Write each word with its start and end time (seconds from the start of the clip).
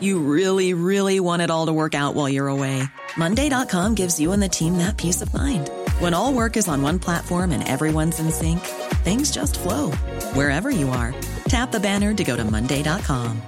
You 0.00 0.18
really, 0.18 0.74
really 0.74 1.20
want 1.20 1.42
it 1.42 1.50
all 1.50 1.66
to 1.66 1.72
work 1.72 1.94
out 1.94 2.14
while 2.14 2.28
you're 2.28 2.48
away. 2.48 2.82
Monday.com 3.16 3.94
gives 3.94 4.18
you 4.18 4.32
and 4.32 4.42
the 4.42 4.48
team 4.48 4.78
that 4.78 4.96
peace 4.96 5.22
of 5.22 5.32
mind. 5.32 5.70
When 6.00 6.12
all 6.12 6.32
work 6.32 6.56
is 6.56 6.66
on 6.66 6.82
one 6.82 6.98
platform 6.98 7.52
and 7.52 7.66
everyone's 7.66 8.18
in 8.18 8.30
sync, 8.32 8.60
things 9.04 9.30
just 9.30 9.58
flow 9.58 9.92
wherever 10.34 10.70
you 10.70 10.88
are. 10.88 11.14
Tap 11.48 11.70
the 11.70 11.80
banner 11.80 12.12
to 12.14 12.24
go 12.24 12.36
to 12.36 12.44
Monday.com. 12.44 13.40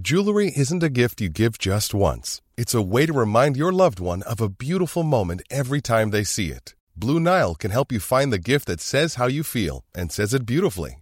Jewelry 0.00 0.52
isn't 0.56 0.82
a 0.82 0.88
gift 0.88 1.20
you 1.20 1.28
give 1.28 1.58
just 1.58 1.94
once, 1.94 2.40
it's 2.56 2.74
a 2.74 2.82
way 2.82 3.06
to 3.06 3.12
remind 3.12 3.56
your 3.56 3.70
loved 3.70 4.00
one 4.00 4.22
of 4.22 4.40
a 4.40 4.48
beautiful 4.48 5.02
moment 5.02 5.42
every 5.50 5.80
time 5.80 6.10
they 6.10 6.24
see 6.24 6.48
it. 6.48 6.74
Blue 6.96 7.20
Nile 7.20 7.54
can 7.54 7.70
help 7.70 7.92
you 7.92 8.00
find 8.00 8.32
the 8.32 8.38
gift 8.38 8.66
that 8.66 8.80
says 8.80 9.14
how 9.14 9.26
you 9.26 9.44
feel 9.44 9.84
and 9.94 10.10
says 10.10 10.34
it 10.34 10.44
beautifully 10.44 11.01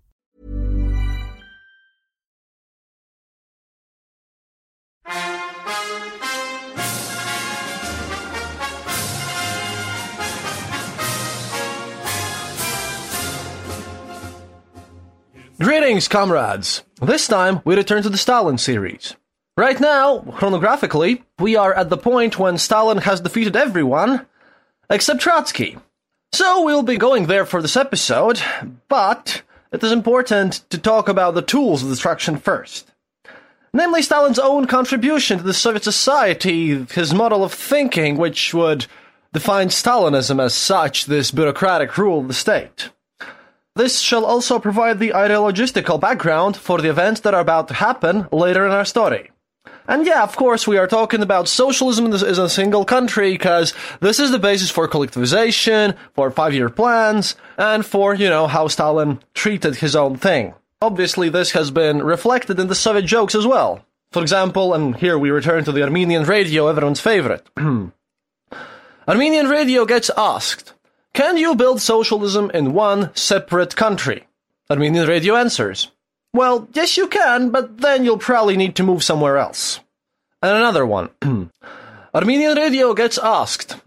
Greetings, 15.61 16.07
comrades! 16.07 16.81
This 17.03 17.27
time, 17.27 17.61
we 17.65 17.75
return 17.75 18.01
to 18.01 18.09
the 18.09 18.17
Stalin 18.17 18.57
series. 18.57 19.15
Right 19.55 19.79
now, 19.79 20.21
chronographically, 20.21 21.21
we 21.37 21.55
are 21.55 21.71
at 21.71 21.91
the 21.91 21.97
point 21.97 22.39
when 22.39 22.57
Stalin 22.57 22.97
has 22.97 23.21
defeated 23.21 23.55
everyone 23.55 24.25
except 24.89 25.21
Trotsky. 25.21 25.77
So 26.33 26.65
we'll 26.65 26.81
be 26.81 26.97
going 26.97 27.27
there 27.27 27.45
for 27.45 27.61
this 27.61 27.77
episode, 27.77 28.41
but 28.87 29.43
it 29.71 29.83
is 29.83 29.91
important 29.91 30.67
to 30.71 30.79
talk 30.79 31.07
about 31.07 31.35
the 31.35 31.43
tools 31.43 31.83
of 31.83 31.89
destruction 31.89 32.37
first. 32.37 32.91
Namely, 33.71 34.01
Stalin's 34.01 34.39
own 34.39 34.65
contribution 34.65 35.37
to 35.37 35.43
the 35.43 35.53
Soviet 35.53 35.83
society, 35.83 36.85
his 36.85 37.13
model 37.13 37.43
of 37.43 37.53
thinking, 37.53 38.17
which 38.17 38.51
would 38.55 38.87
define 39.31 39.67
Stalinism 39.67 40.41
as 40.41 40.55
such, 40.55 41.05
this 41.05 41.29
bureaucratic 41.29 41.99
rule 41.99 42.21
of 42.21 42.27
the 42.27 42.33
state. 42.33 42.89
This 43.75 43.99
shall 43.99 44.25
also 44.25 44.59
provide 44.59 44.99
the 44.99 45.11
ideologistical 45.11 45.99
background 45.99 46.57
for 46.57 46.81
the 46.81 46.89
events 46.89 47.21
that 47.21 47.33
are 47.33 47.39
about 47.39 47.69
to 47.69 47.73
happen 47.75 48.27
later 48.31 48.65
in 48.65 48.71
our 48.71 48.83
story. 48.85 49.31
And 49.87 50.05
yeah, 50.05 50.23
of 50.23 50.35
course, 50.35 50.67
we 50.67 50.77
are 50.77 50.87
talking 50.87 51.21
about 51.21 51.47
socialism 51.47 52.11
as 52.13 52.37
a 52.37 52.49
single 52.49 52.85
country 52.85 53.31
because 53.31 53.73
this 53.99 54.19
is 54.19 54.31
the 54.31 54.39
basis 54.39 54.69
for 54.69 54.87
collectivization, 54.87 55.95
for 56.13 56.31
five 56.31 56.53
year 56.53 56.69
plans, 56.69 57.35
and 57.57 57.85
for, 57.85 58.13
you 58.13 58.29
know, 58.29 58.47
how 58.47 58.67
Stalin 58.67 59.19
treated 59.33 59.75
his 59.75 59.95
own 59.95 60.17
thing. 60.17 60.53
Obviously, 60.81 61.29
this 61.29 61.51
has 61.51 61.71
been 61.71 62.03
reflected 62.03 62.59
in 62.59 62.67
the 62.67 62.75
Soviet 62.75 63.05
jokes 63.05 63.35
as 63.35 63.47
well. 63.47 63.85
For 64.11 64.21
example, 64.21 64.73
and 64.73 64.95
here 64.95 65.17
we 65.17 65.29
return 65.29 65.63
to 65.63 65.71
the 65.71 65.83
Armenian 65.83 66.23
radio, 66.23 66.67
everyone's 66.67 66.99
favorite. 66.99 67.47
Armenian 69.07 69.47
radio 69.47 69.85
gets 69.85 70.11
asked, 70.17 70.73
can 71.13 71.37
you 71.37 71.55
build 71.55 71.81
socialism 71.81 72.51
in 72.53 72.73
one 72.73 73.13
separate 73.15 73.75
country? 73.75 74.27
Armenian 74.69 75.07
radio 75.07 75.35
answers. 75.35 75.91
Well, 76.33 76.67
yes, 76.73 76.95
you 76.95 77.07
can, 77.07 77.49
but 77.49 77.79
then 77.79 78.05
you'll 78.05 78.17
probably 78.17 78.55
need 78.55 78.75
to 78.75 78.83
move 78.83 79.03
somewhere 79.03 79.37
else. 79.37 79.81
And 80.41 80.55
another 80.55 80.85
one. 80.85 81.09
Armenian 82.15 82.57
radio 82.57 82.93
gets 82.93 83.17
asked, 83.17 83.77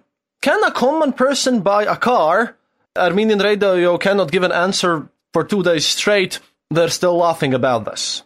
Can 0.42 0.62
a 0.62 0.70
common 0.70 1.12
person 1.12 1.60
buy 1.60 1.84
a 1.84 1.96
car? 1.96 2.56
Armenian 2.96 3.38
radio 3.38 3.96
cannot 3.98 4.30
give 4.30 4.42
an 4.42 4.52
answer 4.52 5.08
for 5.32 5.42
two 5.44 5.62
days 5.62 5.86
straight. 5.86 6.38
They're 6.70 6.88
still 6.88 7.16
laughing 7.16 7.54
about 7.54 7.86
this. 7.86 8.22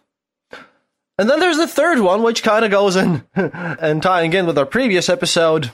And 1.17 1.29
then 1.29 1.39
there's 1.39 1.57
the 1.57 1.67
third 1.67 1.99
one, 1.99 2.23
which 2.23 2.43
kind 2.43 2.63
of 2.63 2.71
goes 2.71 2.95
in 2.95 3.23
and 3.35 4.01
tying 4.01 4.31
in 4.33 4.45
with 4.45 4.57
our 4.57 4.65
previous 4.65 5.09
episode. 5.09 5.71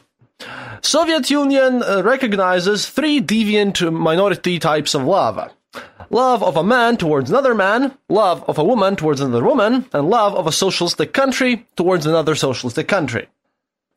Soviet 0.81 1.29
Union 1.31 1.81
uh, 1.81 2.03
recognizes 2.03 2.87
three 2.87 3.19
deviant 3.19 3.91
minority 3.91 4.59
types 4.59 4.93
of 4.93 5.03
love. 5.03 5.51
Love 6.09 6.43
of 6.43 6.55
a 6.55 6.63
man 6.63 6.95
towards 6.95 7.29
another 7.29 7.55
man, 7.55 7.97
love 8.07 8.43
of 8.47 8.57
a 8.57 8.63
woman 8.63 8.95
towards 8.95 9.19
another 9.19 9.43
woman, 9.43 9.87
and 9.91 10.09
love 10.09 10.35
of 10.35 10.45
a 10.45 10.51
socialistic 10.51 11.11
country 11.11 11.65
towards 11.75 12.05
another 12.05 12.35
socialistic 12.35 12.87
country. 12.87 13.27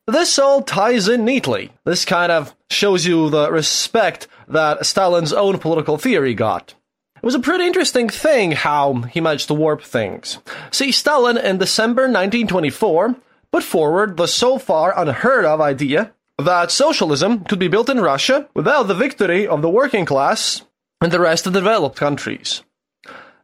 This 0.07 0.39
all 0.39 0.63
ties 0.63 1.07
in 1.07 1.23
neatly. 1.23 1.71
This 1.85 2.03
kind 2.05 2.31
of 2.31 2.55
shows 2.71 3.05
you 3.05 3.29
the 3.29 3.51
respect 3.51 4.27
that 4.47 4.85
Stalin's 4.85 5.31
own 5.31 5.59
political 5.59 5.99
theory 5.99 6.33
got. 6.33 6.73
It 7.17 7.23
was 7.23 7.35
a 7.35 7.39
pretty 7.39 7.67
interesting 7.67 8.09
thing 8.09 8.53
how 8.53 8.93
he 9.03 9.21
managed 9.21 9.47
to 9.49 9.53
warp 9.53 9.83
things. 9.83 10.39
See, 10.71 10.91
Stalin 10.91 11.37
in 11.37 11.59
December 11.59 12.03
1924 12.03 13.15
put 13.51 13.63
forward 13.63 14.17
the 14.17 14.27
so 14.27 14.57
far 14.57 14.99
unheard 14.99 15.45
of 15.45 15.61
idea 15.61 16.13
that 16.45 16.71
socialism 16.71 17.43
could 17.43 17.59
be 17.59 17.67
built 17.67 17.89
in 17.89 17.99
Russia 17.99 18.47
without 18.53 18.83
the 18.83 18.95
victory 18.95 19.47
of 19.47 19.61
the 19.61 19.69
working 19.69 20.05
class 20.05 20.61
in 21.03 21.09
the 21.09 21.19
rest 21.19 21.47
of 21.47 21.53
the 21.53 21.59
developed 21.59 21.97
countries. 21.97 22.63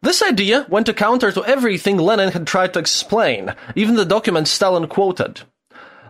This 0.01 0.22
idea 0.22 0.66
went 0.69 0.85
to 0.85 0.94
counter 0.94 1.31
to 1.31 1.44
everything 1.45 1.97
Lenin 1.97 2.31
had 2.31 2.45
tried 2.45 2.73
to 2.73 2.79
explain, 2.79 3.55
even 3.75 3.95
the 3.95 4.05
documents 4.05 4.51
Stalin 4.51 4.88
quoted. 4.88 5.41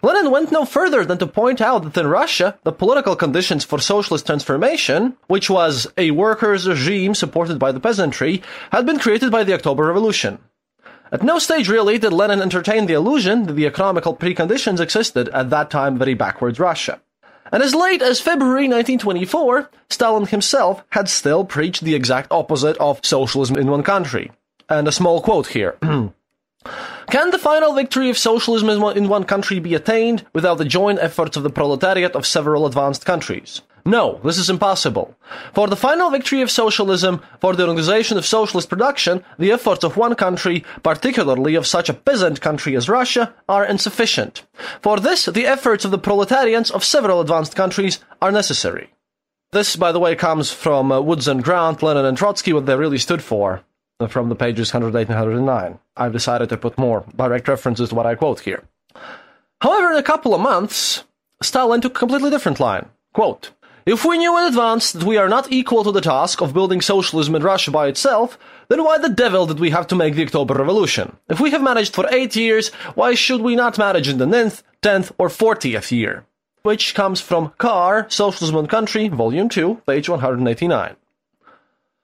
Lenin 0.01 0.29
went 0.29 0.51
no 0.51 0.66
further 0.66 1.06
than 1.06 1.18
to 1.18 1.25
point 1.25 1.62
out 1.62 1.84
that 1.84 2.00
in 2.00 2.06
Russia, 2.07 2.59
the 2.63 2.72
political 2.72 3.16
conditions 3.16 3.63
for 3.63 3.79
socialist 3.79 4.25
transformation, 4.25 5.18
which 5.28 5.50
was 5.50 5.88
a 5.97 6.12
workers' 6.12 6.68
regime 6.68 7.16
supported 7.16 7.57
by 7.57 7.72
the 7.72 7.79
peasantry, 7.79 8.44
had 8.72 8.85
been 8.85 9.00
created 9.00 9.31
by 9.31 9.44
the 9.44 9.53
October 9.53 9.85
Revolution. 9.85 10.40
At 11.11 11.23
no 11.23 11.38
stage 11.39 11.69
really 11.69 11.97
did 11.97 12.13
Lenin 12.13 12.41
entertain 12.41 12.88
the 12.88 12.93
illusion 12.93 13.45
that 13.45 13.53
the 13.53 13.67
economical 13.67 14.16
preconditions 14.16 14.79
existed 14.79 15.29
at 15.29 15.49
that 15.51 15.69
time 15.69 15.97
very 15.97 16.16
backwards 16.16 16.59
Russia. 16.59 16.99
And 17.51 17.61
as 17.61 17.75
late 17.75 18.01
as 18.01 18.19
February 18.19 18.67
1924, 18.67 19.69
Stalin 19.89 20.25
himself 20.25 20.83
had 20.89 21.07
still 21.07 21.45
preached 21.45 21.83
the 21.83 21.94
exact 21.94 22.31
opposite 22.31 22.75
of 22.77 23.05
socialism 23.05 23.55
in 23.55 23.67
one 23.67 23.83
country. 23.83 24.31
And 24.67 24.88
a 24.88 24.91
small 24.91 25.21
quote 25.21 25.47
here. 25.47 25.77
Can 25.81 27.29
the 27.29 27.38
final 27.38 27.73
victory 27.73 28.09
of 28.09 28.17
socialism 28.17 28.67
in 28.69 29.07
one 29.07 29.23
country 29.25 29.59
be 29.59 29.75
attained 29.75 30.25
without 30.33 30.57
the 30.57 30.65
joint 30.65 30.97
efforts 30.99 31.38
of 31.38 31.44
the 31.44 31.51
proletariat 31.51 32.15
of 32.15 32.25
several 32.25 32.65
advanced 32.65 33.05
countries? 33.05 33.61
No, 33.88 34.19
this 34.23 34.40
is 34.40 34.50
impossible. 34.50 35.16
For 35.53 35.68
the 35.68 35.75
final 35.75 36.09
victory 36.09 36.41
of 36.41 36.50
socialism, 36.50 37.22
for 37.40 37.56
the 37.56 37.68
organization 37.68 38.18
of 38.18 38.25
socialist 38.25 38.68
production, 38.68 39.23
the 39.38 39.51
efforts 39.51 39.84
of 39.84 39.95
one 39.95 40.15
country, 40.15 40.65
particularly 40.81 41.54
of 41.54 41.68
such 41.68 41.88
a 41.88 41.94
peasant 41.94 42.42
country 42.42 42.75
as 42.75 42.89
Russia, 42.89 43.36
are 43.48 43.63
insufficient. 43.63 44.44
For 44.81 45.00
this, 45.00 45.25
the 45.25 45.45
efforts 45.45 45.86
of 45.86 45.92
the 45.92 46.00
proletarians 46.00 46.71
of 46.71 46.83
several 46.83 47.21
advanced 47.21 47.56
countries 47.56 48.00
are 48.24 48.31
necessary. 48.31 48.89
This, 49.51 49.75
by 49.75 49.92
the 49.92 50.00
way, 50.00 50.15
comes 50.15 50.51
from 50.51 50.92
uh, 50.92 51.00
Woods 51.00 51.27
and 51.27 51.44
Grant, 51.44 51.83
Lenin 51.83 52.06
and 52.06 52.18
Trotsky, 52.18 52.54
what 52.54 52.65
they 52.65 52.75
really 52.75 52.98
stood 52.98 53.21
for, 53.21 53.62
uh, 54.00 54.07
from 54.07 54.30
the 54.30 54.36
pages 54.36 54.74
108 54.74 55.07
and 55.07 55.15
109. 55.15 55.80
I've 55.95 56.12
decided 56.12 56.50
to 56.50 56.57
put 56.57 56.80
more 56.80 57.06
direct 57.15 57.48
references 57.48 57.89
to 57.89 57.95
what 57.95 58.07
I 58.07 58.15
quote 58.15 58.39
here. 58.39 58.63
However, 59.62 59.92
in 59.92 59.98
a 59.98 60.04
couple 60.04 60.33
of 60.33 60.42
months, 60.42 61.04
Stalin 61.42 61.81
took 61.81 61.95
a 61.95 62.00
completely 62.00 62.31
different 62.31 62.59
line. 62.59 62.89
Quote, 63.13 63.51
if 63.85 64.03
we 64.03 64.17
knew 64.17 64.37
in 64.39 64.45
advance 64.45 64.91
that 64.91 65.03
we 65.03 65.17
are 65.17 65.29
not 65.29 65.51
equal 65.51 65.83
to 65.83 65.91
the 65.91 66.01
task 66.01 66.41
of 66.41 66.53
building 66.53 66.81
socialism 66.81 67.35
in 67.35 67.43
Russia 67.43 67.69
by 67.69 67.87
itself, 67.87 68.37
then 68.67 68.83
why 68.83 68.97
the 68.97 69.09
devil 69.09 69.45
did 69.45 69.59
we 69.59 69.69
have 69.69 69.85
to 69.87 69.95
make 69.95 70.15
the 70.15 70.23
October 70.23 70.55
Revolution? 70.55 71.17
If 71.29 71.39
we 71.39 71.51
have 71.51 71.61
managed 71.61 71.93
for 71.93 72.07
eight 72.11 72.35
years, 72.35 72.69
why 72.95 73.13
should 73.13 73.41
we 73.41 73.55
not 73.55 73.77
manage 73.77 74.09
in 74.09 74.17
the 74.17 74.25
ninth, 74.25 74.63
tenth, 74.81 75.11
or 75.19 75.29
fortieth 75.29 75.91
year? 75.91 76.25
Which 76.63 76.95
comes 76.95 77.21
from 77.21 77.53
Carr, 77.59 78.07
Socialism 78.09 78.55
and 78.57 78.69
Country, 78.69 79.07
Volume 79.07 79.49
2, 79.49 79.83
page 79.85 80.09
189. 80.09 80.95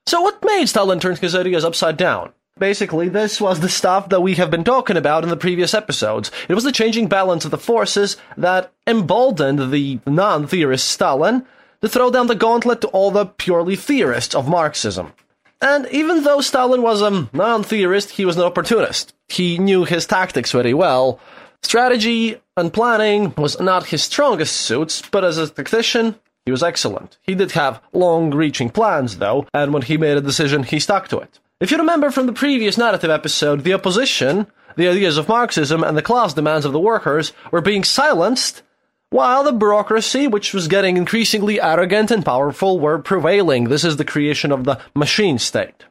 So 0.05 0.21
what 0.21 0.43
made 0.43 0.67
Stalin 0.67 0.99
turn 0.99 1.15
his 1.15 1.35
ideas 1.35 1.65
upside 1.65 1.97
down? 1.97 2.31
Basically, 2.59 3.09
this 3.09 3.41
was 3.41 3.59
the 3.59 3.69
stuff 3.69 4.09
that 4.09 4.21
we 4.21 4.35
have 4.35 4.51
been 4.51 4.63
talking 4.63 4.97
about 4.97 5.23
in 5.23 5.29
the 5.29 5.37
previous 5.37 5.73
episodes. 5.73 6.31
It 6.47 6.53
was 6.53 6.63
the 6.63 6.71
changing 6.71 7.07
balance 7.07 7.43
of 7.43 7.49
the 7.49 7.57
forces 7.57 8.17
that 8.37 8.71
emboldened 8.85 9.71
the 9.71 9.99
non-theorist 10.05 10.87
Stalin 10.87 11.45
to 11.81 11.89
throw 11.89 12.11
down 12.11 12.27
the 12.27 12.35
gauntlet 12.35 12.81
to 12.81 12.87
all 12.89 13.11
the 13.11 13.25
purely 13.25 13.75
theorists 13.75 14.35
of 14.35 14.47
Marxism. 14.47 15.13
And 15.61 15.87
even 15.91 16.23
though 16.23 16.41
Stalin 16.41 16.81
was 16.81 17.01
a 17.01 17.29
non-theorist, 17.33 18.11
he 18.11 18.25
was 18.25 18.37
an 18.37 18.43
opportunist. 18.43 19.13
He 19.27 19.57
knew 19.57 19.85
his 19.85 20.05
tactics 20.07 20.51
very 20.51 20.73
well. 20.73 21.19
Strategy 21.61 22.41
and 22.57 22.73
planning 22.73 23.33
was 23.37 23.59
not 23.59 23.87
his 23.87 24.03
strongest 24.03 24.55
suits, 24.55 25.03
but 25.11 25.23
as 25.23 25.37
a 25.37 25.47
tactician, 25.47 26.15
he 26.45 26.51
was 26.51 26.63
excellent. 26.63 27.19
He 27.21 27.35
did 27.35 27.51
have 27.51 27.81
long-reaching 27.93 28.71
plans, 28.71 29.17
though, 29.19 29.45
and 29.53 29.71
when 29.71 29.83
he 29.83 29.97
made 29.97 30.17
a 30.17 30.21
decision, 30.21 30.63
he 30.63 30.79
stuck 30.79 31.07
to 31.09 31.19
it. 31.19 31.39
If 31.59 31.69
you 31.69 31.77
remember 31.77 32.09
from 32.09 32.25
the 32.25 32.33
previous 32.33 32.79
narrative 32.79 33.11
episode, 33.11 33.63
the 33.63 33.75
opposition, 33.75 34.47
the 34.75 34.87
ideas 34.87 35.17
of 35.17 35.29
Marxism, 35.29 35.83
and 35.83 35.95
the 35.95 36.01
class 36.01 36.33
demands 36.33 36.65
of 36.65 36.73
the 36.73 36.79
workers 36.79 37.33
were 37.51 37.61
being 37.61 37.83
silenced, 37.83 38.63
while 39.11 39.43
the 39.43 39.51
bureaucracy, 39.51 40.25
which 40.25 40.53
was 40.53 40.67
getting 40.67 40.97
increasingly 40.97 41.61
arrogant 41.61 42.09
and 42.09 42.25
powerful, 42.25 42.79
were 42.79 42.97
prevailing. 42.97 43.65
This 43.65 43.83
is 43.83 43.97
the 43.97 44.05
creation 44.05 44.51
of 44.51 44.63
the 44.63 44.79
machine 44.95 45.37
state. 45.37 45.85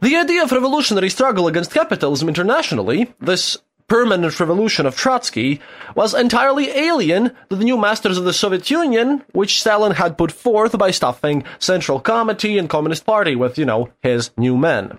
The 0.00 0.16
idea 0.16 0.42
of 0.42 0.52
revolutionary 0.52 1.10
struggle 1.10 1.48
against 1.48 1.74
capitalism 1.74 2.28
internationally, 2.28 3.12
this 3.20 3.58
permanent 3.88 4.38
revolution 4.38 4.86
of 4.86 4.96
Trotsky 4.96 5.60
was 5.94 6.14
entirely 6.14 6.70
alien 6.70 7.32
to 7.50 7.56
the 7.56 7.64
new 7.64 7.76
masters 7.76 8.18
of 8.18 8.24
the 8.24 8.32
Soviet 8.32 8.70
Union, 8.70 9.24
which 9.32 9.60
Stalin 9.60 9.92
had 9.92 10.18
put 10.18 10.32
forth 10.32 10.76
by 10.78 10.90
stuffing 10.90 11.44
Central 11.58 12.00
Committee 12.00 12.58
and 12.58 12.68
Communist 12.68 13.06
Party 13.06 13.36
with, 13.36 13.58
you 13.58 13.64
know, 13.64 13.90
his 14.02 14.30
new 14.36 14.56
men. 14.56 14.98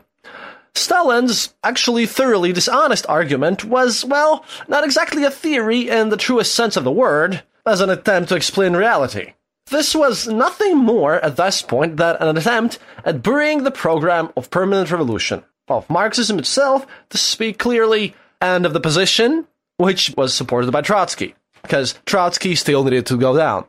Stalin's 0.78 1.54
actually 1.64 2.06
thoroughly 2.06 2.54
dishonest 2.54 3.06
argument 3.10 3.66
was, 3.66 4.06
well, 4.06 4.46
not 4.68 4.84
exactly 4.84 5.24
a 5.24 5.32
theory 5.32 5.90
in 5.90 6.10
the 6.10 6.18
truest 6.18 6.56
sense 6.56 6.78
of 6.78 6.84
the 6.84 6.92
word, 6.92 7.44
as 7.66 7.82
an 7.82 7.90
attempt 7.90 8.30
to 8.30 8.36
explain 8.36 8.76
reality. 8.76 9.34
This 9.70 9.94
was 9.94 10.28
nothing 10.28 10.78
more 10.78 11.16
at 11.16 11.36
this 11.36 11.62
point 11.62 11.98
than 11.98 12.16
an 12.18 12.38
attempt 12.38 12.80
at 13.04 13.22
burying 13.22 13.64
the 13.64 13.72
program 13.72 14.30
of 14.38 14.50
permanent 14.50 14.90
revolution, 14.92 15.44
of 15.68 15.90
Marxism 15.90 16.40
itself, 16.40 16.88
to 17.10 17.18
speak 17.18 17.60
clearly, 17.60 18.16
and 18.40 18.66
of 18.66 18.74
the 18.74 18.80
position, 18.80 19.46
which 19.76 20.14
was 20.16 20.34
supported 20.34 20.72
by 20.72 20.82
Trotsky, 20.82 21.36
because 21.62 22.00
Trotsky 22.06 22.56
still 22.56 22.84
needed 22.84 23.06
to 23.08 23.18
go 23.18 23.36
down. 23.36 23.66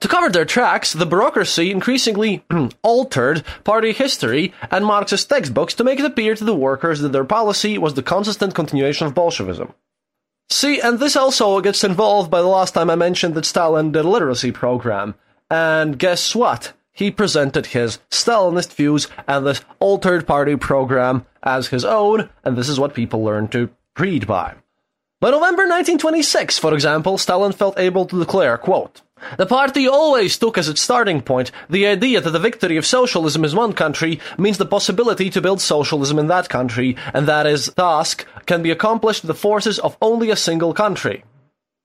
To 0.00 0.08
cover 0.08 0.28
their 0.28 0.44
tracks, 0.44 0.92
the 0.92 1.06
bureaucracy 1.06 1.70
increasingly 1.70 2.44
altered 2.82 3.44
party 3.64 3.92
history 3.92 4.52
and 4.70 4.84
Marxist 4.84 5.28
textbooks 5.28 5.74
to 5.74 5.84
make 5.84 5.98
it 5.98 6.04
appear 6.04 6.34
to 6.34 6.44
the 6.44 6.54
workers 6.54 7.00
that 7.00 7.12
their 7.12 7.24
policy 7.24 7.78
was 7.78 7.94
the 7.94 8.02
consistent 8.02 8.54
continuation 8.54 9.06
of 9.06 9.14
Bolshevism. 9.14 9.72
See, 10.50 10.80
and 10.80 10.98
this 10.98 11.16
also 11.16 11.60
gets 11.60 11.84
involved 11.84 12.30
by 12.30 12.40
the 12.40 12.48
last 12.48 12.74
time 12.74 12.90
I 12.90 12.96
mentioned 12.96 13.34
that 13.34 13.46
Stalin 13.46 13.92
did 13.92 14.04
a 14.04 14.08
literacy 14.08 14.52
program. 14.52 15.14
And 15.50 15.98
guess 15.98 16.34
what? 16.34 16.72
He 16.92 17.10
presented 17.10 17.66
his 17.66 17.98
Stalinist 18.10 18.72
views 18.74 19.08
and 19.26 19.44
this 19.44 19.62
altered 19.80 20.26
party 20.26 20.56
program 20.56 21.26
as 21.42 21.68
his 21.68 21.84
own, 21.84 22.30
and 22.44 22.56
this 22.56 22.68
is 22.68 22.78
what 22.78 22.94
people 22.94 23.24
learned 23.24 23.50
to 23.52 23.70
read 23.98 24.26
by. 24.26 24.54
By 25.20 25.30
November 25.30 25.62
1926, 25.62 26.58
for 26.58 26.74
example, 26.74 27.18
Stalin 27.18 27.52
felt 27.52 27.78
able 27.78 28.04
to 28.06 28.18
declare, 28.18 28.58
quote, 28.58 29.00
the 29.36 29.46
party 29.46 29.88
always 29.88 30.36
took 30.36 30.58
as 30.58 30.68
its 30.68 30.80
starting 30.80 31.20
point 31.20 31.50
the 31.68 31.86
idea 31.86 32.20
that 32.20 32.30
the 32.30 32.38
victory 32.38 32.76
of 32.76 32.86
socialism 32.86 33.44
in 33.44 33.56
one 33.56 33.72
country 33.72 34.20
means 34.38 34.58
the 34.58 34.66
possibility 34.66 35.30
to 35.30 35.40
build 35.40 35.60
socialism 35.60 36.18
in 36.18 36.26
that 36.28 36.48
country, 36.48 36.96
and 37.12 37.26
that 37.26 37.46
its 37.46 37.72
task 37.72 38.26
can 38.46 38.62
be 38.62 38.70
accomplished 38.70 39.22
with 39.22 39.28
the 39.28 39.34
forces 39.34 39.78
of 39.78 39.96
only 40.00 40.30
a 40.30 40.36
single 40.36 40.74
country. 40.74 41.24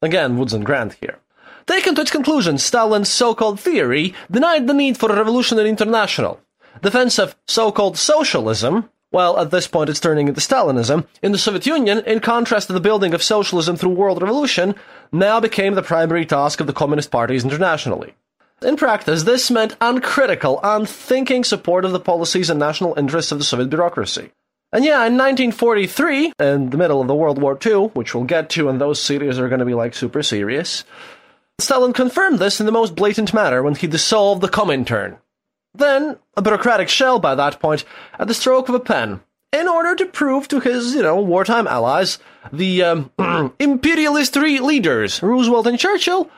Again, 0.01 0.37
Woods 0.37 0.53
and 0.53 0.65
Grant 0.65 0.93
here. 1.01 1.19
Taken 1.65 1.95
to 1.95 2.01
its 2.01 2.11
conclusion, 2.11 2.57
Stalin's 2.57 3.09
so-called 3.09 3.59
theory 3.59 4.13
denied 4.31 4.67
the 4.67 4.73
need 4.73 4.97
for 4.97 5.11
a 5.11 5.15
revolutionary 5.15 5.69
international. 5.69 6.39
Defense 6.81 7.19
of 7.19 7.35
so-called 7.47 7.97
socialism 7.97 8.89
well, 9.11 9.39
at 9.39 9.51
this 9.51 9.67
point 9.67 9.89
it's 9.89 9.99
turning 9.99 10.27
into 10.27 10.41
Stalinism, 10.41 11.05
in 11.21 11.31
the 11.31 11.37
Soviet 11.37 11.65
Union, 11.65 11.99
in 12.05 12.19
contrast 12.19 12.67
to 12.67 12.73
the 12.73 12.79
building 12.79 13.13
of 13.13 13.23
socialism 13.23 13.75
through 13.75 13.89
world 13.89 14.21
revolution, 14.21 14.75
now 15.11 15.39
became 15.39 15.73
the 15.73 15.81
primary 15.81 16.25
task 16.25 16.59
of 16.59 16.67
the 16.67 16.73
communist 16.73 17.09
parties 17.11 17.43
internationally. 17.43 18.13
In 18.61 18.75
practice, 18.75 19.23
this 19.23 19.49
meant 19.49 19.77
uncritical, 19.79 20.59
unthinking 20.61 21.43
support 21.43 21.85
of 21.85 21.91
the 21.91 21.99
policies 21.99 22.49
and 22.49 22.59
national 22.59 22.97
interests 22.99 23.31
of 23.31 23.37
the 23.37 23.45
Soviet 23.45 23.69
bureaucracy. 23.69 24.31
And 24.71 24.85
yeah, 24.85 25.05
in 25.05 25.17
1943, 25.17 26.33
in 26.39 26.69
the 26.69 26.77
middle 26.77 27.01
of 27.01 27.07
the 27.07 27.15
World 27.15 27.41
War 27.41 27.57
II, 27.65 27.87
which 27.93 28.13
we'll 28.13 28.25
get 28.25 28.49
to, 28.51 28.69
and 28.69 28.79
those 28.79 29.01
series 29.01 29.39
are 29.39 29.49
going 29.49 29.59
to 29.59 29.65
be 29.65 29.73
like 29.73 29.95
super 29.95 30.21
serious, 30.21 30.83
Stalin 31.57 31.93
confirmed 31.93 32.37
this 32.37 32.59
in 32.59 32.65
the 32.65 32.71
most 32.71 32.95
blatant 32.95 33.33
manner 33.33 33.63
when 33.63 33.75
he 33.75 33.87
dissolved 33.87 34.41
the 34.41 34.47
Comintern, 34.47 35.17
then, 35.73 36.17
a 36.35 36.41
bureaucratic 36.41 36.89
shell 36.89 37.19
by 37.19 37.35
that 37.35 37.59
point, 37.59 37.85
at 38.17 38.27
the 38.27 38.33
stroke 38.33 38.69
of 38.69 38.75
a 38.75 38.79
pen, 38.79 39.21
in 39.51 39.67
order 39.67 39.95
to 39.95 40.05
prove 40.05 40.47
to 40.47 40.59
his, 40.59 40.95
you 40.95 41.01
know, 41.01 41.19
wartime 41.21 41.67
allies, 41.67 42.19
the 42.51 42.83
um, 42.83 43.11
imperialist 43.59 44.35
leaders, 44.35 45.21
Roosevelt 45.21 45.67
and 45.67 45.79
Churchill, 45.79 46.29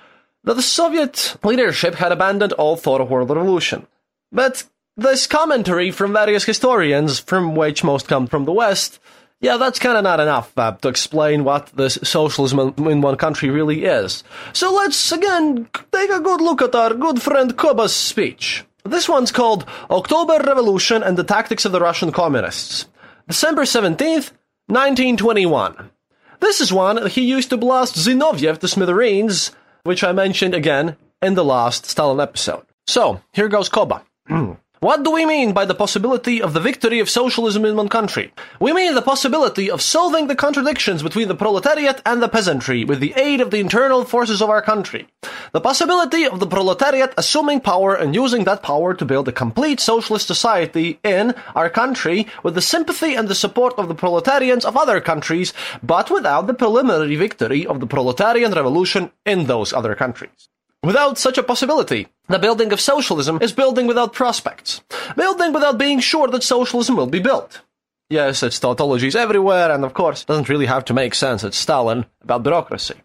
that 0.43 0.55
the 0.55 0.61
Soviet 0.61 1.35
leadership 1.43 1.95
had 1.95 2.11
abandoned 2.11 2.53
all 2.53 2.75
thought 2.75 3.01
of 3.01 3.09
world 3.09 3.29
revolution. 3.29 3.85
But 4.31 4.63
this 4.97 5.27
commentary 5.27 5.91
from 5.91 6.13
various 6.13 6.45
historians, 6.45 7.19
from 7.19 7.55
which 7.55 7.83
most 7.83 8.07
come 8.07 8.27
from 8.27 8.45
the 8.45 8.51
West, 8.51 8.99
yeah, 9.39 9.57
that's 9.57 9.79
kind 9.79 9.97
of 9.97 10.03
not 10.03 10.19
enough 10.19 10.55
uh, 10.57 10.71
to 10.73 10.87
explain 10.87 11.43
what 11.43 11.67
this 11.67 11.97
socialism 12.03 12.73
in 12.77 13.01
one 13.01 13.17
country 13.17 13.49
really 13.49 13.85
is. 13.85 14.23
So 14.53 14.71
let's 14.73 15.11
again 15.11 15.67
take 15.91 16.11
a 16.11 16.19
good 16.19 16.41
look 16.41 16.61
at 16.61 16.75
our 16.75 16.93
good 16.93 17.21
friend 17.21 17.57
Koba's 17.57 17.95
speech. 17.95 18.63
This 18.83 19.07
one's 19.07 19.31
called 19.31 19.65
October 19.89 20.39
Revolution 20.45 21.03
and 21.03 21.17
the 21.17 21.23
Tactics 21.23 21.65
of 21.65 21.71
the 21.71 21.79
Russian 21.79 22.11
Communists. 22.11 22.87
December 23.27 23.63
17th, 23.63 24.31
1921. 24.67 25.91
This 26.39 26.59
is 26.59 26.73
one 26.73 27.07
he 27.07 27.21
used 27.21 27.49
to 27.51 27.57
blast 27.57 27.95
Zinoviev 27.95 28.57
to 28.59 28.67
smithereens, 28.67 29.51
which 29.83 30.03
I 30.03 30.11
mentioned 30.11 30.55
again 30.55 30.97
in 31.21 31.35
the 31.35 31.45
last 31.45 31.85
Stalin 31.85 32.19
episode. 32.19 32.65
So, 32.87 33.21
here 33.33 33.47
goes 33.47 33.69
Koba. 33.69 34.03
What 34.81 35.03
do 35.03 35.11
we 35.11 35.27
mean 35.27 35.53
by 35.53 35.65
the 35.65 35.75
possibility 35.75 36.41
of 36.41 36.53
the 36.53 36.59
victory 36.59 36.99
of 36.99 37.07
socialism 37.07 37.65
in 37.65 37.75
one 37.75 37.87
country? 37.87 38.33
We 38.59 38.73
mean 38.73 38.95
the 38.95 39.03
possibility 39.03 39.69
of 39.69 39.79
solving 39.79 40.25
the 40.25 40.35
contradictions 40.35 41.03
between 41.03 41.27
the 41.27 41.35
proletariat 41.35 42.01
and 42.03 42.19
the 42.19 42.27
peasantry 42.27 42.83
with 42.83 42.99
the 42.99 43.13
aid 43.15 43.41
of 43.41 43.51
the 43.51 43.59
internal 43.59 44.05
forces 44.05 44.41
of 44.41 44.49
our 44.49 44.63
country. 44.63 45.07
The 45.51 45.61
possibility 45.61 46.25
of 46.25 46.39
the 46.39 46.47
proletariat 46.47 47.13
assuming 47.15 47.59
power 47.59 47.93
and 47.93 48.15
using 48.15 48.45
that 48.45 48.63
power 48.63 48.95
to 48.95 49.05
build 49.05 49.27
a 49.27 49.31
complete 49.31 49.79
socialist 49.79 50.25
society 50.25 50.99
in 51.03 51.35
our 51.53 51.69
country 51.69 52.25
with 52.41 52.55
the 52.55 52.61
sympathy 52.73 53.13
and 53.13 53.27
the 53.27 53.35
support 53.35 53.77
of 53.77 53.87
the 53.87 53.93
proletarians 53.93 54.65
of 54.65 54.75
other 54.75 54.99
countries, 54.99 55.53
but 55.83 56.09
without 56.09 56.47
the 56.47 56.55
preliminary 56.55 57.17
victory 57.17 57.67
of 57.67 57.81
the 57.81 57.85
proletarian 57.85 58.51
revolution 58.51 59.11
in 59.27 59.45
those 59.45 59.73
other 59.73 59.93
countries. 59.93 60.49
Without 60.83 61.19
such 61.19 61.37
a 61.37 61.43
possibility, 61.43 62.07
the 62.33 62.39
building 62.39 62.71
of 62.71 62.81
socialism 62.81 63.39
is 63.41 63.51
building 63.53 63.87
without 63.87 64.13
prospects. 64.13 64.81
Building 65.15 65.53
without 65.53 65.77
being 65.77 65.99
sure 65.99 66.27
that 66.29 66.43
socialism 66.43 66.95
will 66.95 67.07
be 67.07 67.19
built. 67.19 67.61
Yes, 68.09 68.43
it's 68.43 68.59
tautologies 68.59 69.15
everywhere, 69.15 69.71
and 69.71 69.85
of 69.85 69.93
course, 69.93 70.25
doesn't 70.25 70.49
really 70.49 70.65
have 70.65 70.83
to 70.85 70.93
make 70.93 71.15
sense. 71.15 71.43
It's 71.43 71.57
Stalin 71.57 72.05
about 72.21 72.43
bureaucracy. 72.43 72.95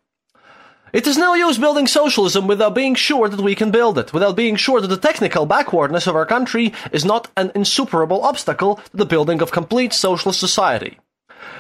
It 0.93 1.07
is 1.07 1.19
no 1.19 1.35
use 1.35 1.59
building 1.59 1.87
socialism 1.87 2.47
without 2.47 2.75
being 2.75 2.95
sure 2.95 3.29
that 3.29 3.41
we 3.41 3.55
can 3.55 3.71
build 3.71 3.99
it, 3.99 4.13
without 4.13 4.35
being 4.35 4.57
sure 4.57 4.81
that 4.81 4.89
the 4.89 4.97
technical 4.97 5.45
backwardness 5.45 6.07
of 6.07 6.17
our 6.17 6.27
country 6.27 6.73
is 6.91 7.05
not 7.05 7.31
an 7.37 7.53
insuperable 7.55 8.23
obstacle 8.23 8.77
to 8.77 8.97
the 8.97 9.07
building 9.07 9.43
of 9.43 9.51
complete 9.51 9.93
socialist 9.93 10.41
society. 10.41 10.99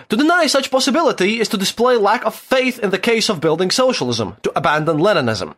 To 0.08 0.16
deny 0.16 0.46
such 0.46 0.70
possibility 0.70 1.40
is 1.40 1.48
to 1.48 1.56
display 1.56 1.96
lack 1.96 2.24
of 2.24 2.34
faith 2.34 2.78
in 2.78 2.90
the 2.90 2.98
case 2.98 3.28
of 3.28 3.40
building 3.40 3.70
socialism, 3.70 4.36
to 4.42 4.52
abandon 4.56 4.98
Leninism. 4.98 5.54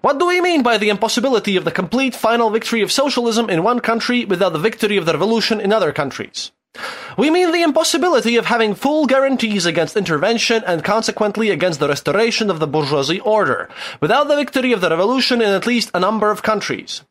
What 0.00 0.18
do 0.18 0.26
we 0.26 0.40
mean 0.40 0.62
by 0.62 0.78
the 0.78 0.90
impossibility 0.90 1.56
of 1.56 1.64
the 1.64 1.72
complete 1.72 2.14
final 2.14 2.50
victory 2.50 2.82
of 2.82 2.92
socialism 2.92 3.50
in 3.50 3.64
one 3.64 3.80
country 3.80 4.24
without 4.24 4.52
the 4.52 4.58
victory 4.58 4.96
of 4.96 5.06
the 5.06 5.12
revolution 5.12 5.60
in 5.60 5.72
other 5.72 5.92
countries? 5.92 6.52
We 7.16 7.30
mean 7.30 7.50
the 7.50 7.62
impossibility 7.62 8.36
of 8.36 8.46
having 8.46 8.76
full 8.76 9.06
guarantees 9.06 9.66
against 9.66 9.96
intervention 9.96 10.62
and 10.66 10.84
consequently 10.84 11.50
against 11.50 11.80
the 11.80 11.88
restoration 11.88 12.48
of 12.48 12.60
the 12.60 12.68
bourgeoisie 12.68 13.20
order, 13.20 13.68
without 14.00 14.28
the 14.28 14.36
victory 14.36 14.72
of 14.72 14.80
the 14.80 14.90
revolution 14.90 15.42
in 15.42 15.48
at 15.48 15.66
least 15.66 15.90
a 15.92 16.00
number 16.00 16.30
of 16.30 16.44
countries. 16.44 17.02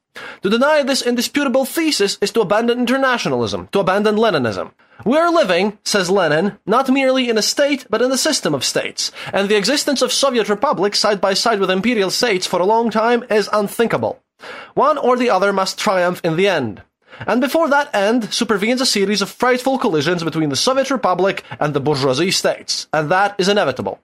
To 0.44 0.50
deny 0.50 0.82
this 0.84 1.02
indisputable 1.02 1.66
thesis 1.66 2.18
is 2.22 2.32
to 2.32 2.42
abandon 2.42 2.80
internationalism, 2.80 3.68
to 3.74 3.80
abandon 3.80 4.16
Leninism. 4.16 4.72
We 5.06 5.18
are 5.18 5.32
living, 5.32 5.78
says 5.84 6.10
Lenin, 6.10 6.58
not 6.66 6.90
merely 6.90 7.30
in 7.30 7.38
a 7.38 7.42
state, 7.42 7.86
but 7.90 8.02
in 8.02 8.12
a 8.12 8.18
system 8.18 8.54
of 8.54 8.66
states, 8.66 9.12
and 9.32 9.48
the 9.48 9.56
existence 9.56 10.02
of 10.02 10.12
Soviet 10.12 10.50
republics 10.50 11.00
side 11.00 11.22
by 11.22 11.34
side 11.34 11.60
with 11.60 11.70
imperial 11.70 12.10
states 12.10 12.48
for 12.48 12.60
a 12.60 12.66
long 12.66 12.90
time 12.90 13.24
is 13.30 13.50
unthinkable. 13.54 14.24
One 14.74 14.98
or 14.98 15.18
the 15.18 15.30
other 15.30 15.54
must 15.54 15.80
triumph 15.80 16.22
in 16.24 16.36
the 16.36 16.48
end. 16.48 16.82
and 17.26 17.42
before 17.42 17.70
that 17.70 17.94
end 17.96 18.32
supervenes 18.34 18.82
a 18.82 18.86
series 18.86 19.22
of 19.22 19.30
frightful 19.30 19.78
collisions 19.78 20.24
between 20.24 20.50
the 20.50 20.56
Soviet 20.56 20.92
Republic 20.92 21.44
and 21.60 21.74
the 21.74 21.80
bourgeoisie 21.80 22.32
states, 22.32 22.88
and 22.94 23.10
that 23.10 23.34
is 23.40 23.50
inevitable. 23.50 24.00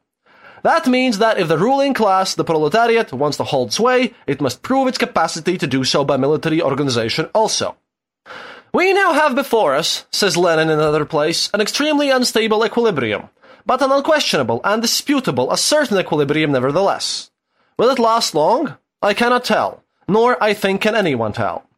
That 0.63 0.88
means 0.88 1.17
that 1.17 1.38
if 1.38 1.50
the 1.50 1.57
ruling 1.57 1.93
class, 1.93 2.35
the 2.35 2.45
proletariat, 2.45 3.12
wants 3.12 3.38
to 3.38 3.43
hold 3.43 3.73
sway, 3.73 4.13
it 4.25 4.41
must 4.41 4.63
prove 4.63 4.88
its 4.88 4.97
capacity 4.97 5.57
to 5.57 5.67
do 5.67 5.83
so 5.83 6.05
by 6.05 6.17
military 6.17 6.62
organization 6.62 7.29
also. 7.35 7.75
We 8.75 8.91
now 8.91 9.13
have 9.13 9.35
before 9.35 9.75
us, 9.75 10.07
says 10.11 10.35
Lenin 10.35 10.71
in 10.71 10.79
another 10.79 11.05
place, 11.05 11.47
an 11.53 11.61
extremely 11.61 12.09
unstable 12.09 12.65
equilibrium, 12.65 13.29
but 13.67 13.83
an 13.83 13.91
unquestionable, 13.91 14.61
undisputable, 14.63 15.51
a 15.51 15.57
certain 15.57 15.99
equilibrium 15.99 16.51
nevertheless. 16.51 17.29
Will 17.77 17.91
it 17.91 17.99
last 17.99 18.33
long? 18.33 18.75
I 18.99 19.13
cannot 19.13 19.45
tell, 19.45 19.83
nor 20.07 20.43
I 20.43 20.55
think 20.55 20.81
can 20.81 20.95
anyone 20.95 21.33
tell. 21.33 21.69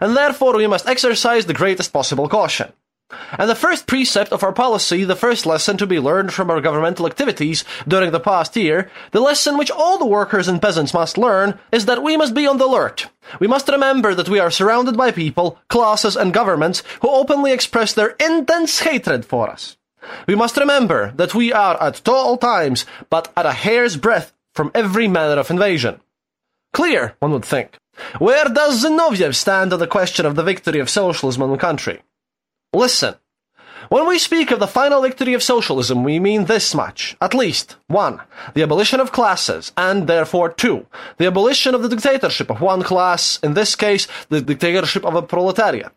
And 0.00 0.16
therefore 0.16 0.56
we 0.56 0.68
must 0.68 0.88
exercise 0.88 1.46
the 1.46 1.54
greatest 1.54 1.92
possible 1.92 2.28
caution. 2.28 2.72
And 3.38 3.50
the 3.50 3.54
first 3.54 3.86
precept 3.86 4.32
of 4.32 4.42
our 4.42 4.52
policy, 4.52 5.04
the 5.04 5.16
first 5.16 5.46
lesson 5.46 5.76
to 5.78 5.86
be 5.86 5.98
learned 5.98 6.32
from 6.32 6.50
our 6.50 6.60
governmental 6.60 7.06
activities 7.06 7.64
during 7.86 8.12
the 8.12 8.20
past 8.20 8.56
year, 8.56 8.90
the 9.12 9.20
lesson 9.20 9.58
which 9.58 9.70
all 9.70 9.98
the 9.98 10.06
workers 10.06 10.48
and 10.48 10.60
peasants 10.60 10.94
must 10.94 11.18
learn, 11.18 11.58
is 11.72 11.86
that 11.86 12.02
we 12.02 12.16
must 12.16 12.34
be 12.34 12.46
on 12.46 12.58
the 12.58 12.66
alert. 12.66 13.08
We 13.40 13.46
must 13.46 13.68
remember 13.68 14.14
that 14.14 14.28
we 14.28 14.38
are 14.38 14.50
surrounded 14.50 14.96
by 14.96 15.10
people, 15.10 15.58
classes, 15.68 16.16
and 16.16 16.32
governments 16.32 16.82
who 17.00 17.08
openly 17.08 17.52
express 17.52 17.92
their 17.92 18.16
intense 18.20 18.80
hatred 18.80 19.24
for 19.24 19.48
us. 19.48 19.76
We 20.26 20.34
must 20.34 20.56
remember 20.56 21.12
that 21.16 21.34
we 21.34 21.52
are 21.52 21.82
at 21.82 22.06
all 22.08 22.36
times 22.36 22.84
but 23.10 23.32
at 23.36 23.46
a 23.46 23.52
hair's 23.52 23.96
breadth 23.96 24.32
from 24.52 24.70
every 24.74 25.08
manner 25.08 25.40
of 25.40 25.50
invasion. 25.50 26.00
Clear, 26.72 27.14
one 27.20 27.32
would 27.32 27.44
think. 27.44 27.78
Where 28.18 28.44
does 28.44 28.84
Zinoviev 28.84 29.34
stand 29.34 29.72
on 29.72 29.78
the 29.78 29.86
question 29.86 30.26
of 30.26 30.34
the 30.34 30.42
victory 30.42 30.80
of 30.80 30.90
socialism 30.90 31.42
in 31.42 31.50
the 31.52 31.56
country? 31.56 32.02
Listen. 32.74 33.14
When 33.88 34.08
we 34.08 34.18
speak 34.18 34.50
of 34.50 34.60
the 34.60 34.66
final 34.66 35.02
victory 35.02 35.34
of 35.34 35.42
socialism, 35.42 36.02
we 36.02 36.18
mean 36.18 36.46
this 36.46 36.74
much. 36.74 37.16
At 37.20 37.34
least, 37.34 37.76
one, 37.86 38.20
the 38.54 38.62
abolition 38.62 38.98
of 38.98 39.12
classes, 39.12 39.72
and 39.76 40.06
therefore, 40.08 40.48
two, 40.48 40.86
the 41.18 41.26
abolition 41.26 41.74
of 41.74 41.82
the 41.82 41.88
dictatorship 41.88 42.50
of 42.50 42.60
one 42.60 42.82
class, 42.82 43.38
in 43.42 43.54
this 43.54 43.76
case, 43.76 44.08
the 44.30 44.40
dictatorship 44.40 45.04
of 45.04 45.14
a 45.14 45.22
proletariat. 45.22 45.92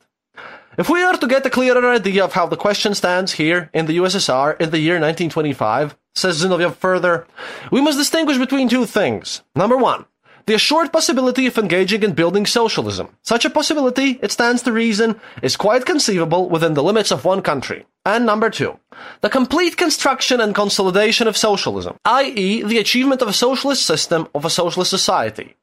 If 0.77 0.89
we 0.89 1.01
are 1.01 1.17
to 1.17 1.27
get 1.27 1.45
a 1.45 1.49
clearer 1.49 1.89
idea 1.89 2.23
of 2.23 2.33
how 2.33 2.45
the 2.45 2.57
question 2.57 2.93
stands 2.93 3.31
here 3.33 3.71
in 3.73 3.87
the 3.87 3.97
USSR 3.97 4.61
in 4.61 4.69
the 4.69 4.79
year 4.79 4.99
1925, 4.99 5.97
says 6.13 6.43
Zinoviev 6.43 6.75
further, 6.75 7.25
we 7.71 7.81
must 7.81 7.97
distinguish 7.97 8.37
between 8.37 8.69
two 8.69 8.85
things. 8.85 9.41
Number 9.55 9.77
one, 9.77 10.05
the 10.47 10.53
assured 10.53 10.93
possibility 10.93 11.45
of 11.45 11.57
engaging 11.57 12.03
in 12.03 12.13
building 12.13 12.45
socialism. 12.45 13.09
Such 13.21 13.43
a 13.43 13.49
possibility, 13.49 14.17
it 14.21 14.31
stands 14.31 14.61
to 14.63 14.71
reason, 14.71 15.19
is 15.41 15.57
quite 15.57 15.85
conceivable 15.85 16.49
within 16.49 16.73
the 16.73 16.81
limits 16.81 17.11
of 17.11 17.25
one 17.25 17.41
country. 17.41 17.85
And 18.05 18.25
number 18.25 18.49
two, 18.49 18.79
the 19.19 19.29
complete 19.29 19.75
construction 19.75 20.39
and 20.39 20.55
consolidation 20.55 21.27
of 21.27 21.35
socialism, 21.35 21.97
i.e., 22.05 22.63
the 22.63 22.79
achievement 22.79 23.21
of 23.21 23.27
a 23.27 23.33
socialist 23.33 23.85
system 23.85 24.29
of 24.33 24.45
a 24.45 24.49
socialist 24.49 24.89
society, 24.89 25.57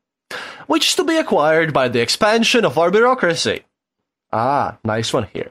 which 0.67 0.89
is 0.89 0.95
to 0.97 1.05
be 1.05 1.17
acquired 1.17 1.73
by 1.73 1.89
the 1.89 2.01
expansion 2.01 2.67
of 2.67 2.77
our 2.77 2.91
bureaucracy. 2.91 3.65
Ah, 4.33 4.77
nice 4.85 5.15
one 5.15 5.29
here. 5.33 5.51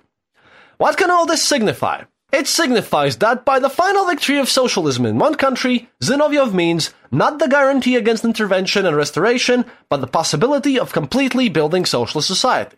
What 0.77 0.97
can 0.97 1.09
all 1.09 1.25
this 1.25 1.41
signify? 1.41 2.03
It 2.33 2.47
signifies 2.47 3.17
that 3.17 3.45
by 3.45 3.59
the 3.59 3.69
final 3.69 4.05
victory 4.05 4.39
of 4.39 4.49
socialism 4.49 5.05
in 5.05 5.19
one 5.19 5.35
country, 5.35 5.89
Zinoviev 6.01 6.51
means 6.51 6.91
not 7.13 7.39
the 7.39 7.47
guarantee 7.47 7.95
against 7.95 8.25
intervention 8.25 8.85
and 8.85 8.97
restoration, 8.97 9.65
but 9.87 10.01
the 10.01 10.07
possibility 10.07 10.79
of 10.79 10.91
completely 10.91 11.47
building 11.47 11.85
socialist 11.85 12.27
society. 12.27 12.77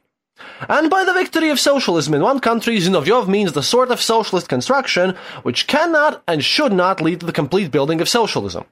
And 0.67 0.89
by 0.89 1.03
the 1.03 1.13
victory 1.13 1.49
of 1.49 1.59
socialism 1.59 2.13
in 2.13 2.21
one 2.21 2.39
country, 2.39 2.77
Zinoviev 2.77 3.27
means 3.27 3.53
the 3.53 3.63
sort 3.63 3.91
of 3.91 4.01
socialist 4.01 4.49
construction 4.49 5.15
which 5.43 5.67
cannot 5.67 6.21
and 6.27 6.43
should 6.43 6.73
not 6.73 7.01
lead 7.01 7.21
to 7.21 7.25
the 7.25 7.31
complete 7.31 7.71
building 7.71 8.01
of 8.01 8.09
socialism. 8.09 8.65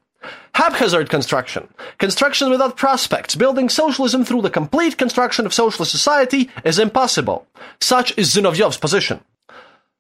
Haphazard 0.55 1.09
construction. 1.09 1.67
Construction 1.97 2.49
without 2.49 2.77
prospects. 2.77 3.35
Building 3.35 3.69
socialism 3.69 4.23
through 4.23 4.41
the 4.41 4.49
complete 4.49 4.97
construction 4.97 5.45
of 5.45 5.53
socialist 5.53 5.91
society 5.91 6.49
is 6.63 6.79
impossible. 6.79 7.47
Such 7.79 8.17
is 8.17 8.33
Zinoviev's 8.33 8.77
position. 8.77 9.23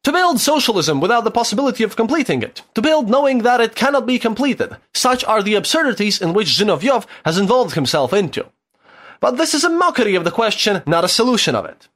To 0.03 0.11
build 0.11 0.41
socialism 0.41 0.99
without 0.99 1.23
the 1.23 1.31
possibility 1.31 1.83
of 1.83 1.95
completing 1.95 2.43
it. 2.43 2.61
To 2.75 2.81
build 2.81 3.09
knowing 3.09 3.39
that 3.39 3.61
it 3.61 3.75
cannot 3.75 4.05
be 4.05 4.19
completed. 4.19 4.75
Such 4.93 5.23
are 5.23 5.41
the 5.41 5.55
absurdities 5.55 6.21
in 6.21 6.33
which 6.33 6.49
Zinoviev 6.49 7.05
has 7.23 7.37
involved 7.37 7.75
himself 7.75 8.11
into. 8.11 8.45
But 9.21 9.37
this 9.37 9.53
is 9.53 9.63
a 9.63 9.69
mockery 9.69 10.15
of 10.15 10.25
the 10.25 10.31
question, 10.31 10.83
not 10.85 11.05
a 11.05 11.07
solution 11.07 11.55
of 11.55 11.65
it. 11.65 11.87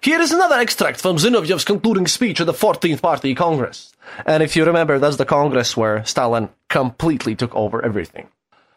Here 0.00 0.20
is 0.20 0.30
another 0.30 0.60
extract 0.60 1.00
from 1.00 1.16
Zinoviev's 1.16 1.64
concluding 1.64 2.06
speech 2.06 2.40
at 2.40 2.46
the 2.46 2.52
14th 2.52 3.02
Party 3.02 3.34
Congress. 3.34 3.92
And 4.24 4.42
if 4.42 4.54
you 4.54 4.64
remember, 4.64 5.00
that's 5.00 5.16
the 5.16 5.24
Congress 5.24 5.76
where 5.76 6.04
Stalin 6.04 6.50
completely 6.68 7.34
took 7.34 7.54
over 7.56 7.84
everything. 7.84 8.28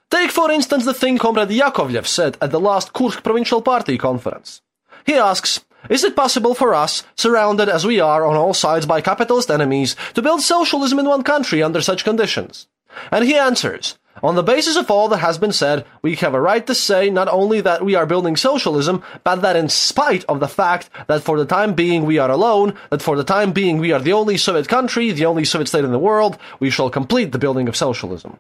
Take, 0.10 0.32
for 0.32 0.50
instance, 0.50 0.86
the 0.86 0.94
thing 0.94 1.20
Comrade 1.20 1.50
Yakovlev 1.50 2.08
said 2.08 2.38
at 2.42 2.52
the 2.52 2.60
last 2.60 2.94
Kursk 2.94 3.24
Provincial 3.24 3.62
Party 3.62 4.00
Conference. 4.00 4.62
He 5.06 5.14
asks, 5.14 5.64
is 5.90 6.04
it 6.04 6.16
possible 6.16 6.54
for 6.54 6.74
us, 6.74 7.04
surrounded 7.16 7.70
as 7.70 7.86
we 7.86 8.00
are 8.00 8.26
on 8.26 8.36
all 8.36 8.54
sides 8.54 8.86
by 8.86 9.02
capitalist 9.02 9.52
enemies, 9.52 9.96
to 10.14 10.22
build 10.22 10.42
socialism 10.42 11.00
in 11.00 11.06
one 11.06 11.24
country 11.24 11.62
under 11.62 11.82
such 11.82 12.04
conditions? 12.04 12.68
And 13.12 13.26
he 13.26 13.36
answers, 13.36 13.98
on 14.22 14.36
the 14.36 14.44
basis 14.44 14.78
of 14.78 14.90
all 14.92 15.10
that 15.10 15.18
has 15.18 15.38
been 15.38 15.52
said, 15.52 15.86
we 16.02 16.16
have 16.16 16.34
a 16.34 16.40
right 16.40 16.66
to 16.68 16.76
say 16.76 17.10
not 17.10 17.28
only 17.28 17.60
that 17.62 17.84
we 17.84 17.96
are 17.96 18.06
building 18.06 18.38
socialism, 18.38 19.04
but 19.24 19.42
that 19.42 19.56
in 19.56 19.68
spite 19.68 20.24
of 20.26 20.40
the 20.40 20.48
fact 20.48 20.90
that 21.08 21.24
for 21.24 21.38
the 21.38 21.46
time 21.46 21.74
being 21.74 22.06
we 22.06 22.20
are 22.20 22.30
alone, 22.30 22.78
that 22.90 23.02
for 23.02 23.18
the 23.18 23.24
time 23.24 23.52
being 23.52 23.80
we 23.80 23.92
are 23.92 24.00
the 24.00 24.14
only 24.14 24.38
Soviet 24.38 24.68
country, 24.68 25.12
the 25.12 25.26
only 25.26 25.44
Soviet 25.44 25.68
state 25.68 25.84
in 25.84 25.92
the 25.92 26.00
world, 26.00 26.38
we 26.60 26.70
shall 26.70 26.90
complete 26.90 27.32
the 27.32 27.40
building 27.40 27.68
of 27.68 27.76
socialism. 27.76 28.40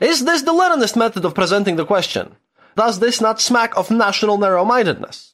Is 0.00 0.24
this 0.24 0.42
the 0.42 0.52
Leninist 0.52 0.96
method 0.96 1.24
of 1.24 1.34
presenting 1.34 1.76
the 1.76 1.84
question? 1.84 2.34
Does 2.74 2.98
this 2.98 3.20
not 3.20 3.40
smack 3.40 3.76
of 3.76 3.90
national 3.90 4.38
narrow-mindedness? 4.38 5.31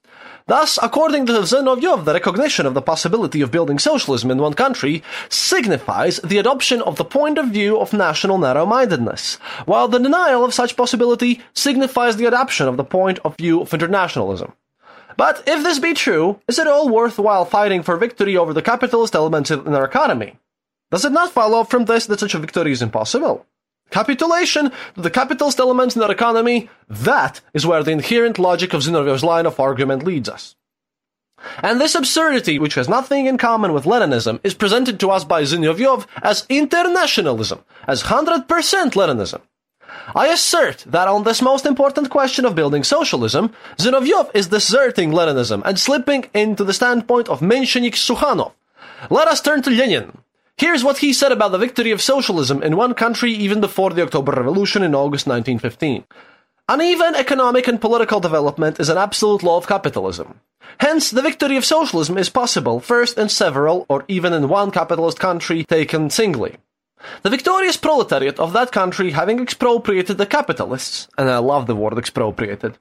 Thus, 0.48 0.78
according 0.82 1.26
to 1.26 1.32
Zinoviev, 1.44 2.06
the 2.06 2.14
recognition 2.14 2.64
of 2.64 2.72
the 2.72 2.80
possibility 2.80 3.42
of 3.42 3.50
building 3.50 3.78
socialism 3.78 4.30
in 4.30 4.38
one 4.38 4.54
country 4.54 5.02
signifies 5.28 6.20
the 6.20 6.38
adoption 6.38 6.80
of 6.80 6.96
the 6.96 7.04
point 7.04 7.36
of 7.36 7.48
view 7.48 7.78
of 7.78 7.92
national 7.92 8.38
narrow-mindedness, 8.38 9.34
while 9.66 9.88
the 9.88 9.98
denial 9.98 10.46
of 10.46 10.54
such 10.54 10.74
possibility 10.74 11.42
signifies 11.52 12.16
the 12.16 12.24
adoption 12.24 12.66
of 12.66 12.78
the 12.78 12.84
point 12.84 13.18
of 13.26 13.36
view 13.36 13.60
of 13.60 13.74
internationalism. 13.74 14.54
But 15.18 15.42
if 15.46 15.62
this 15.62 15.78
be 15.78 15.92
true, 15.92 16.40
is 16.48 16.58
it 16.58 16.66
all 16.66 16.88
worthwhile 16.88 17.44
fighting 17.44 17.82
for 17.82 17.98
victory 17.98 18.34
over 18.34 18.54
the 18.54 18.62
capitalist 18.62 19.14
elements 19.14 19.50
in 19.50 19.74
our 19.74 19.84
economy? 19.84 20.38
Does 20.90 21.04
it 21.04 21.12
not 21.12 21.30
follow 21.30 21.62
from 21.64 21.84
this 21.84 22.06
that 22.06 22.20
such 22.20 22.34
a 22.34 22.38
victory 22.38 22.72
is 22.72 22.80
impossible? 22.80 23.44
Capitulation 23.90 24.70
the 24.94 25.10
capitalist 25.10 25.58
elements 25.58 25.96
in 25.96 26.02
our 26.02 26.12
economy, 26.12 26.68
that 26.88 27.40
is 27.54 27.66
where 27.66 27.82
the 27.82 27.90
inherent 27.90 28.38
logic 28.38 28.74
of 28.74 28.82
Zinoviev's 28.82 29.24
line 29.24 29.46
of 29.46 29.58
argument 29.58 30.02
leads 30.02 30.28
us. 30.28 30.56
And 31.62 31.80
this 31.80 31.94
absurdity, 31.94 32.58
which 32.58 32.74
has 32.74 32.88
nothing 32.88 33.26
in 33.26 33.38
common 33.38 33.72
with 33.72 33.84
Leninism, 33.84 34.40
is 34.42 34.54
presented 34.54 34.98
to 35.00 35.10
us 35.10 35.24
by 35.24 35.42
Zinoviev 35.42 36.06
as 36.22 36.44
internationalism, 36.48 37.64
as 37.86 38.04
100% 38.04 38.46
Leninism. 38.46 39.40
I 40.14 40.28
assert 40.28 40.84
that 40.86 41.08
on 41.08 41.24
this 41.24 41.42
most 41.42 41.66
important 41.66 42.10
question 42.10 42.44
of 42.44 42.54
building 42.54 42.82
socialism, 42.82 43.52
Zinoviev 43.76 44.30
is 44.34 44.48
deserting 44.48 45.10
Leninism 45.10 45.62
and 45.64 45.78
slipping 45.78 46.26
into 46.34 46.64
the 46.64 46.72
standpoint 46.72 47.28
of 47.28 47.40
Menshevik 47.40 47.94
Sukhanov. 47.94 48.52
Let 49.10 49.28
us 49.28 49.40
turn 49.40 49.62
to 49.62 49.70
Lenin, 49.70 50.18
Here's 50.58 50.82
what 50.82 50.98
he 50.98 51.12
said 51.12 51.30
about 51.30 51.52
the 51.52 51.58
victory 51.58 51.92
of 51.92 52.02
socialism 52.02 52.64
in 52.64 52.76
one 52.76 52.94
country 52.94 53.30
even 53.30 53.60
before 53.60 53.90
the 53.90 54.02
October 54.02 54.32
Revolution 54.32 54.82
in 54.82 54.92
August 54.92 55.28
1915. 55.28 56.04
Uneven 56.68 57.14
economic 57.14 57.68
and 57.68 57.80
political 57.80 58.18
development 58.18 58.80
is 58.80 58.88
an 58.88 58.98
absolute 58.98 59.44
law 59.44 59.56
of 59.56 59.68
capitalism. 59.68 60.40
Hence, 60.80 61.10
the 61.10 61.22
victory 61.22 61.56
of 61.56 61.64
socialism 61.64 62.18
is 62.18 62.28
possible 62.28 62.80
first 62.80 63.18
in 63.18 63.28
several 63.28 63.86
or 63.88 64.04
even 64.08 64.32
in 64.32 64.48
one 64.48 64.72
capitalist 64.72 65.20
country 65.20 65.62
taken 65.62 66.10
singly. 66.10 66.56
The 67.22 67.30
victorious 67.30 67.76
proletariat 67.76 68.40
of 68.40 68.52
that 68.52 68.72
country 68.72 69.12
having 69.12 69.38
expropriated 69.38 70.18
the 70.18 70.26
capitalists, 70.26 71.06
and 71.16 71.30
I 71.30 71.38
love 71.38 71.68
the 71.68 71.76
word 71.76 71.96
expropriated, 71.96 72.78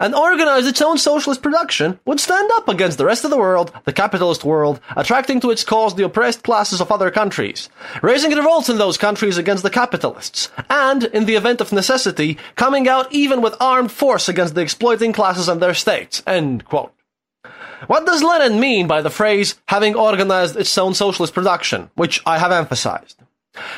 and 0.00 0.14
organize 0.14 0.66
its 0.66 0.82
own 0.82 0.98
socialist 0.98 1.42
production 1.42 1.98
would 2.04 2.20
stand 2.20 2.50
up 2.54 2.68
against 2.68 2.98
the 2.98 3.04
rest 3.04 3.24
of 3.24 3.30
the 3.30 3.38
world, 3.38 3.72
the 3.84 3.92
capitalist 3.92 4.44
world, 4.44 4.80
attracting 4.96 5.40
to 5.40 5.50
its 5.50 5.64
cause 5.64 5.94
the 5.94 6.04
oppressed 6.04 6.42
classes 6.42 6.80
of 6.80 6.90
other 6.90 7.10
countries, 7.10 7.68
raising 8.02 8.32
revolts 8.32 8.68
in 8.68 8.78
those 8.78 8.98
countries 8.98 9.38
against 9.38 9.62
the 9.62 9.70
capitalists, 9.70 10.50
and, 10.68 11.04
in 11.04 11.24
the 11.24 11.36
event 11.36 11.60
of 11.60 11.72
necessity, 11.72 12.36
coming 12.56 12.88
out 12.88 13.12
even 13.12 13.40
with 13.40 13.54
armed 13.60 13.92
force 13.92 14.28
against 14.28 14.54
the 14.54 14.60
exploiting 14.60 15.12
classes 15.12 15.48
and 15.48 15.60
their 15.60 15.74
states. 15.74 16.22
What 17.86 18.06
does 18.06 18.22
Lenin 18.22 18.60
mean 18.60 18.86
by 18.86 19.02
the 19.02 19.10
phrase 19.10 19.56
having 19.68 19.94
organized 19.94 20.56
its 20.56 20.76
own 20.78 20.94
socialist 20.94 21.34
production, 21.34 21.90
which 21.94 22.20
I 22.24 22.38
have 22.38 22.52
emphasized? 22.52 23.23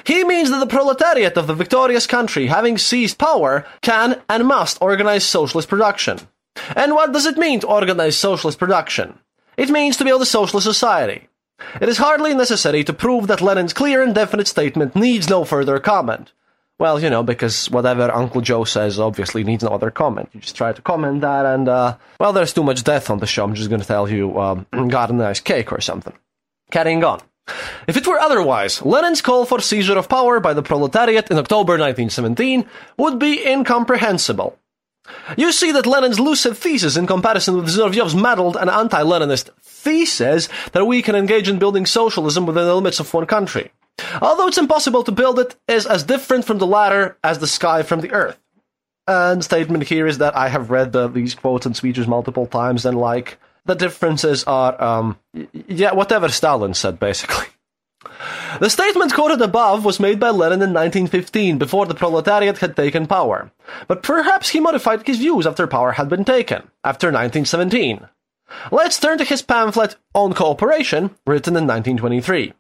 He 0.04 0.25
means 0.25 0.50
that 0.50 0.61
the 0.61 0.66
proletariat 0.66 1.37
of 1.37 1.47
the 1.47 1.54
victorious 1.54 2.06
country, 2.06 2.47
having 2.47 2.78
seized 2.78 3.18
power, 3.18 3.66
can 3.83 4.23
and 4.28 4.47
must 4.47 4.78
organize 4.80 5.25
socialist 5.25 5.68
production. 5.68 6.21
And 6.75 6.95
what 6.95 7.12
does 7.12 7.26
it 7.26 7.37
mean 7.37 7.61
to 7.61 7.66
organize 7.66 8.16
socialist 8.16 8.59
production? 8.59 9.18
it 9.56 9.71
means 9.71 9.97
to 9.97 10.04
build 10.04 10.23
a 10.23 10.26
socialist 10.26 10.66
society. 10.66 11.28
It 11.80 11.88
is 11.88 11.99
hardly 11.99 12.35
necessary 12.35 12.85
to 12.85 12.92
prove 12.92 13.26
that 13.28 13.40
Lenin's 13.40 13.73
clear 13.73 14.02
and 14.02 14.14
definite 14.14 14.47
statement 14.47 14.95
needs 14.95 15.30
no 15.30 15.45
further 15.45 15.78
comment. 15.78 16.33
Well, 16.78 17.00
you 17.00 17.09
know, 17.09 17.23
because 17.23 17.71
whatever 17.71 18.11
Uncle 18.11 18.42
Joe 18.42 18.64
says 18.64 18.99
obviously 18.99 19.45
needs 19.45 19.64
no 19.64 19.71
other 19.71 19.90
comment. 19.90 20.28
You 20.35 20.40
just 20.40 20.56
try 20.56 20.75
to 20.75 20.83
comment 20.83 21.23
that, 21.23 21.47
and, 21.47 21.68
uh, 21.68 21.97
well, 22.21 22.35
there's 22.35 22.52
too 22.52 22.62
much 22.62 22.85
death 22.85 23.09
on 23.09 23.18
the 23.18 23.26
show. 23.26 23.45
I'm 23.45 23.54
just 23.54 23.71
gonna 23.71 23.85
tell 23.85 24.11
you, 24.11 24.38
um, 24.38 24.66
got 24.88 25.11
a 25.11 25.14
nice 25.14 25.40
cake 25.40 25.73
or 25.73 25.80
something. 25.80 26.12
Carrying 26.71 27.02
on. 27.02 27.23
If 27.87 27.97
it 27.97 28.07
were 28.07 28.19
otherwise, 28.19 28.83
Lenin's 28.83 29.23
call 29.23 29.45
for 29.45 29.61
seizure 29.61 29.97
of 29.97 30.09
power 30.09 30.41
by 30.41 30.55
the 30.55 30.62
proletariat 30.62 31.31
in 31.31 31.38
October 31.38 31.75
1917 31.75 32.69
would 32.97 33.19
be 33.19 33.47
incomprehensible. 33.47 34.59
You 35.37 35.53
see 35.53 35.71
that 35.73 35.87
Lenin's 35.87 36.19
lucid 36.19 36.57
thesis 36.57 36.97
in 36.97 37.07
comparison 37.07 37.57
with 37.57 37.69
Zinoviev's 37.69 38.15
muddled 38.15 38.57
and 38.57 38.69
anti-Leninist 38.69 39.50
thesis 39.62 40.49
that 40.73 40.85
we 40.85 41.03
can 41.03 41.15
engage 41.15 41.49
in 41.49 41.61
building 41.61 41.87
socialism 41.87 42.47
within 42.47 42.65
the 42.65 42.75
limits 42.75 42.99
of 42.99 43.12
one 43.15 43.26
country. 43.26 43.71
Although 44.21 44.49
it's 44.49 44.59
impossible 44.59 45.05
to 45.05 45.12
build 45.12 45.38
it, 45.38 45.57
is 45.69 45.87
as 45.87 46.03
different 46.03 46.45
from 46.45 46.59
the 46.59 46.67
latter 46.67 47.17
as 47.23 47.38
the 47.38 47.47
sky 47.47 47.83
from 47.83 48.00
the 48.00 48.12
earth. 48.12 48.38
And 49.07 49.45
statement 49.45 49.85
here 49.85 50.07
is 50.07 50.19
that 50.19 50.37
I 50.37 50.49
have 50.49 50.71
read 50.71 50.93
the, 50.93 51.07
these 51.07 51.37
quotes 51.37 51.67
and 51.67 51.76
speeches 51.76 52.09
multiple 52.09 52.47
times, 52.47 52.85
and 52.85 52.99
like 52.99 53.38
the 53.66 53.75
differences 53.75 54.44
are, 54.44 54.80
um, 54.82 55.18
yeah, 55.68 55.92
whatever 55.92 56.28
Stalin 56.28 56.75
said, 56.75 56.99
basically. 56.99 57.46
The 58.61 58.70
statement 58.70 59.12
quoted 59.12 59.42
above 59.42 59.85
was 59.85 60.00
made 60.00 60.18
by 60.18 60.30
Lenin 60.30 60.62
in 60.62 60.73
1915, 60.73 61.58
before 61.58 61.87
the 61.87 61.94
proletariat 61.94 62.58
had 62.58 62.76
taken 62.76 63.06
power. 63.06 63.50
But 63.87 64.02
perhaps 64.02 64.50
he 64.50 64.61
modified 64.61 65.06
his 65.06 65.18
views 65.18 65.46
after 65.46 65.66
power 65.66 65.92
had 65.92 66.08
been 66.08 66.25
taken, 66.25 66.70
after 66.82 67.08
1917. 67.08 68.08
Let's 68.70 68.99
turn 68.99 69.18
to 69.18 69.25
his 69.25 69.42
pamphlet 69.42 69.96
On 70.14 70.32
Cooperation, 70.32 71.11
written 71.26 71.56
in 71.56 71.66
1923. 71.66 72.54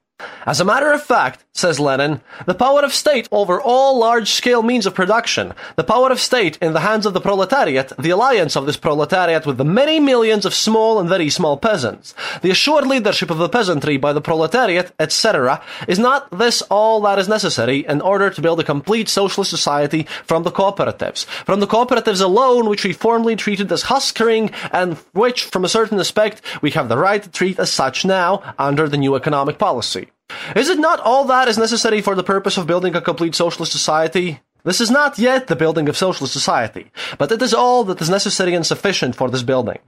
As 0.46 0.60
a 0.60 0.64
matter 0.64 0.92
of 0.92 1.02
fact, 1.02 1.44
says 1.52 1.80
Lenin, 1.80 2.20
the 2.46 2.54
power 2.54 2.82
of 2.84 2.94
state 2.94 3.28
over 3.32 3.60
all 3.60 3.98
large-scale 3.98 4.62
means 4.62 4.86
of 4.86 4.94
production, 4.94 5.52
the 5.74 5.82
power 5.82 6.12
of 6.12 6.20
state 6.20 6.56
in 6.62 6.72
the 6.72 6.80
hands 6.80 7.04
of 7.04 7.14
the 7.14 7.20
proletariat, 7.20 7.92
the 7.98 8.10
alliance 8.10 8.54
of 8.54 8.64
this 8.64 8.76
proletariat 8.76 9.44
with 9.44 9.56
the 9.56 9.64
many 9.64 9.98
millions 9.98 10.46
of 10.46 10.54
small 10.54 11.00
and 11.00 11.08
very 11.08 11.28
small 11.28 11.56
peasants, 11.56 12.14
the 12.42 12.50
assured 12.50 12.86
leadership 12.86 13.28
of 13.28 13.38
the 13.38 13.48
peasantry 13.48 13.96
by 13.96 14.12
the 14.12 14.20
proletariat, 14.20 14.92
etc., 15.00 15.60
is 15.88 15.98
not 15.98 16.30
this 16.30 16.62
all 16.70 17.00
that 17.00 17.18
is 17.18 17.28
necessary 17.28 17.84
in 17.86 18.00
order 18.00 18.30
to 18.30 18.40
build 18.40 18.60
a 18.60 18.64
complete 18.64 19.08
socialist 19.08 19.50
society 19.50 20.04
from 20.24 20.44
the 20.44 20.52
cooperatives, 20.52 21.24
from 21.24 21.58
the 21.58 21.66
cooperatives 21.66 22.22
alone 22.22 22.68
which 22.68 22.84
we 22.84 22.92
formerly 22.92 23.34
treated 23.34 23.72
as 23.72 23.84
huskering 23.84 24.52
and 24.72 24.96
which, 25.12 25.44
from 25.44 25.64
a 25.64 25.68
certain 25.68 25.98
aspect, 25.98 26.40
we 26.62 26.70
have 26.70 26.88
the 26.88 26.96
right 26.96 27.24
to 27.24 27.30
treat 27.30 27.58
as 27.58 27.72
such 27.72 28.04
now 28.04 28.54
under 28.58 28.88
the 28.88 28.96
new 28.96 29.16
economic 29.16 29.58
policy. 29.58 30.05
Is 30.54 30.68
it 30.68 30.78
not 30.78 31.00
all 31.00 31.24
that 31.24 31.48
is 31.48 31.58
necessary 31.58 32.00
for 32.00 32.14
the 32.14 32.24
purpose 32.24 32.56
of 32.56 32.66
building 32.66 32.94
a 32.94 33.00
complete 33.00 33.34
socialist 33.34 33.72
society? 33.72 34.40
This 34.64 34.80
is 34.80 34.90
not 34.90 35.18
yet 35.18 35.46
the 35.46 35.56
building 35.56 35.88
of 35.88 35.96
socialist 35.96 36.32
society, 36.32 36.90
but 37.18 37.30
it 37.30 37.40
is 37.40 37.54
all 37.54 37.84
that 37.84 38.00
is 38.00 38.10
necessary 38.10 38.54
and 38.54 38.66
sufficient 38.66 39.14
for 39.14 39.30
this 39.30 39.42
building. 39.42 39.78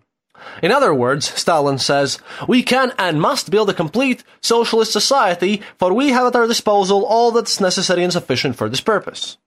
In 0.62 0.72
other 0.72 0.94
words, 0.94 1.26
Stalin 1.28 1.78
says, 1.78 2.18
we 2.46 2.62
can 2.62 2.92
and 2.98 3.20
must 3.20 3.50
build 3.50 3.70
a 3.70 3.74
complete 3.74 4.24
socialist 4.40 4.92
society, 4.92 5.62
for 5.78 5.92
we 5.92 6.10
have 6.10 6.26
at 6.28 6.36
our 6.36 6.46
disposal 6.46 7.04
all 7.04 7.32
that's 7.32 7.60
necessary 7.60 8.04
and 8.04 8.12
sufficient 8.12 8.56
for 8.56 8.68
this 8.68 8.80
purpose. 8.80 9.38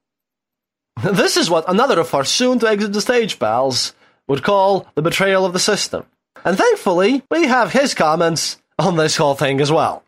This 1.03 1.37
is 1.37 1.49
what 1.49 1.67
another 1.69 1.99
of 1.99 2.13
our 2.13 2.25
soon 2.25 2.59
to 2.59 2.67
exit 2.67 2.93
the 2.93 3.01
stage 3.01 3.39
pals 3.39 3.93
would 4.27 4.43
call 4.43 4.87
the 4.95 5.01
betrayal 5.01 5.45
of 5.45 5.53
the 5.53 5.59
system. 5.59 6.05
And 6.43 6.57
thankfully, 6.57 7.23
we 7.31 7.47
have 7.47 7.71
his 7.71 7.93
comments 7.93 8.61
on 8.77 8.97
this 8.97 9.17
whole 9.17 9.35
thing 9.35 9.61
as 9.61 9.71
well. 9.71 10.03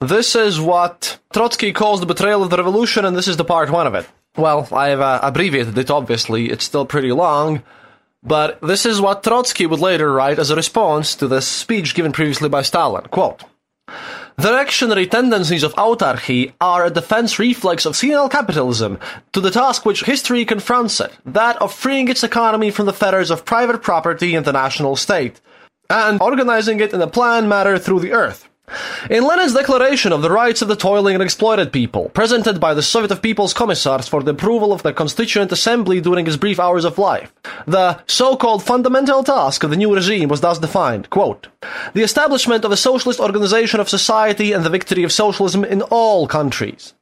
This 0.00 0.34
is 0.34 0.58
what 0.58 1.18
Trotsky 1.32 1.72
calls 1.72 2.00
the 2.00 2.06
betrayal 2.06 2.42
of 2.42 2.48
the 2.48 2.56
revolution, 2.56 3.04
and 3.04 3.14
this 3.14 3.28
is 3.28 3.36
the 3.36 3.44
part 3.44 3.70
one 3.70 3.86
of 3.86 3.94
it. 3.94 4.08
Well, 4.34 4.66
I've 4.72 5.00
uh, 5.00 5.20
abbreviated 5.22 5.76
it, 5.76 5.90
obviously. 5.90 6.50
It's 6.50 6.64
still 6.64 6.86
pretty 6.86 7.12
long. 7.12 7.62
But 8.22 8.60
this 8.62 8.86
is 8.86 9.00
what 9.00 9.22
Trotsky 9.22 9.66
would 9.66 9.80
later 9.80 10.12
write 10.12 10.38
as 10.38 10.50
a 10.50 10.56
response 10.56 11.14
to 11.16 11.28
the 11.28 11.42
speech 11.42 11.94
given 11.94 12.12
previously 12.12 12.48
by 12.48 12.62
Stalin. 12.62 13.04
Quote, 13.10 13.44
the 14.36 14.52
reactionary 14.52 15.06
tendencies 15.06 15.62
of 15.62 15.74
autarky 15.74 16.52
are 16.62 16.86
a 16.86 16.90
defense 16.90 17.38
reflex 17.38 17.84
of 17.84 17.94
senile 17.94 18.30
capitalism 18.30 18.98
to 19.32 19.40
the 19.40 19.50
task 19.50 19.84
which 19.84 20.04
history 20.04 20.46
confronts 20.46 21.00
it, 21.00 21.12
that 21.26 21.60
of 21.60 21.74
freeing 21.74 22.08
its 22.08 22.24
economy 22.24 22.70
from 22.70 22.86
the 22.86 22.94
fetters 22.94 23.30
of 23.30 23.44
private 23.44 23.82
property 23.82 24.34
and 24.34 24.46
the 24.46 24.52
national 24.52 24.96
state, 24.96 25.40
and 25.90 26.22
organizing 26.22 26.80
it 26.80 26.94
in 26.94 27.02
a 27.02 27.06
planned 27.06 27.50
manner 27.50 27.78
through 27.78 28.00
the 28.00 28.12
earth. 28.12 28.49
In 29.08 29.24
Lenin's 29.24 29.54
declaration 29.54 30.12
of 30.12 30.22
the 30.22 30.30
rights 30.30 30.62
of 30.62 30.68
the 30.68 30.76
toiling 30.76 31.14
and 31.14 31.22
exploited 31.22 31.72
people, 31.72 32.08
presented 32.10 32.60
by 32.60 32.74
the 32.74 32.82
Soviet 32.82 33.10
of 33.10 33.22
People's 33.22 33.54
Commissars 33.54 34.08
for 34.08 34.22
the 34.22 34.30
approval 34.32 34.72
of 34.72 34.82
the 34.82 34.92
Constituent 34.92 35.50
Assembly 35.52 36.00
during 36.00 36.26
his 36.26 36.36
brief 36.36 36.60
hours 36.60 36.84
of 36.84 36.98
life, 36.98 37.32
the 37.66 38.00
so-called 38.06 38.62
fundamental 38.62 39.24
task 39.24 39.64
of 39.64 39.70
the 39.70 39.76
new 39.76 39.94
regime 39.94 40.28
was 40.28 40.40
thus 40.40 40.58
defined, 40.58 41.10
quote, 41.10 41.48
the 41.94 42.02
establishment 42.02 42.64
of 42.64 42.72
a 42.72 42.76
socialist 42.76 43.20
organization 43.20 43.80
of 43.80 43.88
society 43.88 44.52
and 44.52 44.64
the 44.64 44.70
victory 44.70 45.02
of 45.02 45.12
socialism 45.12 45.64
in 45.64 45.82
all 45.82 46.26
countries. 46.26 46.94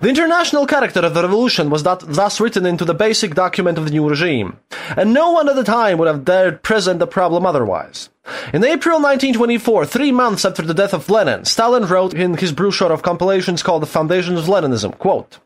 The 0.00 0.08
international 0.08 0.66
character 0.66 1.00
of 1.00 1.12
the 1.12 1.22
revolution 1.22 1.68
was 1.68 1.82
thus 1.82 2.40
written 2.40 2.64
into 2.64 2.86
the 2.86 2.94
basic 2.94 3.34
document 3.34 3.76
of 3.76 3.84
the 3.84 3.90
new 3.90 4.08
regime, 4.08 4.58
and 4.96 5.12
no 5.12 5.32
one 5.32 5.48
at 5.50 5.56
the 5.56 5.64
time 5.64 5.98
would 5.98 6.08
have 6.08 6.24
dared 6.24 6.62
present 6.62 6.98
the 6.98 7.06
problem 7.06 7.44
otherwise. 7.44 8.08
In 8.52 8.64
April 8.64 9.00
1924, 9.00 9.86
three 9.86 10.12
months 10.12 10.44
after 10.44 10.62
the 10.62 10.74
death 10.74 10.94
of 10.94 11.08
Lenin, 11.08 11.44
Stalin 11.44 11.86
wrote 11.86 12.14
in 12.14 12.34
his 12.36 12.52
brochure 12.52 12.92
of 12.92 13.02
compilations 13.02 13.62
called 13.62 13.82
The 13.82 13.86
Foundations 13.86 14.38
of 14.38 14.46
Leninism, 14.46 14.98
quote, 14.98 15.38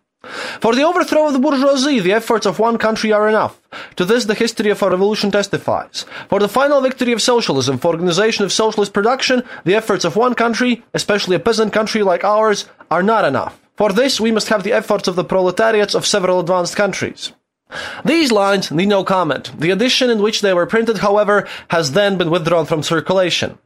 for 0.61 0.75
the 0.75 0.85
overthrow 0.85 1.27
of 1.27 1.33
the 1.33 1.39
bourgeoisie, 1.39 2.01
the 2.01 2.13
efforts 2.13 2.47
of 2.47 2.59
one 2.59 2.79
country 2.79 3.13
are 3.13 3.29
enough. 3.29 3.61
To 3.97 4.05
this 4.05 4.25
the 4.25 4.35
history 4.35 4.71
of 4.71 4.83
our 4.83 4.91
revolution 4.91 5.31
testifies. 5.31 6.07
For 6.29 6.41
the 6.41 6.49
final 6.49 6.81
victory 6.81 7.13
of 7.13 7.23
socialism, 7.23 7.79
for 7.79 7.89
organization 7.89 8.45
of 8.45 8.53
socialist 8.53 8.93
production, 8.93 9.43
the 9.65 9.75
efforts 9.75 10.05
of 10.05 10.17
one 10.17 10.35
country, 10.35 10.83
especially 10.95 11.37
a 11.37 11.41
peasant 11.41 11.73
country 11.73 12.03
like 12.03 12.25
ours, 12.25 12.67
are 12.91 13.03
not 13.03 13.25
enough. 13.25 13.61
For 13.77 13.93
this, 13.93 14.21
we 14.21 14.31
must 14.31 14.49
have 14.49 14.63
the 14.63 14.73
efforts 14.73 15.09
of 15.09 15.17
the 15.17 15.25
proletariats 15.25 15.95
of 15.95 16.07
several 16.07 16.41
advanced 16.41 16.77
countries. 16.77 17.33
These 18.05 18.31
lines 18.31 18.71
need 18.71 18.89
no 18.89 19.05
comment. 19.05 19.59
The 19.59 19.71
edition 19.71 20.11
in 20.11 20.21
which 20.23 20.41
they 20.41 20.53
were 20.53 20.67
printed, 20.67 20.99
however, 20.99 21.49
has 21.69 21.93
then 21.93 22.19
been 22.19 22.31
withdrawn 22.31 22.67
from 22.67 22.83
circulation. 22.83 23.59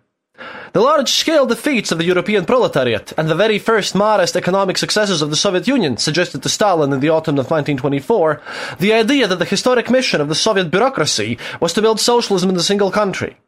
The 0.73 0.81
large-scale 0.81 1.47
defeats 1.47 1.91
of 1.91 1.99
the 1.99 2.05
European 2.05 2.45
proletariat 2.45 3.13
and 3.19 3.29
the 3.29 3.35
very 3.35 3.59
first 3.59 3.95
modest 3.95 4.37
economic 4.37 4.79
successes 4.79 5.23
of 5.23 5.31
the 5.31 5.37
Soviet 5.37 5.67
Union 5.67 5.97
suggested 5.97 6.43
to 6.43 6.49
Stalin 6.49 6.93
in 6.93 7.01
the 7.01 7.09
autumn 7.09 7.39
of 7.39 7.51
1924 7.51 8.41
the 8.79 8.93
idea 8.93 9.27
that 9.27 9.41
the 9.41 9.45
historic 9.45 9.91
mission 9.91 10.21
of 10.21 10.29
the 10.29 10.35
Soviet 10.35 10.71
bureaucracy 10.71 11.39
was 11.61 11.73
to 11.73 11.83
build 11.83 11.99
socialism 11.99 12.51
in 12.51 12.57
a 12.57 12.61
single 12.61 12.93
country. 12.93 13.39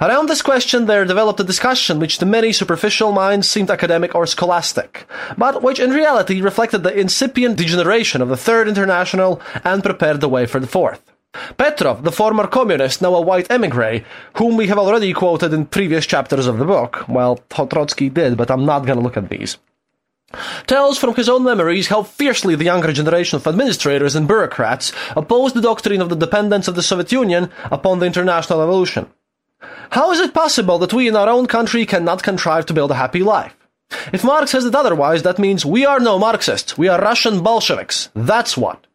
Around 0.00 0.28
this 0.28 0.42
question 0.42 0.86
there 0.86 1.04
developed 1.04 1.40
a 1.40 1.44
discussion 1.44 1.98
which 1.98 2.18
to 2.18 2.26
many 2.26 2.52
superficial 2.52 3.12
minds 3.12 3.48
seemed 3.48 3.70
academic 3.70 4.14
or 4.14 4.26
scholastic, 4.26 5.06
but 5.38 5.62
which 5.62 5.80
in 5.80 5.90
reality 5.90 6.40
reflected 6.40 6.82
the 6.82 6.98
incipient 6.98 7.56
degeneration 7.56 8.20
of 8.20 8.28
the 8.28 8.36
Third 8.36 8.68
International 8.68 9.40
and 9.64 9.82
prepared 9.82 10.20
the 10.20 10.28
way 10.28 10.46
for 10.46 10.60
the 10.60 10.66
Fourth. 10.66 11.02
Petrov, 11.56 12.04
the 12.04 12.12
former 12.12 12.46
communist, 12.46 13.02
now 13.02 13.14
a 13.14 13.20
white 13.20 13.50
emigre, 13.50 14.04
whom 14.36 14.56
we 14.56 14.68
have 14.68 14.78
already 14.78 15.12
quoted 15.12 15.52
in 15.52 15.66
previous 15.66 16.06
chapters 16.06 16.46
of 16.46 16.58
the 16.58 16.64
book, 16.64 17.04
well, 17.08 17.40
Trotsky 17.50 18.08
did, 18.08 18.36
but 18.36 18.50
I'm 18.50 18.64
not 18.64 18.86
going 18.86 18.98
to 18.98 19.04
look 19.04 19.16
at 19.16 19.30
these, 19.30 19.58
tells 20.66 20.96
from 20.98 21.14
his 21.14 21.28
own 21.28 21.42
memories 21.42 21.88
how 21.88 22.02
fiercely 22.04 22.54
the 22.54 22.64
younger 22.64 22.92
generation 22.92 23.36
of 23.36 23.46
administrators 23.46 24.14
and 24.14 24.28
bureaucrats 24.28 24.92
opposed 25.16 25.56
the 25.56 25.60
doctrine 25.60 26.00
of 26.00 26.08
the 26.08 26.16
dependence 26.16 26.68
of 26.68 26.76
the 26.76 26.82
Soviet 26.82 27.10
Union 27.10 27.50
upon 27.64 27.98
the 27.98 28.06
international 28.06 28.62
evolution. 28.62 29.08
How 29.90 30.10
is 30.12 30.20
it 30.20 30.34
possible 30.34 30.78
that 30.78 30.92
we 30.92 31.08
in 31.08 31.16
our 31.16 31.28
own 31.28 31.46
country 31.46 31.86
cannot 31.86 32.22
contrive 32.22 32.66
to 32.66 32.74
build 32.74 32.90
a 32.90 32.96
happy 32.96 33.22
life? 33.22 33.54
If 34.12 34.24
Marx 34.24 34.50
says 34.50 34.64
it 34.64 34.74
otherwise, 34.74 35.22
that 35.22 35.38
means 35.38 35.64
we 35.64 35.84
are 35.86 36.00
no 36.00 36.18
Marxists, 36.18 36.76
we 36.76 36.88
are 36.88 37.00
Russian 37.00 37.42
Bolsheviks. 37.42 38.10
That's 38.14 38.56
what. 38.56 38.86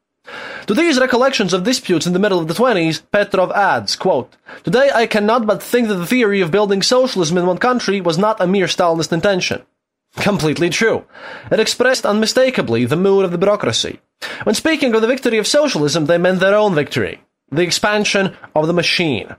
To 0.68 0.74
these 0.74 1.00
recollections 1.00 1.54
of 1.54 1.64
disputes 1.64 2.06
in 2.06 2.14
the 2.14 2.20
middle 2.20 2.40
of 2.40 2.48
the 2.48 2.54
20s, 2.54 3.02
Petrov 3.12 3.52
adds, 3.52 3.96
quote, 3.96 4.36
Today 4.64 4.92
I 4.94 5.08
cannot 5.08 5.48
but 5.48 5.64
think 5.64 5.88
that 5.88 5.96
the 5.96 6.06
theory 6.06 6.42
of 6.42 6.52
building 6.52 6.82
socialism 6.82 7.38
in 7.38 7.48
one 7.48 7.58
country 7.58 8.02
was 8.02 8.18
not 8.18 8.40
a 8.40 8.48
mere 8.48 8.68
Stalinist 8.68 9.12
intention. 9.12 9.64
Completely 10.18 10.70
true. 10.70 11.06
It 11.52 11.60
expressed 11.60 12.06
unmistakably 12.06 12.86
the 12.86 12.96
mood 12.96 13.26
of 13.26 13.32
the 13.32 13.38
bureaucracy. 13.38 14.00
When 14.44 14.56
speaking 14.56 14.94
of 14.94 15.02
the 15.02 15.08
victory 15.08 15.38
of 15.38 15.48
socialism, 15.48 16.06
they 16.06 16.18
meant 16.18 16.40
their 16.40 16.56
own 16.56 16.76
victory. 16.76 17.22
The 17.52 17.62
expansion 17.62 18.36
of 18.56 18.68
the 18.68 18.74
machine. 18.74 19.36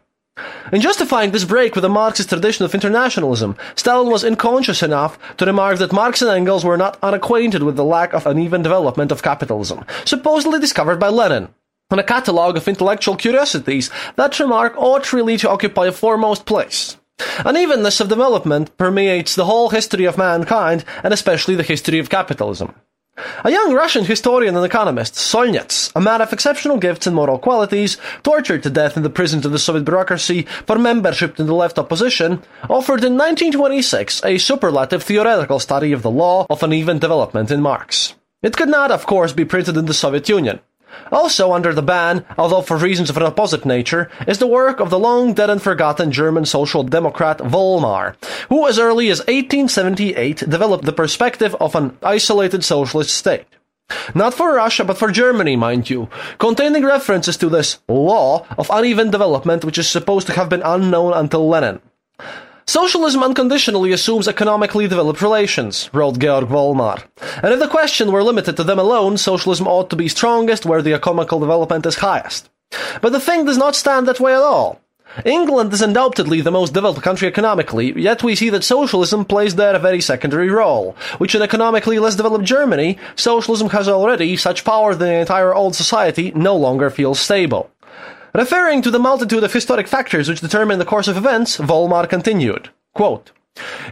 In 0.72 0.80
justifying 0.80 1.30
this 1.30 1.44
break 1.44 1.74
with 1.74 1.82
the 1.82 1.88
Marxist 1.88 2.28
tradition 2.28 2.64
of 2.64 2.74
internationalism, 2.74 3.56
Stalin 3.74 4.10
was 4.10 4.24
unconscious 4.24 4.82
enough 4.82 5.18
to 5.36 5.46
remark 5.46 5.78
that 5.78 5.92
Marx 5.92 6.22
and 6.22 6.30
Engels 6.30 6.64
were 6.64 6.76
not 6.76 6.98
unacquainted 7.02 7.62
with 7.62 7.76
the 7.76 7.84
lack 7.84 8.12
of 8.12 8.26
uneven 8.26 8.62
development 8.62 9.10
of 9.10 9.22
capitalism, 9.22 9.84
supposedly 10.04 10.60
discovered 10.60 11.00
by 11.00 11.08
Lenin. 11.08 11.48
On 11.90 11.98
a 11.98 12.04
catalogue 12.04 12.56
of 12.56 12.68
intellectual 12.68 13.16
curiosities, 13.16 13.90
that 14.16 14.38
remark 14.38 14.74
ought 14.76 15.12
really 15.12 15.36
to 15.38 15.50
occupy 15.50 15.86
a 15.86 15.92
foremost 15.92 16.46
place. 16.46 16.96
Unevenness 17.44 18.00
of 18.00 18.08
development 18.08 18.76
permeates 18.76 19.34
the 19.34 19.44
whole 19.44 19.70
history 19.70 20.04
of 20.04 20.16
mankind, 20.16 20.84
and 21.02 21.12
especially 21.12 21.54
the 21.54 21.62
history 21.62 21.98
of 21.98 22.08
capitalism. 22.08 22.74
A 23.44 23.50
young 23.50 23.72
Russian 23.72 24.04
historian 24.04 24.56
and 24.56 24.64
economist, 24.64 25.14
Solntsev, 25.14 25.92
a 25.94 26.00
man 26.00 26.20
of 26.20 26.32
exceptional 26.32 26.78
gifts 26.78 27.06
and 27.06 27.16
moral 27.16 27.38
qualities, 27.38 27.96
tortured 28.22 28.62
to 28.62 28.70
death 28.70 28.96
in 28.96 29.02
the 29.02 29.10
prisons 29.10 29.46
of 29.46 29.52
the 29.52 29.58
Soviet 29.58 29.84
bureaucracy 29.84 30.42
for 30.66 30.78
membership 30.78 31.40
in 31.40 31.46
the 31.46 31.54
left 31.54 31.78
opposition, 31.78 32.42
offered 32.68 33.04
in 33.04 33.16
1926 33.16 34.24
a 34.24 34.38
superlative 34.38 35.02
theoretical 35.02 35.58
study 35.58 35.92
of 35.92 36.02
the 36.02 36.10
law 36.10 36.46
of 36.48 36.62
uneven 36.62 36.98
development 36.98 37.50
in 37.50 37.60
Marx. 37.60 38.14
It 38.42 38.56
could 38.56 38.68
not, 38.68 38.90
of 38.90 39.06
course, 39.06 39.32
be 39.32 39.44
printed 39.44 39.76
in 39.76 39.84
the 39.84 39.94
Soviet 39.94 40.28
Union. 40.28 40.60
Also 41.12 41.52
under 41.52 41.72
the 41.74 41.82
ban, 41.82 42.24
although 42.38 42.62
for 42.62 42.76
reasons 42.76 43.10
of 43.10 43.16
an 43.16 43.22
opposite 43.22 43.64
nature, 43.64 44.10
is 44.26 44.38
the 44.38 44.46
work 44.46 44.80
of 44.80 44.90
the 44.90 44.98
long 44.98 45.34
dead 45.34 45.50
and 45.50 45.62
forgotten 45.62 46.12
German 46.12 46.44
social 46.44 46.82
democrat 46.82 47.38
Vollmar, 47.38 48.14
who 48.48 48.66
as 48.66 48.78
early 48.78 49.10
as 49.10 49.20
1878 49.20 50.38
developed 50.48 50.84
the 50.84 50.92
perspective 50.92 51.54
of 51.60 51.74
an 51.74 51.96
isolated 52.02 52.64
socialist 52.64 53.14
state. 53.14 53.46
Not 54.14 54.34
for 54.34 54.54
Russia, 54.54 54.84
but 54.84 54.98
for 54.98 55.10
Germany, 55.10 55.56
mind 55.56 55.90
you, 55.90 56.08
containing 56.38 56.84
references 56.84 57.36
to 57.38 57.48
this 57.48 57.78
law 57.88 58.46
of 58.56 58.70
uneven 58.72 59.10
development 59.10 59.64
which 59.64 59.78
is 59.78 59.88
supposed 59.88 60.26
to 60.28 60.32
have 60.34 60.48
been 60.48 60.62
unknown 60.62 61.12
until 61.12 61.48
Lenin. 61.48 61.80
Socialism 62.66 63.24
unconditionally 63.24 63.90
assumes 63.90 64.28
economically 64.28 64.86
developed 64.86 65.22
relations, 65.22 65.90
wrote 65.92 66.20
Georg 66.20 66.44
Vollmar. 66.46 67.02
And 67.42 67.52
if 67.52 67.58
the 67.60 67.68
question 67.68 68.12
were 68.12 68.22
limited 68.22 68.56
to 68.56 68.64
them 68.64 68.78
alone, 68.78 69.16
socialism 69.16 69.66
ought 69.66 69.90
to 69.90 69.96
be 69.96 70.08
strongest 70.08 70.66
where 70.66 70.82
the 70.82 70.94
economical 70.94 71.40
development 71.40 71.86
is 71.86 71.96
highest. 71.96 72.50
But 73.00 73.12
the 73.12 73.20
thing 73.20 73.44
does 73.44 73.58
not 73.58 73.76
stand 73.76 74.06
that 74.06 74.20
way 74.20 74.34
at 74.34 74.42
all. 74.42 74.80
England 75.24 75.72
is 75.72 75.82
undoubtedly 75.82 76.40
the 76.40 76.52
most 76.52 76.72
developed 76.72 77.02
country 77.02 77.26
economically, 77.26 77.92
yet 78.00 78.22
we 78.22 78.36
see 78.36 78.48
that 78.50 78.62
socialism 78.62 79.24
plays 79.24 79.56
there 79.56 79.74
a 79.74 79.78
very 79.78 80.00
secondary 80.00 80.48
role, 80.48 80.94
which 81.18 81.34
in 81.34 81.42
economically 81.42 81.98
less 81.98 82.14
developed 82.14 82.44
Germany, 82.44 82.96
socialism 83.16 83.70
has 83.70 83.88
already 83.88 84.36
such 84.36 84.64
power 84.64 84.94
that 84.94 85.04
the 85.04 85.12
entire 85.14 85.52
old 85.52 85.74
society 85.74 86.30
no 86.36 86.54
longer 86.54 86.90
feels 86.90 87.18
stable. 87.18 87.70
Referring 88.34 88.82
to 88.82 88.92
the 88.92 89.00
multitude 89.00 89.42
of 89.42 89.52
historic 89.52 89.88
factors 89.88 90.28
which 90.28 90.40
determine 90.40 90.78
the 90.78 90.84
course 90.84 91.08
of 91.08 91.16
events, 91.16 91.56
Vollmar 91.56 92.08
continued, 92.08 92.70
quote, 92.94 93.32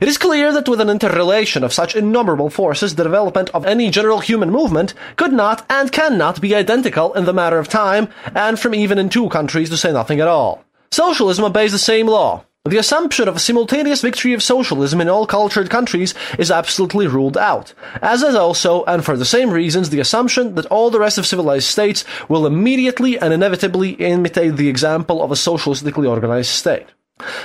it 0.00 0.08
is 0.08 0.18
clear 0.18 0.52
that 0.52 0.68
with 0.68 0.80
an 0.80 0.90
interrelation 0.90 1.64
of 1.64 1.72
such 1.72 1.96
innumerable 1.96 2.50
forces, 2.50 2.94
the 2.94 3.02
development 3.02 3.50
of 3.50 3.66
any 3.66 3.90
general 3.90 4.20
human 4.20 4.50
movement 4.50 4.94
could 5.16 5.32
not 5.32 5.64
and 5.70 5.92
cannot 5.92 6.40
be 6.40 6.54
identical 6.54 7.12
in 7.14 7.24
the 7.24 7.32
matter 7.32 7.58
of 7.58 7.68
time, 7.68 8.08
and 8.34 8.58
from 8.58 8.74
even 8.74 8.98
in 8.98 9.08
two 9.08 9.28
countries 9.28 9.70
to 9.70 9.76
say 9.76 9.92
nothing 9.92 10.20
at 10.20 10.28
all. 10.28 10.64
Socialism 10.90 11.44
obeys 11.44 11.72
the 11.72 11.78
same 11.78 12.06
law. 12.06 12.44
The 12.64 12.76
assumption 12.76 13.28
of 13.28 13.36
a 13.36 13.38
simultaneous 13.38 14.02
victory 14.02 14.34
of 14.34 14.42
socialism 14.42 15.00
in 15.00 15.08
all 15.08 15.26
cultured 15.26 15.70
countries 15.70 16.12
is 16.38 16.50
absolutely 16.50 17.06
ruled 17.06 17.38
out, 17.38 17.72
as 18.02 18.22
is 18.22 18.34
also, 18.34 18.84
and 18.84 19.02
for 19.02 19.16
the 19.16 19.24
same 19.24 19.50
reasons, 19.50 19.88
the 19.88 20.00
assumption 20.00 20.54
that 20.56 20.66
all 20.66 20.90
the 20.90 21.00
rest 21.00 21.16
of 21.16 21.26
civilized 21.26 21.66
states 21.66 22.04
will 22.28 22.46
immediately 22.46 23.18
and 23.18 23.32
inevitably 23.32 23.92
imitate 23.92 24.56
the 24.56 24.68
example 24.68 25.22
of 25.22 25.30
a 25.30 25.34
socialistically 25.34 26.06
organized 26.06 26.50
state. 26.50 26.88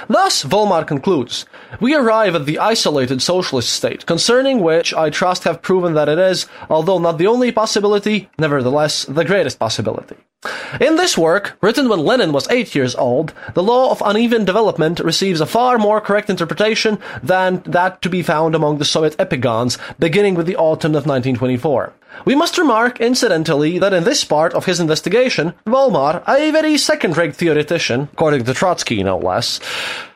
Thus, 0.07 0.43
Vollmar 0.43 0.85
concludes, 0.85 1.45
we 1.79 1.95
arrive 1.95 2.35
at 2.35 2.45
the 2.45 2.59
isolated 2.59 3.21
socialist 3.21 3.71
state, 3.71 4.05
concerning 4.05 4.59
which 4.59 4.93
I 4.93 5.09
trust 5.09 5.43
have 5.43 5.61
proven 5.61 5.93
that 5.93 6.09
it 6.09 6.19
is, 6.19 6.47
although 6.69 6.99
not 6.99 7.17
the 7.17 7.27
only 7.27 7.51
possibility, 7.51 8.29
nevertheless 8.37 9.05
the 9.05 9.25
greatest 9.25 9.59
possibility. 9.59 10.17
In 10.81 10.95
this 10.95 11.17
work, 11.17 11.57
written 11.61 11.87
when 11.87 11.99
Lenin 11.99 12.31
was 12.31 12.49
eight 12.49 12.75
years 12.75 12.95
old, 12.95 13.33
the 13.53 13.63
law 13.63 13.91
of 13.91 14.01
uneven 14.05 14.45
development 14.45 14.99
receives 14.99 15.41
a 15.41 15.45
far 15.45 15.77
more 15.77 16.01
correct 16.01 16.29
interpretation 16.29 16.99
than 17.21 17.61
that 17.65 18.01
to 18.01 18.09
be 18.09 18.23
found 18.23 18.55
among 18.55 18.77
the 18.77 18.85
Soviet 18.85 19.15
epigons, 19.17 19.77
beginning 19.99 20.35
with 20.35 20.45
the 20.47 20.55
autumn 20.57 20.91
of 20.91 21.05
1924. 21.05 21.93
We 22.25 22.35
must 22.35 22.57
remark, 22.57 23.01
incidentally, 23.01 23.79
that 23.79 23.93
in 23.93 24.03
this 24.03 24.23
part 24.23 24.53
of 24.53 24.65
his 24.65 24.79
investigation, 24.79 25.53
Vollmar, 25.65 26.23
a 26.27 26.51
very 26.51 26.77
second-rate 26.77 27.35
theoretician, 27.35 28.09
according 28.13 28.43
to 28.45 28.53
Trotsky 28.53 29.03
no 29.03 29.17
less, 29.17 29.59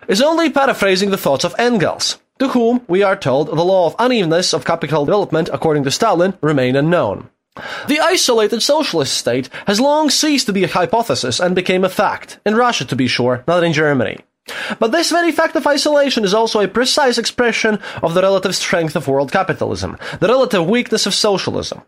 is 0.07 0.21
only 0.21 0.49
paraphrasing 0.49 1.09
the 1.09 1.17
thoughts 1.17 1.43
of 1.43 1.55
Engels, 1.57 2.19
to 2.39 2.49
whom, 2.49 2.81
we 2.87 3.03
are 3.03 3.15
told, 3.15 3.47
the 3.47 3.65
law 3.65 3.87
of 3.87 3.95
unevenness 3.99 4.53
of 4.53 4.65
capital 4.65 5.05
development, 5.05 5.49
according 5.51 5.83
to 5.83 5.91
Stalin, 5.91 6.37
remain 6.41 6.75
unknown. 6.75 7.29
The 7.87 7.99
isolated 7.99 8.61
socialist 8.61 9.17
state 9.17 9.49
has 9.65 9.79
long 9.79 10.09
ceased 10.09 10.45
to 10.47 10.53
be 10.53 10.63
a 10.63 10.67
hypothesis 10.67 11.39
and 11.39 11.55
became 11.55 11.83
a 11.83 11.89
fact, 11.89 12.39
in 12.45 12.55
Russia 12.55 12.85
to 12.85 12.95
be 12.95 13.07
sure, 13.07 13.43
not 13.47 13.63
in 13.63 13.73
Germany. 13.73 14.17
But 14.79 14.91
this 14.91 15.11
very 15.11 15.31
fact 15.31 15.55
of 15.55 15.67
isolation 15.67 16.23
is 16.23 16.33
also 16.33 16.61
a 16.61 16.67
precise 16.67 17.17
expression 17.17 17.79
of 18.01 18.13
the 18.13 18.21
relative 18.21 18.55
strength 18.55 18.95
of 18.95 19.07
world 19.07 19.31
capitalism, 19.31 19.97
the 20.19 20.27
relative 20.27 20.65
weakness 20.65 21.05
of 21.05 21.13
socialism. 21.13 21.81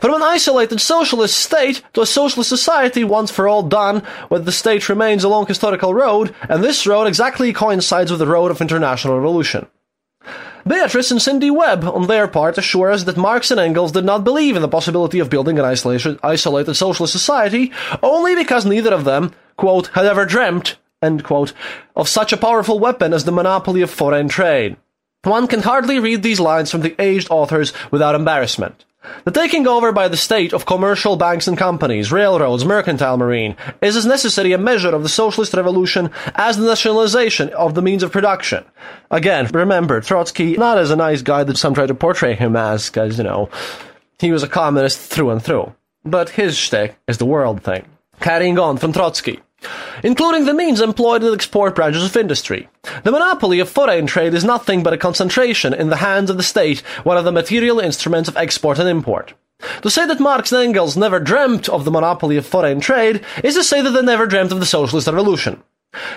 From 0.00 0.14
an 0.14 0.22
isolated 0.22 0.80
socialist 0.80 1.38
state 1.38 1.82
to 1.94 2.02
a 2.02 2.06
socialist 2.06 2.50
society 2.50 3.04
once 3.04 3.30
for 3.30 3.48
all 3.48 3.62
done, 3.62 4.00
where 4.28 4.40
the 4.40 4.52
state 4.52 4.88
remains 4.90 5.24
a 5.24 5.28
long 5.28 5.46
historical 5.46 5.94
road, 5.94 6.34
and 6.48 6.62
this 6.62 6.86
road 6.86 7.06
exactly 7.06 7.52
coincides 7.54 8.10
with 8.10 8.20
the 8.20 8.26
road 8.26 8.50
of 8.50 8.60
international 8.60 9.16
revolution. 9.16 9.66
Beatrice 10.66 11.10
and 11.10 11.20
Sidney 11.20 11.50
Webb, 11.50 11.84
on 11.84 12.06
their 12.06 12.28
part, 12.28 12.56
assure 12.56 12.90
us 12.90 13.04
that 13.04 13.16
Marx 13.16 13.50
and 13.50 13.58
Engels 13.58 13.92
did 13.92 14.04
not 14.04 14.24
believe 14.24 14.54
in 14.54 14.62
the 14.62 14.68
possibility 14.68 15.18
of 15.18 15.30
building 15.30 15.58
an 15.58 15.64
isolated 15.64 16.74
socialist 16.74 17.12
society, 17.12 17.72
only 18.02 18.34
because 18.34 18.64
neither 18.64 18.94
of 18.94 19.04
them, 19.04 19.34
quote, 19.56 19.88
had 19.88 20.06
ever 20.06 20.24
dreamt, 20.24 20.76
end 21.02 21.24
quote, 21.24 21.52
of 21.96 22.08
such 22.08 22.32
a 22.32 22.36
powerful 22.36 22.78
weapon 22.78 23.12
as 23.12 23.24
the 23.24 23.32
monopoly 23.32 23.82
of 23.82 23.90
foreign 23.90 24.28
trade. 24.28 24.76
One 25.24 25.46
can 25.46 25.60
hardly 25.60 25.98
read 25.98 26.22
these 26.22 26.40
lines 26.40 26.70
from 26.70 26.80
the 26.80 27.00
aged 27.00 27.28
authors 27.30 27.72
without 27.90 28.14
embarrassment. 28.14 28.84
The 29.24 29.30
taking 29.30 29.66
over 29.66 29.92
by 29.92 30.08
the 30.08 30.16
state 30.16 30.52
of 30.52 30.66
commercial 30.66 31.16
banks 31.16 31.48
and 31.48 31.58
companies, 31.58 32.12
railroads, 32.12 32.64
mercantile 32.64 33.16
marine, 33.16 33.56
is 33.80 33.96
as 33.96 34.06
necessary 34.06 34.52
a 34.52 34.58
measure 34.58 34.94
of 34.94 35.02
the 35.02 35.08
socialist 35.08 35.54
revolution 35.54 36.10
as 36.34 36.56
the 36.56 36.66
nationalization 36.66 37.50
of 37.50 37.74
the 37.74 37.82
means 37.82 38.02
of 38.02 38.12
production. 38.12 38.64
Again, 39.10 39.46
remember, 39.52 40.00
Trotsky, 40.00 40.56
not 40.56 40.78
as 40.78 40.90
a 40.90 40.96
nice 40.96 41.22
guy 41.22 41.44
that 41.44 41.56
some 41.56 41.74
try 41.74 41.86
to 41.86 41.94
portray 41.94 42.34
him 42.34 42.56
as, 42.56 42.88
because, 42.88 43.18
you 43.18 43.24
know, 43.24 43.48
he 44.18 44.32
was 44.32 44.42
a 44.42 44.48
communist 44.48 44.98
through 44.98 45.30
and 45.30 45.42
through. 45.42 45.74
But 46.04 46.30
his 46.30 46.56
shtick 46.56 46.96
is 47.06 47.18
the 47.18 47.26
world 47.26 47.62
thing. 47.62 47.84
Carrying 48.20 48.58
on 48.58 48.76
from 48.76 48.92
Trotsky 48.92 49.40
including 50.02 50.44
the 50.44 50.54
means 50.54 50.80
employed 50.80 51.22
in 51.22 51.28
the 51.28 51.34
export 51.34 51.74
branches 51.74 52.04
of 52.04 52.16
industry. 52.16 52.68
The 53.04 53.12
monopoly 53.12 53.60
of 53.60 53.68
foreign 53.68 54.06
trade 54.06 54.34
is 54.34 54.44
nothing 54.44 54.82
but 54.82 54.92
a 54.92 54.98
concentration 54.98 55.72
in 55.74 55.88
the 55.88 55.96
hands 55.96 56.30
of 56.30 56.36
the 56.36 56.42
state, 56.42 56.80
one 57.04 57.16
of 57.16 57.24
the 57.24 57.32
material 57.32 57.80
instruments 57.80 58.28
of 58.28 58.36
export 58.36 58.78
and 58.78 58.88
import. 58.88 59.34
To 59.82 59.90
say 59.90 60.06
that 60.06 60.20
Marx 60.20 60.52
and 60.52 60.62
Engels 60.62 60.96
never 60.96 61.20
dreamt 61.20 61.68
of 61.68 61.84
the 61.84 61.90
monopoly 61.90 62.36
of 62.36 62.46
foreign 62.46 62.80
trade 62.80 63.24
is 63.44 63.54
to 63.54 63.64
say 63.64 63.80
that 63.80 63.90
they 63.90 64.02
never 64.02 64.26
dreamt 64.26 64.52
of 64.52 64.60
the 64.60 64.66
socialist 64.66 65.06
revolution. 65.06 65.62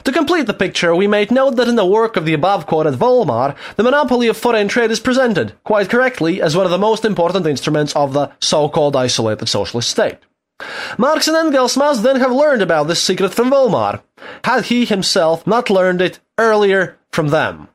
To 0.05 0.11
complete 0.11 0.47
the 0.47 0.53
picture, 0.53 0.95
we 0.95 1.05
may 1.05 1.27
note 1.29 1.57
that 1.57 1.67
in 1.67 1.75
the 1.75 1.85
work 1.85 2.15
of 2.15 2.25
the 2.25 2.33
above 2.33 2.65
quoted 2.65 2.93
Vollmar, 2.93 3.55
the 3.75 3.83
monopoly 3.83 4.27
of 4.27 4.37
foreign 4.37 4.69
trade 4.69 4.89
is 4.89 5.01
presented, 5.01 5.53
quite 5.65 5.89
correctly, 5.89 6.41
as 6.41 6.55
one 6.55 6.65
of 6.65 6.71
the 6.71 6.77
most 6.77 7.03
important 7.03 7.45
instruments 7.45 7.93
of 7.95 8.13
the 8.13 8.31
so-called 8.39 8.95
isolated 8.95 9.47
socialist 9.47 9.89
state. 9.89 10.17
Marx 10.97 11.27
and 11.27 11.35
Engels 11.35 11.77
must 11.77 12.03
then 12.03 12.19
have 12.19 12.31
learned 12.31 12.61
about 12.61 12.87
this 12.87 13.03
secret 13.03 13.33
from 13.33 13.51
Vollmar, 13.51 14.01
had 14.43 14.65
he 14.65 14.85
himself 14.85 15.45
not 15.45 15.69
learned 15.69 16.01
it 16.01 16.19
earlier 16.37 16.97
from 17.11 17.27
them. 17.29 17.67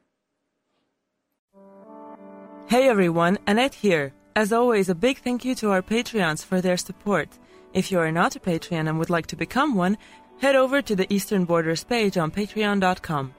Hey 2.66 2.88
everyone, 2.88 3.38
Annette 3.46 3.74
here. 3.74 4.12
As 4.36 4.52
always, 4.52 4.88
a 4.88 4.94
big 4.94 5.18
thank 5.18 5.44
you 5.44 5.54
to 5.56 5.70
our 5.70 5.82
Patreons 5.82 6.44
for 6.44 6.60
their 6.60 6.76
support. 6.76 7.28
If 7.74 7.90
you 7.90 7.98
are 7.98 8.12
not 8.12 8.36
a 8.36 8.40
Patreon 8.40 8.88
and 8.88 8.98
would 8.98 9.10
like 9.10 9.26
to 9.28 9.36
become 9.36 9.74
one, 9.74 9.98
head 10.40 10.56
over 10.56 10.80
to 10.80 10.96
the 10.96 11.12
Eastern 11.12 11.44
Borders 11.44 11.84
page 11.84 12.16
on 12.16 12.30
patreon.com. 12.30 13.34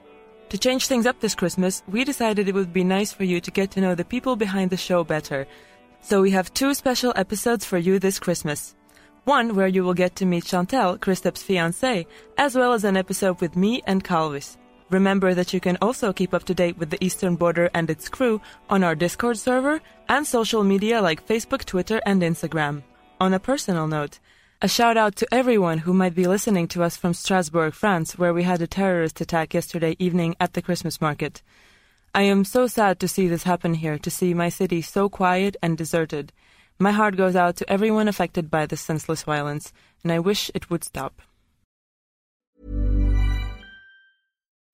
To 0.50 0.58
change 0.58 0.86
things 0.86 1.06
up 1.06 1.18
this 1.18 1.34
Christmas, 1.34 1.82
we 1.88 2.04
decided 2.04 2.46
it 2.46 2.54
would 2.54 2.74
be 2.74 2.84
nice 2.84 3.12
for 3.12 3.24
you 3.24 3.40
to 3.40 3.50
get 3.50 3.70
to 3.72 3.80
know 3.80 3.94
the 3.94 4.04
people 4.04 4.36
behind 4.36 4.70
the 4.70 4.76
show 4.76 5.02
better. 5.02 5.46
So 6.02 6.20
we 6.20 6.30
have 6.32 6.52
two 6.52 6.74
special 6.74 7.14
episodes 7.16 7.64
for 7.64 7.78
you 7.78 7.98
this 7.98 8.18
Christmas. 8.18 8.74
One 9.24 9.54
where 9.54 9.68
you 9.68 9.84
will 9.84 9.94
get 9.94 10.16
to 10.16 10.26
meet 10.26 10.42
Chantel, 10.42 10.98
Kristap's 10.98 11.44
fiancée, 11.44 12.06
as 12.36 12.56
well 12.56 12.72
as 12.72 12.82
an 12.82 12.96
episode 12.96 13.40
with 13.40 13.54
me 13.54 13.80
and 13.86 14.02
Calvis. 14.02 14.56
Remember 14.90 15.32
that 15.32 15.52
you 15.52 15.60
can 15.60 15.78
also 15.80 16.12
keep 16.12 16.34
up 16.34 16.42
to 16.44 16.54
date 16.54 16.76
with 16.76 16.90
the 16.90 17.02
Eastern 17.02 17.36
Border 17.36 17.70
and 17.72 17.88
its 17.88 18.08
crew 18.08 18.40
on 18.68 18.82
our 18.82 18.96
Discord 18.96 19.38
server 19.38 19.80
and 20.08 20.26
social 20.26 20.64
media 20.64 21.00
like 21.00 21.24
Facebook, 21.24 21.64
Twitter, 21.64 22.00
and 22.04 22.20
Instagram. 22.20 22.82
On 23.20 23.32
a 23.32 23.38
personal 23.38 23.86
note, 23.86 24.18
a 24.60 24.66
shout 24.66 24.96
out 24.96 25.14
to 25.16 25.32
everyone 25.32 25.78
who 25.78 25.94
might 25.94 26.16
be 26.16 26.26
listening 26.26 26.66
to 26.68 26.82
us 26.82 26.96
from 26.96 27.14
Strasbourg, 27.14 27.74
France, 27.74 28.18
where 28.18 28.34
we 28.34 28.42
had 28.42 28.60
a 28.60 28.66
terrorist 28.66 29.20
attack 29.20 29.54
yesterday 29.54 29.94
evening 30.00 30.34
at 30.40 30.54
the 30.54 30.62
Christmas 30.62 31.00
market. 31.00 31.42
I 32.12 32.22
am 32.22 32.44
so 32.44 32.66
sad 32.66 32.98
to 33.00 33.08
see 33.08 33.28
this 33.28 33.44
happen 33.44 33.74
here, 33.74 33.98
to 33.98 34.10
see 34.10 34.34
my 34.34 34.48
city 34.48 34.82
so 34.82 35.08
quiet 35.08 35.56
and 35.62 35.78
deserted. 35.78 36.32
My 36.82 36.90
heart 36.90 37.16
goes 37.16 37.36
out 37.36 37.54
to 37.58 37.70
everyone 37.70 38.08
affected 38.08 38.50
by 38.50 38.66
this 38.66 38.80
senseless 38.80 39.22
violence, 39.22 39.72
and 40.02 40.10
I 40.10 40.18
wish 40.18 40.50
it 40.52 40.68
would 40.68 40.82
stop. 40.82 41.22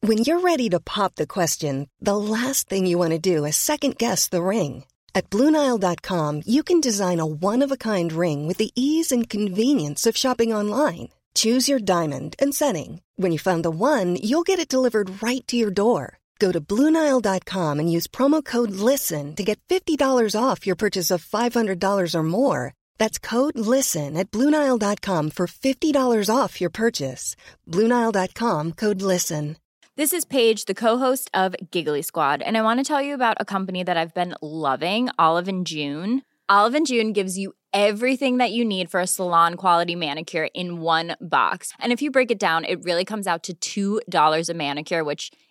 When 0.01 0.17
you're 0.17 0.41
ready 0.41 0.71
to 0.71 0.81
pop 0.81 1.17
the 1.17 1.27
question, 1.27 1.91
the 2.01 2.17
last 2.17 2.67
thing 2.71 2.87
you 2.87 2.97
want 2.97 3.13
to 3.13 3.19
do 3.19 3.45
is 3.45 3.57
second 3.57 3.99
guess 3.99 4.27
the 4.27 4.41
ring. 4.41 4.85
At 5.15 5.29
Bluenile.com, 5.29 6.43
you 6.47 6.63
can 6.63 6.81
design 6.81 7.21
a 7.21 7.27
one 7.27 7.61
of 7.61 7.71
a 7.71 7.77
kind 7.77 8.11
ring 8.11 8.47
with 8.49 8.57
the 8.57 8.73
ease 8.75 9.13
and 9.13 9.29
convenience 9.29 10.07
of 10.07 10.17
shopping 10.17 10.51
online. 10.55 11.09
Choose 11.35 11.69
your 11.69 11.79
diamond 11.79 12.37
and 12.39 12.55
setting. 12.55 13.03
When 13.17 13.33
you 13.33 13.39
find 13.39 13.63
the 13.63 13.71
one, 13.71 14.17
you'll 14.17 14.49
get 14.49 14.59
it 14.59 14.71
delivered 14.73 15.23
right 15.23 15.47
to 15.49 15.57
your 15.57 15.71
door. 15.71 16.18
Go 16.39 16.53
to 16.53 16.61
Bluenile.com 16.61 17.81
and 17.81 17.93
use 17.93 18.07
promo 18.07 18.45
code 18.45 18.71
LISTEN 18.71 19.35
to 19.35 19.43
get 19.43 19.59
$50 19.69 20.41
off 20.41 20.67
your 20.67 20.77
purchase 20.77 21.11
of 21.11 21.25
$500 21.25 22.15
or 22.15 22.23
more. 22.23 22.75
That's 22.97 23.19
code 23.19 23.59
LISTEN 23.59 24.17
at 24.17 24.31
Bluenile.com 24.31 25.31
for 25.31 25.49
$50 25.49 26.37
off 26.37 26.61
your 26.61 26.71
purchase. 26.71 27.35
Bluenile.com 27.67 28.73
code 28.73 29.03
LISTEN. 29.03 29.57
This 29.97 30.13
is 30.13 30.25
Paige, 30.25 30.67
the 30.67 30.75
co-host 30.75 31.29
of 31.35 31.57
Giggly 31.73 32.03
Squad, 32.03 32.41
and 32.41 32.57
I 32.57 32.63
want 32.63 32.79
to 32.79 32.85
tell 32.85 33.03
you 33.03 33.15
about 33.15 33.37
a 33.41 33.45
company 33.45 33.83
that 33.83 33.97
I've 33.97 34.15
been 34.15 34.37
loving, 34.41 35.09
Olive 35.19 35.49
and 35.49 35.67
June. 35.67 36.23
Olive 36.49 36.77
and 36.77 36.87
June 36.87 37.13
gives 37.13 37.37
you 37.37 37.53
everything 37.73 38.37
that 38.37 38.53
you 38.53 38.65
need 38.65 38.93
for 38.93 39.01
a 39.01 39.09
salon 39.09 39.57
quality 39.57 39.97
manicure 39.97 40.49
in 40.55 40.81
one 40.81 41.17
box. 41.21 41.73
And 41.81 41.93
if 41.93 42.01
you 42.01 42.13
break 42.13 42.31
it 42.31 42.39
down, 42.39 42.65
it 42.65 42.85
really 42.85 43.05
comes 43.05 43.27
out 43.27 43.51
to 43.61 44.01
$2 44.09 44.49
a 44.49 44.55
manicure, 44.55 45.03
which 45.03 45.33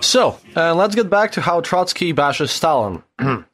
So, 0.00 0.38
uh, 0.56 0.74
let's 0.74 0.94
get 0.94 1.10
back 1.10 1.32
to 1.32 1.40
how 1.40 1.60
Trotsky 1.60 2.12
bashes 2.12 2.50
Stalin. 2.50 3.02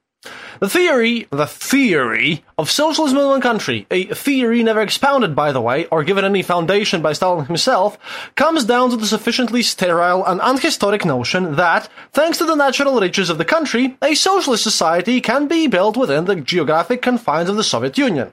the 0.61 0.69
theory, 0.69 1.27
the 1.31 1.47
theory 1.47 2.45
of 2.57 2.71
socialism 2.71 3.19
in 3.19 3.27
one 3.27 3.41
country, 3.41 3.87
a 3.91 4.07
theory 4.07 4.63
never 4.63 4.81
expounded, 4.81 5.35
by 5.35 5.53
the 5.53 5.61
way, 5.61 5.87
or 5.87 6.05
given 6.05 6.25
any 6.25 6.43
foundation 6.43 7.03
by 7.03 7.13
Stalin 7.13 7.47
himself, 7.47 7.99
comes 8.35 8.65
down 8.65 8.91
to 8.91 8.97
the 8.97 9.07
sufficiently 9.07 9.63
sterile 9.63 10.25
and 10.25 10.41
unhistoric 10.43 11.05
notion 11.05 11.57
that, 11.57 11.89
thanks 12.13 12.39
to 12.39 12.45
the 12.45 12.55
natural 12.55 13.01
riches 13.01 13.31
of 13.31 13.39
the 13.39 13.45
country, 13.45 13.97
a 14.03 14.15
socialist 14.15 14.63
society 14.63 15.21
can 15.21 15.47
be 15.47 15.67
built 15.67 15.97
within 15.97 16.25
the 16.25 16.37
geographic 16.37 17.03
confines 17.03 17.49
of 17.49 17.57
the 17.57 17.65
Soviet 17.65 17.99
Union. 17.99 18.33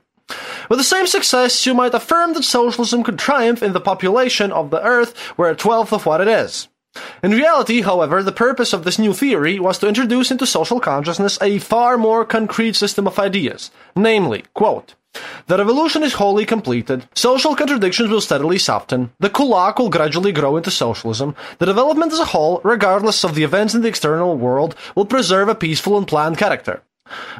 With 0.69 0.80
the 0.80 0.84
same 0.84 1.08
success, 1.08 1.65
you 1.65 1.73
might 1.73 1.93
affirm 1.93 2.34
that 2.34 2.43
socialism 2.43 3.04
could 3.04 3.19
triumph 3.19 3.62
in 3.62 3.73
the 3.73 3.82
population 3.82 4.51
of 4.54 4.69
the 4.69 4.82
Earth 4.82 5.17
where 5.36 5.51
a 5.51 5.56
twelfth 5.56 5.91
of 5.91 6.06
what 6.06 6.21
it 6.21 6.30
is. 6.30 6.69
In 7.23 7.32
reality, 7.32 7.82
however, 7.82 8.23
the 8.23 8.32
purpose 8.32 8.73
of 8.73 8.84
this 8.84 8.97
new 8.97 9.13
theory 9.13 9.60
was 9.60 9.77
to 9.80 9.88
introduce 9.88 10.32
into 10.32 10.47
social 10.47 10.80
consciousness 10.80 11.38
a 11.41 11.60
far 11.60 11.97
more 11.97 12.25
concrete 12.25 12.75
system 12.75 13.06
of 13.06 13.19
ideas, 13.19 13.69
namely, 13.95 14.43
quote, 14.54 14.95
the 15.47 15.58
revolution 15.58 16.04
is 16.04 16.13
wholly 16.13 16.45
completed, 16.45 17.06
social 17.13 17.56
contradictions 17.56 18.10
will 18.10 18.21
steadily 18.21 18.58
soften, 18.58 19.12
the 19.19 19.30
kulak 19.30 19.77
will 19.77 19.89
gradually 19.89 20.32
grow 20.32 20.58
into 20.58 20.71
socialism, 20.71 21.36
the 21.60 21.65
development 21.65 22.13
as 22.13 22.19
a 22.19 22.25
whole, 22.25 22.62
regardless 22.63 23.23
of 23.23 23.36
the 23.36 23.43
events 23.43 23.75
in 23.75 23.82
the 23.82 23.89
external 23.89 24.38
world, 24.38 24.75
will 24.95 25.06
preserve 25.06 25.49
a 25.49 25.56
peaceful 25.56 25.97
and 25.97 26.08
planned 26.08 26.38
character. 26.38 26.82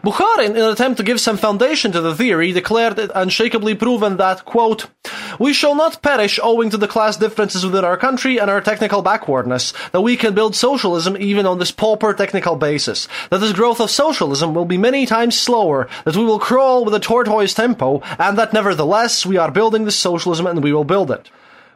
Bukharin, 0.04 0.52
in 0.52 0.58
an 0.58 0.72
attempt 0.72 0.98
to 0.98 1.04
give 1.04 1.20
some 1.20 1.38
foundation 1.38 1.92
to 1.92 2.02
the 2.02 2.16
theory, 2.16 2.52
declared 2.52 3.00
it 3.00 3.12
unshakably 3.14 3.78
proven 3.78 4.18
that, 4.18 4.46
quote, 4.46 4.88
We 5.40 5.54
shall 5.54 5.76
not 5.76 6.02
perish 6.02 6.40
owing 6.42 6.70
to 6.72 6.78
the 6.78 6.88
class 6.88 7.18
differences 7.18 7.66
within 7.66 7.86
our 7.86 7.98
country 7.98 8.40
and 8.40 8.50
our 8.50 8.62
technical 8.62 9.02
backwardness, 9.02 9.74
that 9.92 10.02
we 10.02 10.18
can 10.18 10.34
build 10.34 10.56
socialism 10.56 11.16
even 11.18 11.46
on 11.46 11.60
this 11.60 11.72
pauper 11.72 12.14
technical 12.14 12.56
basis, 12.56 13.08
that 13.30 13.40
this 13.40 13.54
growth 13.54 13.80
of 13.80 13.90
socialism 13.92 14.54
will 14.54 14.66
be 14.66 14.78
many 14.78 15.06
times 15.06 15.40
slower, 15.40 15.88
that 16.06 16.16
we 16.16 16.26
will 16.26 16.40
crawl 16.40 16.84
with 16.84 16.94
a 16.94 17.00
tortoise 17.00 17.54
tempo, 17.54 18.02
and 18.18 18.38
that 18.38 18.54
nevertheless 18.54 19.26
we 19.26 19.38
are 19.38 19.52
building 19.52 19.86
this 19.86 19.98
socialism 19.98 20.48
and 20.48 20.64
we 20.64 20.74
will 20.74 20.84
build 20.84 21.12
it. 21.12 21.30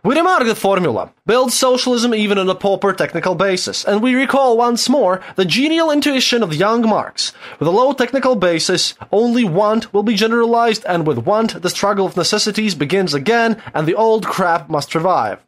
We 0.06 0.15
remark 0.15 0.46
the 0.46 0.54
formula, 0.54 1.12
build 1.26 1.52
socialism 1.52 2.13
even 2.13 2.38
on 2.38 2.48
a 2.48 2.54
pauper 2.54 2.94
technical 2.94 3.34
basis, 3.34 3.84
and 3.84 4.04
we 4.04 4.13
recall 4.13 4.56
once 4.56 4.88
more 4.88 5.20
the 5.36 5.46
genial 5.46 5.89
intuition 5.89 6.44
of 6.44 6.54
young 6.54 6.88
Marx. 6.88 7.34
With 7.58 7.68
a 7.68 7.72
low 7.72 7.91
technical 7.91 8.36
basis, 8.36 8.94
only 9.12 9.44
want 9.44 9.91
will 9.96 10.04
be 10.04 10.13
generalized, 10.13 10.86
and 10.86 11.08
with 11.08 11.18
want, 11.18 11.60
the 11.63 11.72
struggle 11.72 12.06
of 12.06 12.15
necessities 12.15 12.76
begins 12.76 13.15
again, 13.15 13.60
and 13.74 13.88
the 13.88 13.96
old 13.96 14.28
crap 14.28 14.70
must 14.70 14.94
revive. 14.94 15.39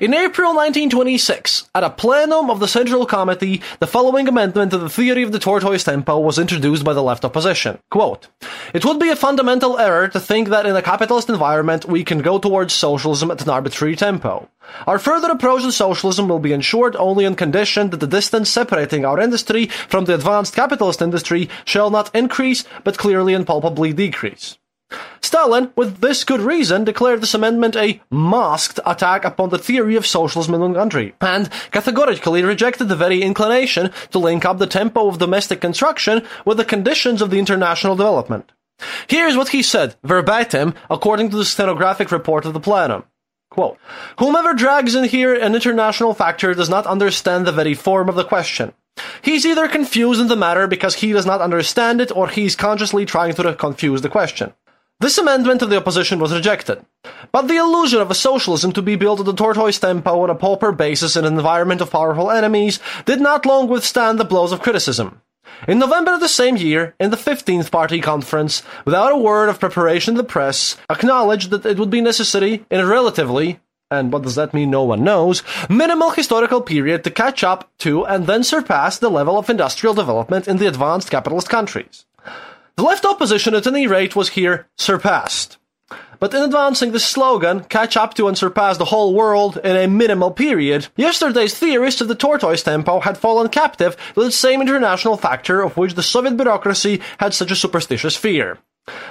In 0.00 0.14
April 0.14 0.54
1926, 0.54 1.68
at 1.74 1.84
a 1.84 1.90
plenum 1.90 2.48
of 2.48 2.58
the 2.58 2.66
Central 2.68 3.04
Committee, 3.06 3.60
the 3.80 3.86
following 3.86 4.28
amendment 4.28 4.70
to 4.70 4.78
the 4.78 4.88
theory 4.88 5.22
of 5.22 5.32
the 5.32 5.38
tortoise 5.38 5.84
tempo 5.84 6.18
was 6.18 6.38
introduced 6.38 6.84
by 6.84 6.92
the 6.92 7.02
left 7.02 7.24
opposition. 7.24 7.78
Quote, 7.90 8.28
It 8.72 8.84
would 8.84 8.98
be 8.98 9.10
a 9.10 9.16
fundamental 9.16 9.78
error 9.78 10.06
to 10.08 10.20
think 10.20 10.48
that 10.48 10.64
in 10.64 10.76
a 10.76 10.82
capitalist 10.82 11.28
environment 11.28 11.86
we 11.86 12.04
can 12.04 12.22
go 12.22 12.38
towards 12.38 12.72
socialism 12.72 13.30
at 13.30 13.42
an 13.42 13.50
arbitrary 13.50 13.96
tempo. 13.96 14.48
Our 14.86 15.00
further 15.00 15.30
approach 15.30 15.62
to 15.62 15.72
socialism 15.72 16.28
will 16.28 16.38
be 16.38 16.52
ensured 16.52 16.94
only 16.94 17.26
on 17.26 17.34
condition 17.34 17.90
that 17.90 17.98
the 17.98 18.06
distance 18.06 18.48
separating 18.48 19.04
our 19.04 19.20
industry 19.20 19.66
from 19.66 20.04
the 20.04 20.14
advanced 20.14 20.54
capitalist 20.54 21.02
industry 21.02 21.50
shall 21.64 21.90
not 21.90 22.14
increase, 22.14 22.64
but 22.84 22.96
clearly 22.96 23.34
and 23.34 23.46
palpably 23.46 23.92
decrease. 23.92 24.56
Stalin, 25.20 25.70
with 25.76 26.00
this 26.00 26.24
good 26.24 26.40
reason, 26.40 26.84
declared 26.84 27.20
this 27.20 27.34
amendment 27.34 27.76
a 27.76 28.00
masked 28.10 28.80
attack 28.84 29.24
upon 29.24 29.50
the 29.50 29.58
theory 29.58 29.94
of 29.94 30.06
socialism 30.06 30.54
in 30.54 30.60
the 30.60 30.78
country, 30.78 31.14
and 31.20 31.48
categorically 31.70 32.42
rejected 32.42 32.88
the 32.88 32.96
very 32.96 33.22
inclination 33.22 33.90
to 34.10 34.18
link 34.18 34.44
up 34.44 34.58
the 34.58 34.66
tempo 34.66 35.08
of 35.08 35.18
domestic 35.18 35.60
construction 35.60 36.26
with 36.44 36.56
the 36.56 36.64
conditions 36.64 37.22
of 37.22 37.30
the 37.30 37.38
international 37.38 37.94
development. 37.94 38.52
Here's 39.08 39.36
what 39.36 39.50
he 39.50 39.62
said, 39.62 39.94
verbatim, 40.02 40.74
according 40.88 41.30
to 41.30 41.36
the 41.36 41.44
stenographic 41.44 42.10
report 42.10 42.44
of 42.44 42.54
the 42.54 42.60
plenum. 42.60 43.04
Quote, 43.50 43.78
Whomever 44.18 44.54
drags 44.54 44.94
in 44.94 45.04
here 45.04 45.34
an 45.34 45.54
international 45.54 46.14
factor 46.14 46.54
does 46.54 46.68
not 46.68 46.86
understand 46.86 47.46
the 47.46 47.52
very 47.52 47.74
form 47.74 48.08
of 48.08 48.14
the 48.14 48.24
question. 48.24 48.72
He's 49.22 49.46
either 49.46 49.68
confused 49.68 50.20
in 50.20 50.28
the 50.28 50.36
matter 50.36 50.66
because 50.66 50.96
he 50.96 51.12
does 51.12 51.26
not 51.26 51.40
understand 51.40 52.00
it 52.00 52.14
or 52.14 52.28
he's 52.28 52.56
consciously 52.56 53.04
trying 53.04 53.34
to 53.34 53.54
confuse 53.54 54.02
the 54.02 54.08
question. 54.08 54.54
This 55.00 55.16
amendment 55.16 55.62
of 55.62 55.70
the 55.70 55.78
opposition 55.78 56.18
was 56.18 56.30
rejected, 56.30 56.84
but 57.32 57.48
the 57.48 57.56
illusion 57.56 58.02
of 58.02 58.10
a 58.10 58.14
socialism 58.14 58.70
to 58.72 58.82
be 58.82 58.96
built 58.96 59.18
at 59.18 59.24
the 59.24 59.32
tortoise 59.32 59.78
tempo 59.78 60.20
on 60.20 60.28
a 60.28 60.34
pauper 60.34 60.72
basis 60.72 61.16
in 61.16 61.24
an 61.24 61.38
environment 61.38 61.80
of 61.80 61.90
powerful 61.90 62.30
enemies 62.30 62.80
did 63.06 63.18
not 63.18 63.46
long 63.46 63.66
withstand 63.66 64.20
the 64.20 64.26
blows 64.26 64.52
of 64.52 64.60
criticism. 64.60 65.22
In 65.66 65.78
November 65.78 66.12
of 66.12 66.20
the 66.20 66.28
same 66.28 66.58
year, 66.58 66.94
in 67.00 67.10
the 67.10 67.16
15th 67.16 67.70
Party 67.70 68.02
Conference, 68.02 68.62
without 68.84 69.10
a 69.10 69.16
word 69.16 69.48
of 69.48 69.58
preparation 69.58 70.16
the 70.16 70.22
press 70.22 70.76
acknowledged 70.90 71.50
that 71.50 71.64
it 71.64 71.78
would 71.78 71.90
be 71.90 72.02
necessary 72.02 72.66
in 72.70 72.80
a 72.80 72.86
relatively, 72.86 73.58
and 73.90 74.12
what 74.12 74.22
does 74.22 74.34
that 74.34 74.52
mean 74.52 74.70
no 74.70 74.84
one 74.84 75.02
knows, 75.02 75.42
minimal 75.70 76.10
historical 76.10 76.60
period 76.60 77.04
to 77.04 77.10
catch 77.10 77.42
up 77.42 77.70
to 77.78 78.04
and 78.04 78.26
then 78.26 78.44
surpass 78.44 78.98
the 78.98 79.10
level 79.10 79.38
of 79.38 79.48
industrial 79.48 79.94
development 79.94 80.46
in 80.46 80.58
the 80.58 80.66
advanced 80.66 81.10
capitalist 81.10 81.48
countries. 81.48 82.04
The 82.80 82.86
left 82.86 83.04
opposition, 83.04 83.54
at 83.54 83.66
any 83.66 83.86
rate, 83.86 84.16
was 84.16 84.30
here 84.30 84.66
surpassed. 84.78 85.58
But 86.18 86.32
in 86.32 86.42
advancing 86.42 86.92
the 86.92 86.98
slogan, 86.98 87.64
catch 87.64 87.94
up 87.94 88.14
to 88.14 88.26
and 88.26 88.38
surpass 88.38 88.78
the 88.78 88.86
whole 88.86 89.12
world 89.12 89.58
in 89.58 89.76
a 89.76 89.86
minimal 89.86 90.30
period, 90.30 90.88
yesterday's 90.96 91.52
theorists 91.52 92.00
of 92.00 92.08
the 92.08 92.14
tortoise 92.14 92.62
tempo 92.62 93.00
had 93.00 93.18
fallen 93.18 93.50
captive 93.50 93.98
to 94.14 94.24
the 94.24 94.32
same 94.32 94.62
international 94.62 95.18
factor 95.18 95.60
of 95.60 95.76
which 95.76 95.92
the 95.92 96.02
Soviet 96.02 96.38
bureaucracy 96.38 97.02
had 97.18 97.34
such 97.34 97.50
a 97.50 97.54
superstitious 97.54 98.16
fear. 98.16 98.56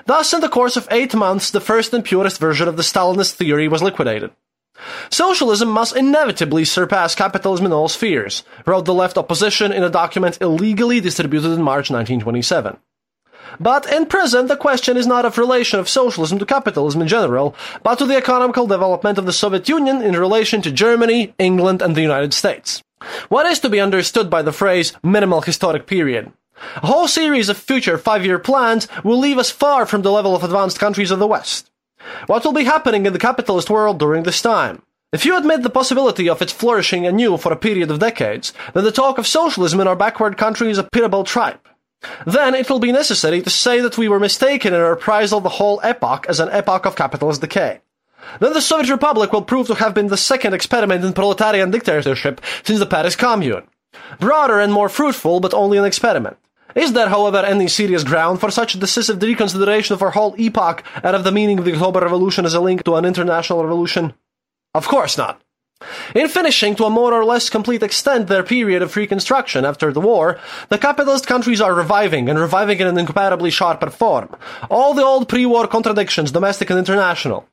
Thus, 0.08 0.34
in 0.34 0.42
the 0.42 0.50
course 0.50 0.76
of 0.76 0.88
eight 0.90 1.14
months, 1.14 1.52
the 1.52 1.62
first 1.62 1.94
and 1.94 2.04
purest 2.04 2.40
version 2.40 2.68
of 2.68 2.76
the 2.76 2.82
Stalinist 2.82 3.34
theory 3.34 3.68
was 3.68 3.84
liquidated. 3.84 4.32
Socialism 5.12 5.70
must 5.70 5.96
inevitably 5.96 6.66
surpass 6.66 7.14
capitalism 7.14 7.68
in 7.68 7.74
all 7.74 7.88
spheres, 7.88 8.42
wrote 8.66 8.86
the 8.86 8.96
left 8.96 9.16
opposition 9.16 9.72
in 9.72 9.84
a 9.84 9.92
document 9.92 10.42
illegally 10.42 11.00
distributed 11.00 11.52
in 11.52 11.62
March 11.62 11.92
1927. 11.92 12.76
But 13.60 13.92
in 13.92 14.06
present, 14.06 14.48
the 14.48 14.58
question 14.58 14.98
is 14.98 15.08
not 15.08 15.26
of 15.26 15.38
relation 15.38 15.80
of 15.80 15.90
socialism 15.90 16.40
to 16.40 16.46
capitalism 16.46 17.02
in 17.02 17.08
general, 17.08 17.56
but 17.84 17.98
to 18.00 18.06
the 18.06 18.18
economical 18.18 18.68
development 18.68 19.18
of 19.18 19.26
the 19.26 19.34
Soviet 19.34 19.70
Union 19.70 20.02
in 20.02 20.16
relation 20.16 20.62
to 20.62 20.72
Germany, 20.72 21.34
England, 21.40 21.82
and 21.82 21.96
the 21.96 22.02
United 22.02 22.34
States. 22.34 22.84
What 23.30 23.46
is 23.46 23.60
to 23.62 23.70
be 23.70 23.80
understood 23.80 24.30
by 24.30 24.42
the 24.42 24.52
phrase 24.52 24.94
minimal 25.02 25.42
historic 25.42 25.88
period? 25.88 26.34
A 26.84 26.88
whole 26.88 27.08
series 27.08 27.48
of 27.48 27.58
future 27.58 27.98
five-year 27.98 28.40
plans 28.40 28.88
will 29.04 29.18
leave 29.18 29.38
us 29.38 29.50
far 29.50 29.86
from 29.86 30.02
the 30.02 30.12
level 30.12 30.36
of 30.36 30.44
advanced 30.44 30.78
countries 30.78 31.12
of 31.12 31.20
the 31.20 31.28
West. 31.28 31.72
What 32.28 32.44
will 32.44 32.52
be 32.52 32.66
happening 32.66 33.06
in 33.06 33.14
the 33.14 33.20
capitalist 33.20 33.70
world 33.70 34.00
during 34.00 34.24
this 34.24 34.42
time? 34.42 34.82
If 35.14 35.26
you 35.26 35.38
admit 35.38 35.64
the 35.64 35.70
possibility 35.70 36.28
of 36.28 36.42
its 36.42 36.52
flourishing 36.52 37.08
anew 37.08 37.38
for 37.38 37.54
a 37.54 37.56
period 37.56 37.90
of 37.90 38.00
decades, 38.00 38.54
then 38.74 38.84
the 38.84 38.92
talk 38.92 39.18
of 39.18 39.26
socialism 39.26 39.80
in 39.80 39.88
our 39.88 39.96
backward 39.96 40.38
country 40.38 40.70
is 40.70 40.78
a 40.78 40.84
pitiable 40.84 41.24
tripe. 41.24 41.66
Then 42.26 42.56
it 42.56 42.70
will 42.70 42.80
be 42.80 42.92
necessary 42.92 43.42
to 43.42 43.50
say 43.50 43.82
that 43.82 43.98
we 43.98 44.08
were 44.08 44.20
mistaken 44.20 44.74
in 44.74 44.80
our 44.80 44.94
appraisal 44.94 45.40
of 45.40 45.44
the 45.44 45.50
whole 45.50 45.80
epoch 45.84 46.26
as 46.30 46.40
an 46.40 46.50
epoch 46.50 46.86
of 46.86 46.96
capitalist 46.96 47.42
decay. 47.42 47.82
Then 48.40 48.54
the 48.54 48.62
Soviet 48.62 48.92
Republic 48.92 49.34
will 49.34 49.42
prove 49.42 49.68
to 49.68 49.76
have 49.76 49.94
been 49.94 50.08
the 50.08 50.18
second 50.18 50.54
experiment 50.54 51.04
in 51.04 51.14
proletarian 51.14 51.72
dictatorship 51.72 52.42
since 52.64 52.80
the 52.80 52.86
Paris 52.86 53.16
Commune. 53.16 53.64
Broader 54.20 54.60
and 54.60 54.72
more 54.72 54.90
fruitful, 54.90 55.40
but 55.40 55.54
only 55.54 55.78
an 55.78 55.86
experiment. 55.86 56.38
Is 56.76 56.94
there, 56.94 57.10
however, 57.10 57.40
any 57.40 57.68
serious 57.68 58.04
ground 58.04 58.40
for 58.40 58.52
such 58.52 58.76
a 58.76 58.78
decisive 58.78 59.22
reconsideration 59.22 59.94
of 59.94 60.04
our 60.04 60.12
whole 60.12 60.36
epoch 60.38 60.84
and 61.04 61.16
of 61.16 61.24
the 61.24 61.32
meaning 61.32 61.58
of 61.58 61.66
the 61.66 61.74
October 61.74 62.02
Revolution 62.02 62.46
as 62.46 62.54
a 62.54 62.62
link 62.62 62.84
to 62.84 62.96
an 62.96 63.06
international 63.06 63.64
revolution? 63.64 64.14
Of 64.76 64.88
course 64.88 65.18
not. 65.18 65.42
In 66.14 66.28
finishing 66.28 66.76
to 66.76 66.86
a 66.86 66.90
more 66.90 67.14
or 67.14 67.24
less 67.24 67.50
complete 67.50 67.84
extent 67.84 68.28
their 68.28 68.44
period 68.44 68.82
of 68.82 68.96
reconstruction 68.96 69.64
after 69.64 69.94
the 69.94 70.02
war, 70.02 70.40
the 70.70 70.78
capitalist 70.78 71.28
countries 71.28 71.62
are 71.62 71.74
reviving, 71.74 72.28
and 72.30 72.38
reviving 72.38 72.80
in 72.80 72.88
an 72.88 72.98
incomparably 72.98 73.50
sharper 73.50 73.90
form. 73.90 74.36
All 74.70 74.94
the 74.94 75.04
old 75.04 75.30
pre-war 75.30 75.68
contradictions, 75.68 76.32
domestic 76.32 76.70
and 76.70 76.80
international. 76.80 77.48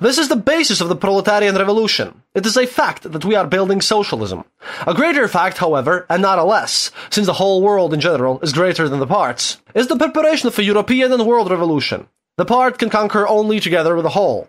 This 0.00 0.16
is 0.16 0.28
the 0.28 0.36
basis 0.36 0.80
of 0.80 0.88
the 0.88 0.96
proletarian 0.96 1.56
revolution. 1.56 2.22
It 2.34 2.46
is 2.46 2.56
a 2.56 2.66
fact 2.66 3.02
that 3.12 3.24
we 3.24 3.34
are 3.34 3.46
building 3.46 3.82
socialism. 3.82 4.44
A 4.86 4.94
greater 4.94 5.28
fact, 5.28 5.58
however, 5.58 6.06
and 6.08 6.22
not 6.22 6.38
a 6.38 6.44
less, 6.44 6.90
since 7.10 7.26
the 7.26 7.34
whole 7.34 7.60
world 7.60 7.92
in 7.92 8.00
general 8.00 8.40
is 8.40 8.54
greater 8.54 8.88
than 8.88 9.00
the 9.00 9.06
parts, 9.06 9.60
is 9.74 9.88
the 9.88 9.98
preparation 9.98 10.48
of 10.48 10.58
a 10.58 10.64
European 10.64 11.12
and 11.12 11.26
world 11.26 11.50
revolution. 11.50 12.08
The 12.38 12.46
part 12.46 12.78
can 12.78 12.88
conquer 12.88 13.28
only 13.28 13.60
together 13.60 13.94
with 13.94 14.04
the 14.04 14.10
whole. 14.10 14.48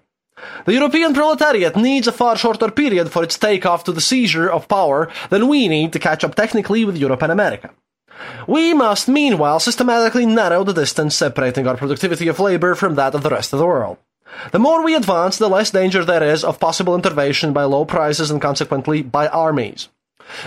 The 0.65 0.73
European 0.73 1.13
proletariat 1.13 1.75
needs 1.75 2.07
a 2.07 2.11
far 2.11 2.37
shorter 2.37 2.71
period 2.71 3.11
for 3.11 3.23
its 3.23 3.37
takeoff 3.37 3.83
to 3.85 3.91
the 3.91 4.01
seizure 4.01 4.49
of 4.49 4.67
power 4.67 5.09
than 5.29 5.47
we 5.47 5.67
need 5.67 5.93
to 5.93 5.99
catch 5.99 6.23
up 6.23 6.35
technically 6.35 6.85
with 6.85 6.97
Europe 6.97 7.21
and 7.21 7.31
America. 7.31 7.71
We 8.47 8.73
must 8.73 9.07
meanwhile 9.07 9.59
systematically 9.59 10.25
narrow 10.25 10.63
the 10.63 10.73
distance 10.73 11.15
separating 11.15 11.67
our 11.67 11.77
productivity 11.77 12.27
of 12.27 12.39
labor 12.39 12.75
from 12.75 12.95
that 12.95 13.15
of 13.15 13.23
the 13.23 13.29
rest 13.29 13.53
of 13.53 13.59
the 13.59 13.65
world. 13.65 13.97
The 14.51 14.59
more 14.59 14.83
we 14.83 14.95
advance, 14.95 15.37
the 15.37 15.49
less 15.49 15.71
danger 15.71 16.05
there 16.05 16.23
is 16.23 16.43
of 16.43 16.59
possible 16.59 16.95
intervention 16.95 17.53
by 17.53 17.63
low 17.63 17.85
prices 17.85 18.29
and 18.31 18.41
consequently 18.41 19.01
by 19.01 19.27
armies. 19.27 19.89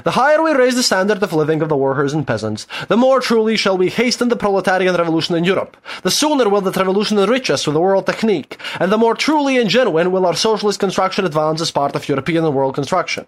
The 0.05 0.13
higher 0.13 0.43
we 0.43 0.53
raise 0.53 0.75
the 0.75 0.83
standard 0.83 1.23
of 1.23 1.33
living 1.33 1.63
of 1.63 1.69
the 1.69 1.77
workers 1.77 2.13
and 2.13 2.27
peasants, 2.27 2.67
the 2.89 2.97
more 2.97 3.21
truly 3.21 3.57
shall 3.57 3.79
we 3.79 3.91
hasten 3.91 4.29
the 4.29 4.37
proletarian 4.37 4.95
revolution 4.97 5.35
in 5.35 5.45
Europe. 5.45 5.77
The 6.03 6.11
sooner 6.11 6.49
will 6.49 6.61
that 6.63 6.77
revolution 6.77 7.19
enrich 7.19 7.51
us 7.51 7.67
with 7.67 7.75
the 7.75 7.81
world 7.81 8.07
technique, 8.07 8.59
and 8.81 8.91
the 8.91 8.99
more 8.99 9.15
truly 9.15 9.59
and 9.59 9.71
genuine 9.71 10.13
will 10.13 10.27
our 10.27 10.35
socialist 10.35 10.81
construction 10.81 11.25
advance 11.25 11.61
as 11.61 11.71
part 11.71 11.95
of 11.95 12.09
European 12.09 12.45
and 12.45 12.55
world 12.55 12.75
construction. 12.75 13.27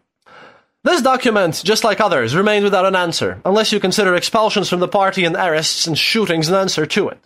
This 0.85 1.01
document, 1.01 1.63
just 1.65 1.83
like 1.83 1.99
others, 1.99 2.37
remained 2.37 2.65
without 2.65 2.85
an 2.85 2.95
answer, 2.95 3.41
unless 3.47 3.73
you 3.73 3.81
consider 3.81 4.15
expulsions 4.15 4.69
from 4.69 4.81
the 4.81 4.89
party 4.89 5.25
and 5.25 5.35
arrests 5.35 5.87
and 5.87 5.97
shootings 5.97 6.49
an 6.49 6.55
answer 6.55 6.85
to 6.85 7.09
it. 7.09 7.19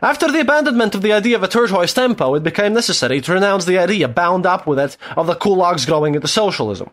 After 0.00 0.30
the 0.30 0.40
abandonment 0.40 0.94
of 0.94 1.02
the 1.02 1.12
idea 1.12 1.36
of 1.36 1.42
a 1.42 1.48
tortoise 1.48 1.92
tempo, 1.92 2.34
it 2.36 2.42
became 2.42 2.72
necessary 2.72 3.20
to 3.20 3.32
renounce 3.34 3.64
the 3.64 3.78
idea 3.78 4.08
bound 4.08 4.46
up 4.46 4.66
with 4.66 4.78
it 4.78 4.96
of 5.16 5.26
the 5.26 5.34
kulaks 5.34 5.86
growing 5.86 6.14
into 6.14 6.28
socialism. 6.28 6.90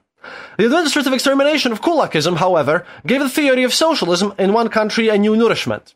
The 0.57 0.65
administrative 0.65 1.13
extermination 1.13 1.71
of 1.71 1.81
kulakism, 1.81 2.37
however, 2.37 2.85
gave 3.05 3.19
the 3.19 3.29
theory 3.29 3.63
of 3.63 3.73
socialism 3.73 4.33
in 4.37 4.53
one 4.53 4.69
country 4.69 5.09
a 5.09 5.17
new 5.17 5.35
nourishment. 5.35 5.95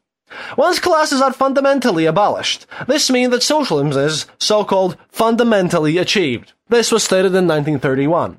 Once 0.57 0.79
classes 0.79 1.21
are 1.21 1.33
fundamentally 1.33 2.05
abolished, 2.05 2.65
this 2.87 3.09
means 3.09 3.31
that 3.31 3.41
socialism 3.41 3.99
is, 3.99 4.27
so-called, 4.37 4.95
fundamentally 5.09 5.97
achieved. 5.97 6.53
This 6.67 6.91
was 6.91 7.03
stated 7.03 7.33
in 7.33 7.47
1931. 7.47 8.37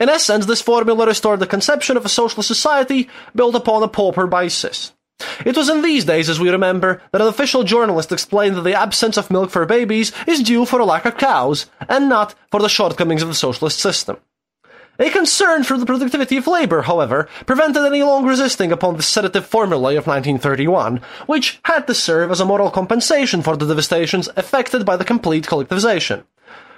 In 0.00 0.08
essence, 0.08 0.46
this 0.46 0.62
formula 0.62 1.06
restored 1.06 1.40
the 1.40 1.46
conception 1.46 1.96
of 1.96 2.04
a 2.04 2.08
socialist 2.08 2.48
society 2.48 3.08
built 3.34 3.54
upon 3.54 3.82
a 3.82 3.88
pauper 3.88 4.26
basis. 4.26 4.92
It 5.44 5.56
was 5.56 5.68
in 5.68 5.82
these 5.82 6.04
days, 6.04 6.28
as 6.28 6.38
we 6.38 6.50
remember, 6.50 7.00
that 7.12 7.22
an 7.22 7.28
official 7.28 7.64
journalist 7.64 8.12
explained 8.12 8.56
that 8.56 8.62
the 8.62 8.74
absence 8.74 9.16
of 9.16 9.30
milk 9.30 9.50
for 9.50 9.64
babies 9.64 10.12
is 10.26 10.42
due 10.42 10.66
for 10.66 10.78
a 10.78 10.84
lack 10.84 11.06
of 11.06 11.16
cows, 11.16 11.70
and 11.88 12.08
not 12.08 12.34
for 12.50 12.60
the 12.60 12.68
shortcomings 12.68 13.22
of 13.22 13.28
the 13.28 13.34
socialist 13.34 13.78
system. 13.78 14.18
A 14.98 15.10
concern 15.10 15.62
for 15.62 15.76
the 15.76 15.84
productivity 15.84 16.38
of 16.38 16.46
labor, 16.46 16.82
however, 16.82 17.28
prevented 17.44 17.84
any 17.84 18.02
long 18.02 18.24
resisting 18.24 18.72
upon 18.72 18.96
the 18.96 19.02
sedative 19.02 19.44
formulae 19.46 19.96
of 19.96 20.06
1931, 20.06 21.02
which 21.26 21.60
had 21.64 21.86
to 21.86 21.94
serve 21.94 22.30
as 22.30 22.40
a 22.40 22.46
moral 22.46 22.70
compensation 22.70 23.42
for 23.42 23.56
the 23.56 23.66
devastations 23.66 24.30
effected 24.38 24.86
by 24.86 24.96
the 24.96 25.04
complete 25.04 25.46
collectivization. 25.46 26.24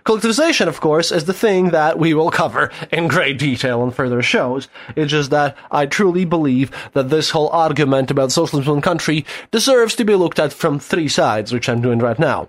Collectivization, 0.05 0.67
of 0.67 0.81
course, 0.81 1.13
is 1.13 1.27
the 1.27 1.35
thing 1.35 1.71
that 1.71 1.99
we 1.99 2.15
will 2.15 2.31
cover 2.31 2.73
in 2.91 3.09
great 3.09 3.39
detail 3.39 3.85
in 3.85 3.91
further 3.91 4.23
shows. 4.23 4.67
It's 4.97 5.11
just 5.11 5.31
that 5.31 5.57
I 5.71 5.87
truly 5.87 6.25
believe 6.25 6.71
that 6.95 7.11
this 7.11 7.31
whole 7.31 7.51
argument 7.51 8.11
about 8.11 8.33
socialism 8.33 8.77
in 8.77 8.81
country 8.81 9.27
deserves 9.51 9.95
to 9.97 10.05
be 10.05 10.15
looked 10.15 10.39
at 10.39 10.53
from 10.53 10.79
three 10.79 11.09
sides, 11.09 11.53
which 11.53 11.69
I'm 11.69 11.83
doing 11.83 11.99
right 11.99 12.19
now. 12.19 12.49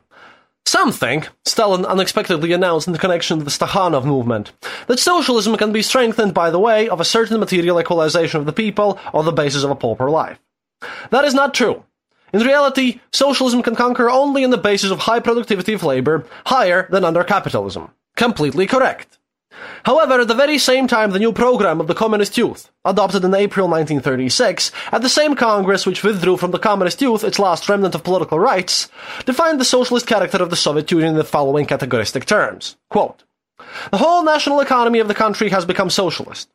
Some 0.69 0.91
think, 0.91 1.29
Stalin 1.45 1.83
unexpectedly 1.83 2.53
announced 2.53 2.87
in 2.87 2.95
connection 2.95 3.39
with 3.39 3.47
the 3.47 3.65
Stakhanov 3.65 4.05
movement, 4.05 4.51
that 4.85 4.99
socialism 4.99 5.57
can 5.57 5.71
be 5.71 5.81
strengthened 5.81 6.35
by 6.35 6.51
the 6.51 6.59
way 6.59 6.87
of 6.87 7.01
a 7.01 7.05
certain 7.05 7.39
material 7.39 7.81
equalization 7.81 8.39
of 8.39 8.45
the 8.45 8.53
people 8.53 8.99
on 9.11 9.25
the 9.25 9.31
basis 9.31 9.63
of 9.63 9.71
a 9.71 9.75
pauper 9.75 10.11
life. 10.11 10.39
That 11.09 11.25
is 11.25 11.33
not 11.33 11.55
true. 11.55 11.85
In 12.33 12.41
reality, 12.41 13.01
socialism 13.11 13.63
can 13.63 13.75
conquer 13.75 14.11
only 14.11 14.43
on 14.43 14.51
the 14.51 14.59
basis 14.59 14.91
of 14.91 14.99
high 14.99 15.19
productivity 15.19 15.73
of 15.73 15.81
labor, 15.81 16.27
higher 16.45 16.87
than 16.91 17.03
under 17.03 17.23
capitalism. 17.23 17.89
Completely 18.15 18.67
correct. 18.67 19.18
However, 19.83 20.21
at 20.21 20.27
the 20.27 20.35
very 20.35 20.57
same 20.57 20.87
time, 20.87 21.11
the 21.11 21.19
new 21.19 21.31
program 21.31 21.79
of 21.79 21.87
the 21.87 21.95
Communist 21.95 22.37
Youth, 22.37 22.69
adopted 22.85 23.23
in 23.23 23.33
April 23.33 23.67
1936, 23.67 24.71
at 24.91 25.01
the 25.01 25.09
same 25.09 25.35
Congress 25.35 25.85
which 25.85 26.03
withdrew 26.03 26.37
from 26.37 26.51
the 26.51 26.59
Communist 26.59 27.01
Youth 27.01 27.23
its 27.23 27.39
last 27.39 27.67
remnant 27.69 27.95
of 27.95 28.03
political 28.03 28.39
rights, 28.39 28.89
defined 29.25 29.59
the 29.59 29.65
socialist 29.65 30.07
character 30.07 30.41
of 30.43 30.49
the 30.49 30.55
Soviet 30.55 30.91
Union 30.91 31.11
in 31.11 31.15
the 31.15 31.23
following 31.23 31.65
categoristic 31.65 32.25
terms. 32.25 32.77
Quote, 32.89 33.23
the 33.91 33.97
whole 33.97 34.23
national 34.23 34.61
economy 34.61 34.99
of 34.99 35.07
the 35.07 35.13
country 35.13 35.49
has 35.49 35.65
become 35.65 35.89
socialist. 35.89 36.49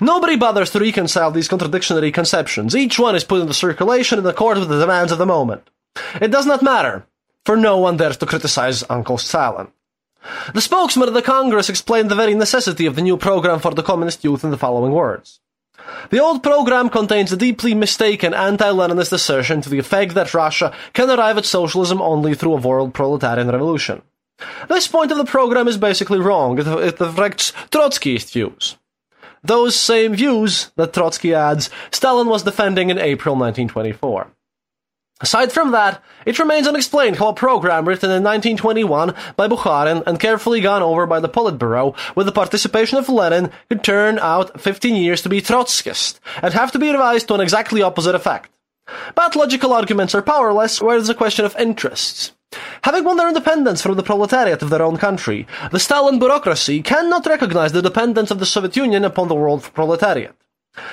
Nobody 0.00 0.36
bothers 0.36 0.70
to 0.70 0.80
reconcile 0.80 1.30
these 1.30 1.48
contradictory 1.48 2.12
conceptions. 2.12 2.76
Each 2.76 2.98
one 2.98 3.16
is 3.16 3.24
put 3.24 3.40
into 3.40 3.54
circulation 3.54 4.18
in 4.18 4.26
accord 4.26 4.58
with 4.58 4.68
the 4.68 4.78
demands 4.78 5.12
of 5.12 5.18
the 5.18 5.26
moment. 5.26 5.68
It 6.20 6.30
does 6.30 6.46
not 6.46 6.62
matter, 6.62 7.06
for 7.44 7.56
no 7.56 7.78
one 7.78 7.96
dares 7.96 8.16
to 8.18 8.26
criticize 8.26 8.84
Uncle 8.88 9.18
Stalin. 9.18 9.68
The 10.54 10.60
spokesman 10.60 11.08
of 11.08 11.14
the 11.14 11.22
Congress 11.22 11.68
explained 11.68 12.10
the 12.10 12.14
very 12.14 12.34
necessity 12.34 12.86
of 12.86 12.96
the 12.96 13.02
new 13.02 13.16
program 13.16 13.60
for 13.60 13.74
the 13.74 13.82
communist 13.82 14.24
youth 14.24 14.44
in 14.44 14.50
the 14.50 14.58
following 14.58 14.92
words. 14.92 15.40
The 16.10 16.20
old 16.20 16.42
program 16.42 16.88
contains 16.88 17.32
a 17.32 17.36
deeply 17.36 17.74
mistaken 17.74 18.34
anti-Leninist 18.34 19.12
assertion 19.12 19.60
to 19.62 19.68
the 19.68 19.78
effect 19.78 20.14
that 20.14 20.34
Russia 20.34 20.74
can 20.92 21.10
arrive 21.10 21.38
at 21.38 21.44
socialism 21.44 22.00
only 22.00 22.34
through 22.34 22.54
a 22.54 22.60
world 22.60 22.94
proletarian 22.94 23.48
revolution. 23.48 24.02
This 24.68 24.88
point 24.88 25.10
of 25.10 25.18
the 25.18 25.24
program 25.24 25.68
is 25.68 25.78
basically 25.78 26.18
wrong. 26.18 26.58
It, 26.58 26.66
it 26.66 27.00
reflects 27.00 27.52
Trotskyist 27.70 28.32
views. 28.32 28.76
Those 29.42 29.76
same 29.76 30.14
views 30.14 30.72
that 30.76 30.92
Trotsky 30.92 31.32
adds, 31.32 31.70
Stalin 31.90 32.26
was 32.26 32.42
defending 32.42 32.90
in 32.90 32.98
April 32.98 33.34
1924. 33.34 34.26
Aside 35.22 35.50
from 35.50 35.70
that, 35.70 36.02
it 36.26 36.38
remains 36.38 36.66
unexplained 36.66 37.16
how 37.16 37.28
a 37.28 37.32
program 37.32 37.88
written 37.88 38.10
in 38.10 38.22
1921 38.22 39.14
by 39.34 39.48
Bukharin 39.48 40.02
and 40.06 40.20
carefully 40.20 40.60
gone 40.60 40.82
over 40.82 41.06
by 41.06 41.20
the 41.20 41.28
Politburo 41.28 41.96
with 42.14 42.26
the 42.26 42.32
participation 42.32 42.98
of 42.98 43.08
Lenin 43.08 43.50
could 43.70 43.82
turn 43.82 44.18
out 44.18 44.60
15 44.60 44.94
years 44.94 45.22
to 45.22 45.30
be 45.30 45.40
Trotskyist 45.40 46.20
and 46.42 46.52
have 46.52 46.70
to 46.72 46.78
be 46.78 46.90
revised 46.90 47.28
to 47.28 47.34
an 47.34 47.40
exactly 47.40 47.80
opposite 47.80 48.14
effect. 48.14 48.50
But 49.14 49.34
logical 49.34 49.72
arguments 49.72 50.14
are 50.14 50.20
powerless 50.20 50.82
where 50.82 50.98
it's 50.98 51.08
a 51.08 51.14
question 51.14 51.46
of 51.46 51.56
interests. 51.56 52.32
Having 52.82 53.04
won 53.04 53.16
their 53.16 53.28
independence 53.28 53.80
from 53.80 53.96
the 53.96 54.02
proletariat 54.02 54.62
of 54.62 54.68
their 54.68 54.82
own 54.82 54.98
country, 54.98 55.46
the 55.72 55.80
Stalin 55.80 56.18
bureaucracy 56.18 56.82
cannot 56.82 57.26
recognize 57.26 57.72
the 57.72 57.82
dependence 57.82 58.30
of 58.30 58.38
the 58.38 58.46
Soviet 58.46 58.76
Union 58.76 59.02
upon 59.04 59.28
the 59.28 59.34
world 59.34 59.62
proletariat. 59.72 60.36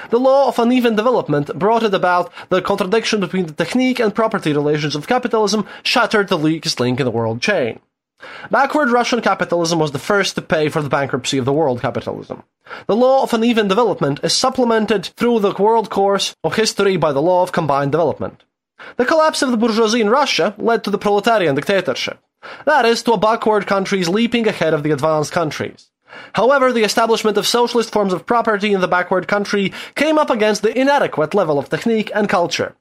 The 0.09 0.19
law 0.19 0.47
of 0.47 0.59
uneven 0.59 0.95
development 0.95 1.57
brought 1.57 1.83
it 1.83 1.93
about 1.93 2.31
the 2.49 2.61
contradiction 2.61 3.19
between 3.19 3.47
the 3.47 3.53
technique 3.53 3.99
and 3.99 4.15
property 4.15 4.53
relations 4.53 4.95
of 4.95 5.07
capitalism 5.07 5.65
shattered 5.83 6.29
the 6.29 6.37
weakest 6.37 6.79
link 6.79 6.99
in 6.99 7.05
the 7.05 7.11
world 7.11 7.41
chain. 7.41 7.79
Backward 8.49 8.89
Russian 8.89 9.21
capitalism 9.21 9.79
was 9.79 9.91
the 9.91 9.99
first 9.99 10.35
to 10.35 10.41
pay 10.41 10.69
for 10.69 10.81
the 10.81 10.89
bankruptcy 10.89 11.37
of 11.37 11.45
the 11.45 11.53
world 11.53 11.81
capitalism. 11.81 12.43
The 12.87 12.95
law 12.95 13.23
of 13.23 13.33
uneven 13.33 13.67
development 13.67 14.19
is 14.23 14.33
supplemented 14.33 15.07
through 15.17 15.39
the 15.39 15.53
world 15.53 15.89
course 15.89 16.33
of 16.43 16.55
history 16.55 16.95
by 16.97 17.11
the 17.11 17.21
law 17.21 17.43
of 17.43 17.51
combined 17.51 17.91
development. 17.91 18.43
The 18.97 19.05
collapse 19.05 19.41
of 19.41 19.51
the 19.51 19.57
bourgeoisie 19.57 20.01
in 20.01 20.09
Russia 20.09 20.55
led 20.57 20.83
to 20.83 20.89
the 20.89 20.97
proletarian 20.97 21.55
dictatorship. 21.55 22.19
That 22.65 22.85
is, 22.85 23.03
to 23.03 23.13
a 23.13 23.17
backward 23.17 23.67
countries 23.67 24.09
leaping 24.09 24.47
ahead 24.47 24.73
of 24.73 24.83
the 24.83 24.91
advanced 24.91 25.31
countries. 25.31 25.89
However, 26.33 26.71
the 26.71 26.83
establishment 26.83 27.37
of 27.37 27.47
socialist 27.47 27.91
forms 27.91 28.13
of 28.13 28.25
property 28.25 28.73
in 28.73 28.81
the 28.81 28.87
backward 28.87 29.27
country 29.27 29.73
came 29.95 30.17
up 30.17 30.29
against 30.29 30.61
the 30.61 30.77
inadequate 30.77 31.33
level 31.33 31.59
of 31.59 31.69
technique 31.69 32.11
and 32.13 32.29
culture. 32.29 32.75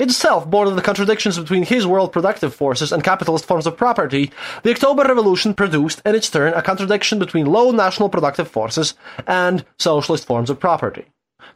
Itself 0.00 0.50
bordered 0.50 0.76
the 0.76 0.82
contradictions 0.82 1.38
between 1.38 1.62
his 1.62 1.86
world 1.86 2.12
productive 2.12 2.52
forces 2.52 2.92
and 2.92 3.04
capitalist 3.04 3.44
forms 3.44 3.66
of 3.66 3.76
property, 3.76 4.32
the 4.64 4.70
October 4.70 5.04
Revolution 5.04 5.54
produced, 5.54 6.02
in 6.04 6.14
its 6.16 6.28
turn, 6.28 6.52
a 6.54 6.62
contradiction 6.62 7.18
between 7.18 7.46
low 7.46 7.70
national 7.70 8.08
productive 8.08 8.48
forces 8.48 8.94
and 9.26 9.64
socialist 9.78 10.26
forms 10.26 10.50
of 10.50 10.58
property. 10.58 11.06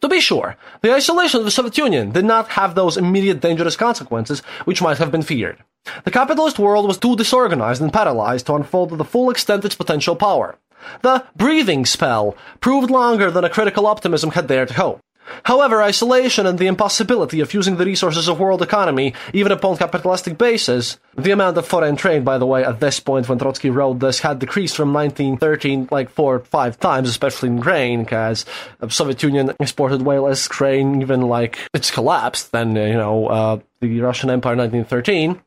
To 0.02 0.08
be 0.08 0.20
sure, 0.20 0.56
the 0.82 0.94
isolation 0.94 1.40
of 1.40 1.44
the 1.44 1.50
Soviet 1.50 1.78
Union 1.78 2.12
did 2.12 2.24
not 2.24 2.48
have 2.50 2.74
those 2.74 2.96
immediate 2.96 3.40
dangerous 3.40 3.76
consequences 3.76 4.40
which 4.64 4.82
might 4.82 4.98
have 4.98 5.10
been 5.10 5.22
feared. 5.22 5.58
The 6.04 6.10
capitalist 6.10 6.58
world 6.58 6.86
was 6.86 6.98
too 6.98 7.16
disorganized 7.16 7.82
and 7.82 7.92
paralyzed 7.92 8.46
to 8.46 8.54
unfold 8.54 8.90
to 8.90 8.96
the 8.96 9.04
full 9.04 9.30
extent 9.30 9.64
its 9.64 9.74
potential 9.74 10.14
power. 10.14 10.56
The 11.02 11.24
breathing 11.36 11.86
spell 11.86 12.36
proved 12.60 12.90
longer 12.90 13.30
than 13.30 13.44
a 13.44 13.50
critical 13.50 13.86
optimism 13.86 14.30
had 14.32 14.46
dared 14.46 14.72
hope. 14.72 15.00
However, 15.44 15.82
isolation 15.82 16.46
and 16.46 16.58
the 16.58 16.66
impossibility 16.66 17.40
of 17.40 17.54
using 17.54 17.76
the 17.76 17.84
resources 17.84 18.28
of 18.28 18.38
world 18.38 18.62
economy, 18.62 19.14
even 19.32 19.52
upon 19.52 19.76
capitalistic 19.76 20.38
basis, 20.38 20.98
the 21.16 21.30
amount 21.30 21.56
of 21.56 21.66
foreign 21.66 21.96
trade, 21.96 22.24
by 22.24 22.38
the 22.38 22.46
way, 22.46 22.64
at 22.64 22.80
this 22.80 23.00
point 23.00 23.28
when 23.28 23.38
Trotsky 23.38 23.70
wrote 23.70 24.00
this, 24.00 24.20
had 24.20 24.38
decreased 24.38 24.76
from 24.76 24.92
1913 24.92 25.88
like 25.90 26.10
four 26.10 26.36
or 26.36 26.40
five 26.40 26.78
times, 26.78 27.08
especially 27.08 27.48
in 27.48 27.60
grain, 27.60 28.04
because 28.04 28.44
the 28.80 28.90
Soviet 28.90 29.22
Union 29.22 29.52
exported 29.60 30.02
way 30.02 30.18
less 30.18 30.46
grain, 30.48 31.00
even 31.02 31.22
like 31.22 31.58
it's 31.72 31.90
collapsed 31.90 32.52
than, 32.52 32.74
you 32.76 32.94
know, 32.94 33.26
uh, 33.26 33.58
the 33.80 34.00
Russian 34.00 34.30
Empire 34.30 34.54
in 34.54 34.58
1913. 34.58 35.40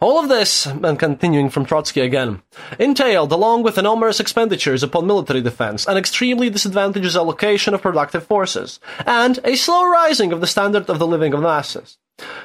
All 0.00 0.18
of 0.18 0.28
this, 0.28 0.66
and 0.66 0.98
continuing 0.98 1.50
from 1.50 1.64
Trotsky 1.64 2.00
again, 2.00 2.42
entailed, 2.78 3.32
along 3.32 3.62
with 3.62 3.78
enormous 3.78 4.20
expenditures 4.20 4.82
upon 4.82 5.06
military 5.06 5.40
defense, 5.40 5.86
an 5.86 5.96
extremely 5.96 6.50
disadvantageous 6.50 7.16
allocation 7.16 7.74
of 7.74 7.82
productive 7.82 8.24
forces, 8.26 8.80
and 9.06 9.38
a 9.44 9.56
slow 9.56 9.88
rising 9.88 10.32
of 10.32 10.40
the 10.40 10.46
standard 10.46 10.88
of 10.88 10.98
the 10.98 11.06
living 11.06 11.34
of 11.34 11.40
masses. 11.40 11.98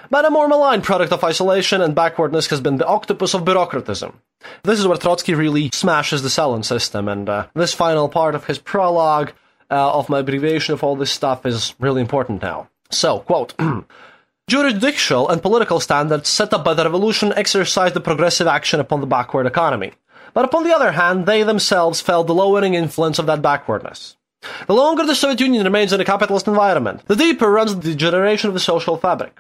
But 0.09 0.25
a 0.25 0.29
more 0.29 0.47
malign 0.47 0.81
product 0.81 1.11
of 1.11 1.23
isolation 1.23 1.81
and 1.81 1.95
backwardness 1.95 2.47
has 2.47 2.61
been 2.61 2.77
the 2.77 2.87
octopus 2.87 3.33
of 3.33 3.43
bureaucratism. 3.43 4.13
This 4.63 4.79
is 4.79 4.87
where 4.87 4.97
Trotsky 4.97 5.33
really 5.33 5.69
smashes 5.73 6.21
the 6.21 6.29
Stalin 6.29 6.63
system, 6.63 7.07
and 7.07 7.27
uh, 7.27 7.47
this 7.53 7.73
final 7.73 8.07
part 8.09 8.35
of 8.35 8.45
his 8.45 8.59
prologue 8.59 9.33
uh, 9.71 9.93
of 9.93 10.09
my 10.09 10.19
abbreviation 10.19 10.73
of 10.73 10.83
all 10.83 10.95
this 10.95 11.11
stuff 11.11 11.45
is 11.45 11.75
really 11.79 12.01
important 12.01 12.41
now. 12.41 12.69
So, 12.91 13.19
quote, 13.19 13.55
Jurisdictional 14.47 15.27
and 15.27 15.41
political 15.41 15.79
standards 15.79 16.29
set 16.29 16.53
up 16.53 16.63
by 16.63 16.75
the 16.75 16.83
revolution 16.83 17.33
exercised 17.35 17.95
a 17.95 17.99
progressive 17.99 18.45
action 18.45 18.79
upon 18.79 19.01
the 19.01 19.07
backward 19.07 19.47
economy. 19.47 19.93
But 20.35 20.45
upon 20.45 20.63
the 20.63 20.75
other 20.75 20.91
hand, 20.91 21.25
they 21.25 21.41
themselves 21.41 21.99
felt 21.99 22.27
the 22.27 22.35
lowering 22.35 22.75
influence 22.75 23.17
of 23.17 23.25
that 23.25 23.41
backwardness. 23.41 24.17
The 24.67 24.73
longer 24.75 25.03
the 25.03 25.15
Soviet 25.15 25.39
Union 25.39 25.63
remains 25.63 25.93
in 25.93 25.99
a 25.99 26.05
capitalist 26.05 26.47
environment, 26.47 27.07
the 27.07 27.15
deeper 27.15 27.49
runs 27.49 27.73
the 27.75 27.81
degeneration 27.81 28.47
of 28.47 28.53
the 28.53 28.59
social 28.59 28.97
fabric. 28.97 29.35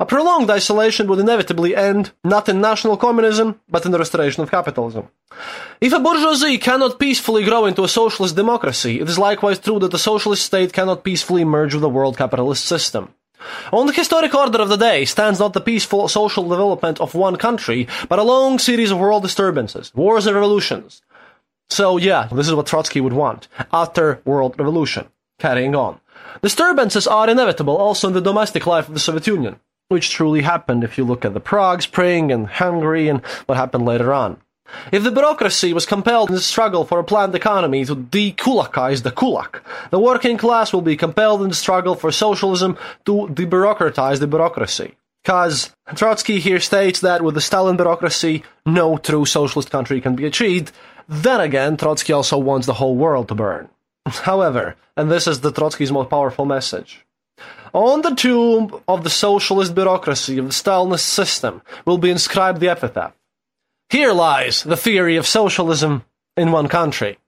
A 0.00 0.06
prolonged 0.06 0.50
isolation 0.50 1.06
would 1.08 1.18
inevitably 1.18 1.76
end 1.76 2.12
not 2.24 2.48
in 2.48 2.62
national 2.62 2.96
communism, 2.96 3.60
but 3.68 3.84
in 3.84 3.92
the 3.92 3.98
restoration 3.98 4.42
of 4.42 4.50
capitalism. 4.50 5.08
If 5.82 5.92
a 5.92 6.00
bourgeoisie 6.00 6.56
cannot 6.56 6.98
peacefully 6.98 7.44
grow 7.44 7.66
into 7.66 7.84
a 7.84 7.88
socialist 7.88 8.36
democracy, 8.36 9.00
it 9.00 9.08
is 9.10 9.18
likewise 9.18 9.58
true 9.58 9.78
that 9.80 9.90
the 9.90 9.98
socialist 9.98 10.46
state 10.46 10.72
cannot 10.72 11.04
peacefully 11.04 11.44
merge 11.44 11.74
with 11.74 11.82
the 11.82 11.90
world 11.90 12.16
capitalist 12.16 12.64
system. 12.64 13.12
On 13.72 13.86
the 13.86 13.92
historic 13.92 14.34
order 14.34 14.60
of 14.60 14.68
the 14.68 14.76
day 14.76 15.04
stands 15.04 15.40
not 15.40 15.52
the 15.52 15.60
peaceful 15.60 16.08
social 16.08 16.48
development 16.48 17.00
of 17.00 17.14
one 17.14 17.36
country, 17.36 17.86
but 18.08 18.18
a 18.18 18.22
long 18.22 18.58
series 18.58 18.90
of 18.90 18.98
world 18.98 19.22
disturbances, 19.22 19.92
wars 19.94 20.26
and 20.26 20.34
revolutions. 20.34 21.02
So 21.68 21.96
yeah, 21.96 22.28
this 22.32 22.48
is 22.48 22.54
what 22.54 22.66
Trotsky 22.66 23.00
would 23.00 23.12
want. 23.12 23.48
After 23.72 24.20
world 24.24 24.58
revolution. 24.58 25.08
Carrying 25.38 25.74
on. 25.74 26.00
Disturbances 26.42 27.06
are 27.06 27.28
inevitable 27.28 27.76
also 27.76 28.08
in 28.08 28.14
the 28.14 28.20
domestic 28.20 28.66
life 28.66 28.88
of 28.88 28.94
the 28.94 29.00
Soviet 29.00 29.26
Union, 29.26 29.60
which 29.88 30.10
truly 30.10 30.42
happened 30.42 30.82
if 30.82 30.96
you 30.96 31.04
look 31.04 31.24
at 31.24 31.34
the 31.34 31.40
Prague 31.40 31.82
Spring 31.82 32.32
and 32.32 32.46
Hungary 32.46 33.08
and 33.08 33.20
what 33.46 33.58
happened 33.58 33.84
later 33.84 34.12
on. 34.12 34.38
If 34.92 35.02
the 35.02 35.10
bureaucracy 35.10 35.72
was 35.72 35.86
compelled 35.86 36.28
in 36.28 36.34
the 36.34 36.40
struggle 36.40 36.84
for 36.84 36.98
a 36.98 37.04
planned 37.04 37.34
economy 37.34 37.84
to 37.84 37.94
de-kulakize 37.94 39.02
the 39.02 39.10
kulak, 39.10 39.62
the 39.90 39.98
working 39.98 40.36
class 40.36 40.72
will 40.72 40.82
be 40.82 40.96
compelled 40.96 41.42
in 41.42 41.48
the 41.48 41.54
struggle 41.54 41.94
for 41.94 42.12
socialism 42.12 42.76
to 43.04 43.28
debureaucratize 43.32 44.20
the 44.20 44.26
bureaucracy. 44.26 44.94
Because 45.22 45.74
Trotsky 45.94 46.38
here 46.38 46.60
states 46.60 47.00
that 47.00 47.22
with 47.22 47.34
the 47.34 47.40
Stalin 47.40 47.76
bureaucracy, 47.76 48.44
no 48.64 48.96
true 48.96 49.24
socialist 49.24 49.70
country 49.70 50.00
can 50.00 50.14
be 50.14 50.24
achieved. 50.24 50.70
Then 51.08 51.40
again, 51.40 51.76
Trotsky 51.76 52.12
also 52.12 52.38
wants 52.38 52.66
the 52.66 52.74
whole 52.74 52.94
world 52.94 53.28
to 53.28 53.34
burn. 53.34 53.68
However, 54.06 54.76
and 54.96 55.10
this 55.10 55.26
is 55.26 55.40
the 55.40 55.50
Trotsky's 55.50 55.90
most 55.90 56.10
powerful 56.10 56.44
message, 56.44 57.04
on 57.72 58.02
the 58.02 58.14
tomb 58.14 58.80
of 58.86 59.04
the 59.04 59.10
socialist 59.10 59.74
bureaucracy 59.74 60.38
of 60.38 60.46
the 60.46 60.52
Stalinist 60.52 61.00
system 61.00 61.60
will 61.84 61.98
be 61.98 62.10
inscribed 62.10 62.60
the 62.60 62.68
epitaph 62.68 63.12
here 63.88 64.12
lies 64.12 64.64
the 64.64 64.76
theory 64.76 65.16
of 65.16 65.26
socialism 65.26 66.04
in 66.36 66.52
one 66.52 66.68
country. 66.68 67.18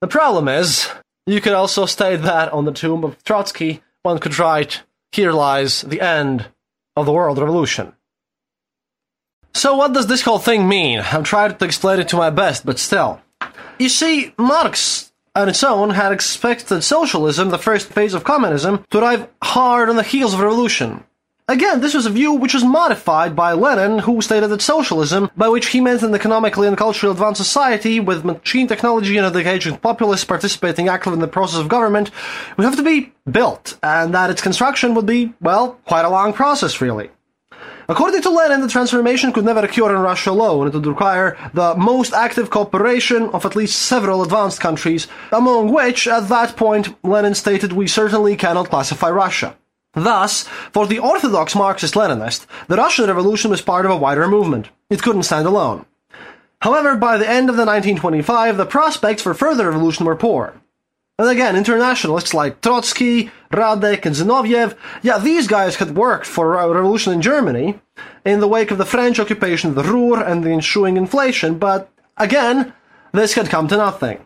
The 0.00 0.08
problem 0.08 0.48
is, 0.48 0.88
you 1.26 1.40
could 1.40 1.52
also 1.52 1.86
state 1.86 2.22
that 2.22 2.52
on 2.52 2.64
the 2.64 2.72
tomb 2.72 3.04
of 3.04 3.22
Trotsky, 3.24 3.82
one 4.02 4.18
could 4.18 4.38
write, 4.38 4.82
Here 5.12 5.32
lies 5.32 5.82
the 5.82 6.00
end 6.00 6.48
of 6.96 7.06
the 7.06 7.12
world 7.12 7.38
revolution. 7.38 7.94
So, 9.54 9.76
what 9.76 9.92
does 9.92 10.06
this 10.06 10.22
whole 10.22 10.38
thing 10.38 10.68
mean? 10.68 11.00
I'm 11.00 11.24
trying 11.24 11.56
to 11.56 11.64
explain 11.64 12.00
it 12.00 12.08
to 12.08 12.16
my 12.16 12.30
best, 12.30 12.66
but 12.66 12.78
still. 12.78 13.20
You 13.78 13.88
see, 13.88 14.34
Marx 14.36 15.12
on 15.34 15.48
its 15.48 15.62
own 15.62 15.90
had 15.90 16.12
expected 16.12 16.82
socialism, 16.82 17.50
the 17.50 17.58
first 17.58 17.88
phase 17.88 18.14
of 18.14 18.24
communism, 18.24 18.84
to 18.90 18.98
arrive 18.98 19.28
hard 19.42 19.88
on 19.88 19.96
the 19.96 20.02
heels 20.02 20.34
of 20.34 20.40
revolution. 20.40 21.04
Again, 21.50 21.80
this 21.80 21.94
was 21.94 22.04
a 22.04 22.10
view 22.10 22.34
which 22.34 22.52
was 22.52 22.62
modified 22.62 23.34
by 23.34 23.54
Lenin, 23.54 24.00
who 24.00 24.20
stated 24.20 24.48
that 24.48 24.60
socialism, 24.60 25.30
by 25.34 25.48
which 25.48 25.68
he 25.68 25.80
meant 25.80 26.02
an 26.02 26.14
economically 26.14 26.68
and 26.68 26.76
culturally 26.76 27.10
advanced 27.10 27.38
society 27.38 28.00
with 28.00 28.22
machine 28.22 28.68
technology 28.68 29.16
and 29.16 29.26
a 29.26 29.30
dedicated 29.30 29.80
populace 29.80 30.26
participating 30.26 30.88
actively 30.88 31.14
in 31.14 31.20
the 31.20 31.26
process 31.26 31.58
of 31.58 31.68
government, 31.68 32.10
would 32.58 32.64
have 32.64 32.76
to 32.76 32.82
be 32.82 33.14
built, 33.30 33.78
and 33.82 34.12
that 34.12 34.28
its 34.28 34.42
construction 34.42 34.94
would 34.94 35.06
be, 35.06 35.32
well, 35.40 35.78
quite 35.86 36.04
a 36.04 36.10
long 36.10 36.34
process, 36.34 36.82
really. 36.82 37.08
According 37.88 38.20
to 38.20 38.30
Lenin, 38.30 38.60
the 38.60 38.68
transformation 38.68 39.32
could 39.32 39.46
never 39.46 39.60
occur 39.60 39.96
in 39.96 40.02
Russia 40.02 40.32
alone. 40.32 40.66
It 40.66 40.74
would 40.74 40.86
require 40.86 41.38
the 41.54 41.74
most 41.76 42.12
active 42.12 42.50
cooperation 42.50 43.30
of 43.30 43.46
at 43.46 43.56
least 43.56 43.80
several 43.80 44.22
advanced 44.22 44.60
countries, 44.60 45.08
among 45.32 45.72
which, 45.72 46.06
at 46.06 46.28
that 46.28 46.56
point, 46.56 46.94
Lenin 47.02 47.34
stated 47.34 47.72
we 47.72 47.86
certainly 47.86 48.36
cannot 48.36 48.68
classify 48.68 49.08
Russia. 49.08 49.56
Thus, 50.04 50.44
for 50.72 50.86
the 50.86 50.98
orthodox 50.98 51.54
Marxist 51.54 51.94
Leninist, 51.94 52.46
the 52.66 52.76
Russian 52.76 53.06
Revolution 53.06 53.50
was 53.50 53.62
part 53.62 53.84
of 53.84 53.90
a 53.90 53.96
wider 53.96 54.28
movement. 54.28 54.68
It 54.90 55.02
couldn't 55.02 55.24
stand 55.24 55.46
alone. 55.46 55.86
However, 56.60 56.96
by 56.96 57.18
the 57.18 57.28
end 57.28 57.48
of 57.48 57.56
the 57.56 57.64
1925, 57.64 58.56
the 58.56 58.66
prospects 58.66 59.22
for 59.22 59.34
further 59.34 59.68
revolution 59.70 60.04
were 60.04 60.16
poor. 60.16 60.54
And 61.18 61.28
again, 61.28 61.56
internationalists 61.56 62.32
like 62.32 62.60
Trotsky, 62.60 63.30
Radek, 63.50 64.06
and 64.06 64.14
Zinoviev, 64.14 64.76
yeah, 65.02 65.18
these 65.18 65.48
guys 65.48 65.76
had 65.76 65.96
worked 65.96 66.26
for 66.26 66.56
a 66.56 66.68
revolution 66.68 67.12
in 67.12 67.22
Germany 67.22 67.80
in 68.24 68.40
the 68.40 68.48
wake 68.48 68.70
of 68.70 68.78
the 68.78 68.84
French 68.84 69.18
occupation 69.18 69.70
of 69.70 69.76
the 69.76 69.82
Ruhr 69.82 70.22
and 70.22 70.44
the 70.44 70.50
ensuing 70.50 70.96
inflation, 70.96 71.58
but 71.58 71.90
again, 72.16 72.72
this 73.12 73.34
had 73.34 73.48
come 73.48 73.66
to 73.68 73.76
nothing. 73.76 74.24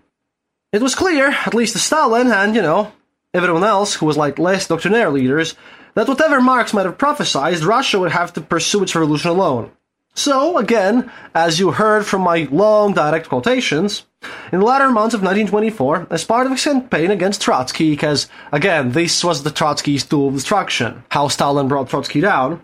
It 0.72 0.82
was 0.82 0.94
clear, 0.94 1.28
at 1.28 1.54
least 1.54 1.74
to 1.74 1.78
Stalin 1.78 2.30
and, 2.30 2.54
you 2.54 2.62
know, 2.62 2.92
everyone 3.34 3.64
else 3.64 3.94
who 3.94 4.06
was 4.06 4.16
like 4.16 4.38
less 4.38 4.68
doctrinaire 4.68 5.10
leaders, 5.10 5.54
that 5.94 6.08
whatever 6.08 6.40
Marx 6.40 6.72
might 6.72 6.86
have 6.86 6.98
prophesied, 6.98 7.60
Russia 7.60 7.98
would 7.98 8.12
have 8.12 8.32
to 8.34 8.40
pursue 8.40 8.82
its 8.82 8.94
revolution 8.94 9.30
alone. 9.30 9.70
So, 10.14 10.58
again, 10.58 11.10
as 11.34 11.58
you 11.58 11.70
heard 11.70 12.04
from 12.04 12.20
my 12.20 12.46
long 12.50 12.92
direct 12.92 13.30
quotations, 13.30 14.04
in 14.52 14.60
the 14.60 14.66
latter 14.66 14.90
months 14.90 15.14
of 15.14 15.22
1924, 15.22 16.08
as 16.10 16.24
part 16.24 16.46
of 16.46 16.52
his 16.52 16.62
campaign 16.62 17.10
against 17.10 17.40
Trotsky, 17.40 17.90
because, 17.90 18.28
again, 18.52 18.92
this 18.92 19.24
was 19.24 19.42
the 19.42 19.50
Trotsky's 19.50 20.04
tool 20.04 20.28
of 20.28 20.34
destruction, 20.34 21.02
how 21.10 21.28
Stalin 21.28 21.66
brought 21.66 21.88
Trotsky 21.88 22.20
down, 22.20 22.62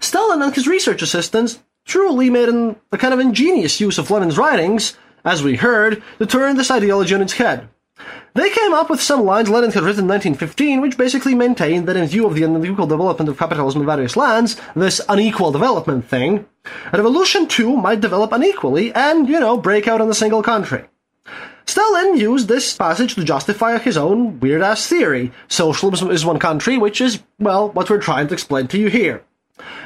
Stalin 0.00 0.42
and 0.42 0.54
his 0.54 0.66
research 0.68 1.02
assistants 1.02 1.60
truly 1.84 2.30
made 2.30 2.48
an, 2.48 2.76
a 2.92 2.98
kind 2.98 3.14
of 3.14 3.20
ingenious 3.20 3.80
use 3.80 3.98
of 3.98 4.10
Lenin's 4.10 4.38
writings, 4.38 4.96
as 5.24 5.42
we 5.42 5.56
heard, 5.56 6.02
to 6.18 6.26
turn 6.26 6.56
this 6.56 6.70
ideology 6.70 7.14
on 7.14 7.22
its 7.22 7.34
head. 7.34 7.68
They 8.34 8.50
came 8.50 8.72
up 8.72 8.90
with 8.90 9.02
some 9.02 9.24
lines 9.24 9.48
Lenin 9.48 9.72
had 9.72 9.82
written 9.82 10.04
in 10.04 10.08
1915, 10.08 10.80
which 10.80 10.96
basically 10.96 11.34
maintained 11.34 11.88
that 11.88 11.96
in 11.96 12.06
view 12.06 12.26
of 12.26 12.34
the 12.34 12.44
unequal 12.44 12.86
development 12.86 13.28
of 13.28 13.38
capitalism 13.38 13.80
in 13.80 13.86
various 13.86 14.16
lands, 14.16 14.56
this 14.76 15.00
unequal 15.08 15.50
development 15.50 16.04
thing, 16.06 16.46
a 16.92 16.96
revolution 16.96 17.48
too 17.48 17.76
might 17.76 18.00
develop 18.00 18.32
unequally 18.32 18.94
and, 18.94 19.28
you 19.28 19.40
know, 19.40 19.56
break 19.56 19.88
out 19.88 20.00
in 20.00 20.08
a 20.08 20.14
single 20.14 20.42
country. 20.42 20.84
Stalin 21.66 22.16
used 22.16 22.48
this 22.48 22.76
passage 22.76 23.14
to 23.14 23.24
justify 23.24 23.76
his 23.78 23.96
own 23.96 24.40
weird 24.40 24.62
ass 24.62 24.86
theory. 24.86 25.32
Socialism 25.48 26.10
is 26.10 26.24
one 26.24 26.38
country, 26.38 26.78
which 26.78 27.00
is, 27.00 27.22
well, 27.38 27.70
what 27.70 27.90
we're 27.90 27.98
trying 27.98 28.28
to 28.28 28.34
explain 28.34 28.68
to 28.68 28.78
you 28.78 28.88
here. 28.88 29.22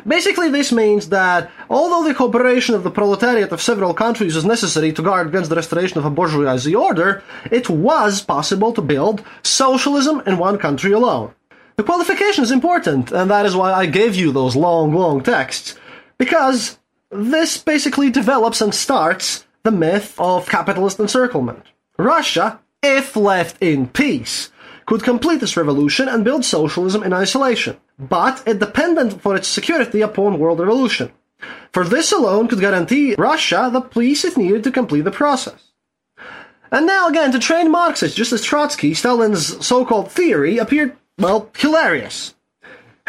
Basically, 0.07 0.49
this 0.51 0.73
means 0.73 1.09
that 1.09 1.51
although 1.71 2.07
the 2.07 2.15
cooperation 2.15 2.75
of 2.75 2.83
the 2.83 2.91
proletariat 2.91 3.53
of 3.53 3.63
several 3.63 3.95
countries 3.95 4.37
is 4.37 4.45
necessary 4.45 4.93
to 4.93 5.03
guard 5.03 5.29
against 5.29 5.51
the 5.51 5.57
restoration 5.57 5.99
of 5.99 6.05
a 6.05 6.11
bourgeoisie 6.11 6.75
order, 6.75 7.23
it 7.51 7.69
was 7.69 8.23
possible 8.23 8.73
to 8.73 8.83
build 8.83 9.25
socialism 9.43 10.23
in 10.27 10.39
one 10.39 10.59
country 10.59 10.93
alone. 10.93 11.35
The 11.77 11.85
qualification 11.85 12.45
is 12.45 12.51
important, 12.51 13.13
and 13.13 13.31
that 13.31 13.47
is 13.47 13.57
why 13.57 13.73
I 13.73 13.87
gave 13.87 14.15
you 14.15 14.31
those 14.31 14.57
long, 14.57 14.93
long 14.93 15.23
texts, 15.23 15.79
because 16.19 16.79
this 17.11 17.59
basically 17.59 18.11
develops 18.11 18.61
and 18.61 18.75
starts 18.75 19.47
the 19.63 19.71
myth 19.71 20.15
of 20.19 20.49
capitalist 20.49 20.99
encirclement. 20.99 21.65
Russia, 21.99 22.61
if 22.83 23.17
left 23.17 23.57
in 23.63 23.89
peace, 23.89 24.51
could 24.87 25.03
complete 25.03 25.41
this 25.41 25.57
revolution 25.57 26.09
and 26.09 26.25
build 26.25 26.45
socialism 26.45 27.03
in 27.03 27.13
isolation, 27.13 27.77
but 28.09 28.43
it 28.47 28.59
depended 28.59 29.21
for 29.21 29.37
its 29.37 29.49
security 29.49 30.01
upon 30.01 30.39
world 30.39 30.61
revolution. 30.61 31.13
For 31.73 31.85
this 31.85 32.13
alone 32.13 32.49
could 32.49 32.61
guarantee 32.61 33.15
Russia 33.17 33.71
the 33.73 33.81
peace 33.81 34.25
it 34.25 34.37
needed 34.37 34.65
to 34.65 34.71
complete 34.71 35.03
the 35.03 35.11
process. 35.11 35.71
And 36.71 36.87
now 36.87 37.09
again, 37.09 37.33
to 37.33 37.39
train 37.39 37.71
Marxists, 37.71 38.17
just 38.17 38.33
as 38.33 38.43
Trotsky, 38.43 38.95
Stalin's 38.95 39.65
so-called 39.65 40.11
theory 40.11 40.59
appeared, 40.59 40.97
well, 41.19 41.51
hilarious. 41.57 42.35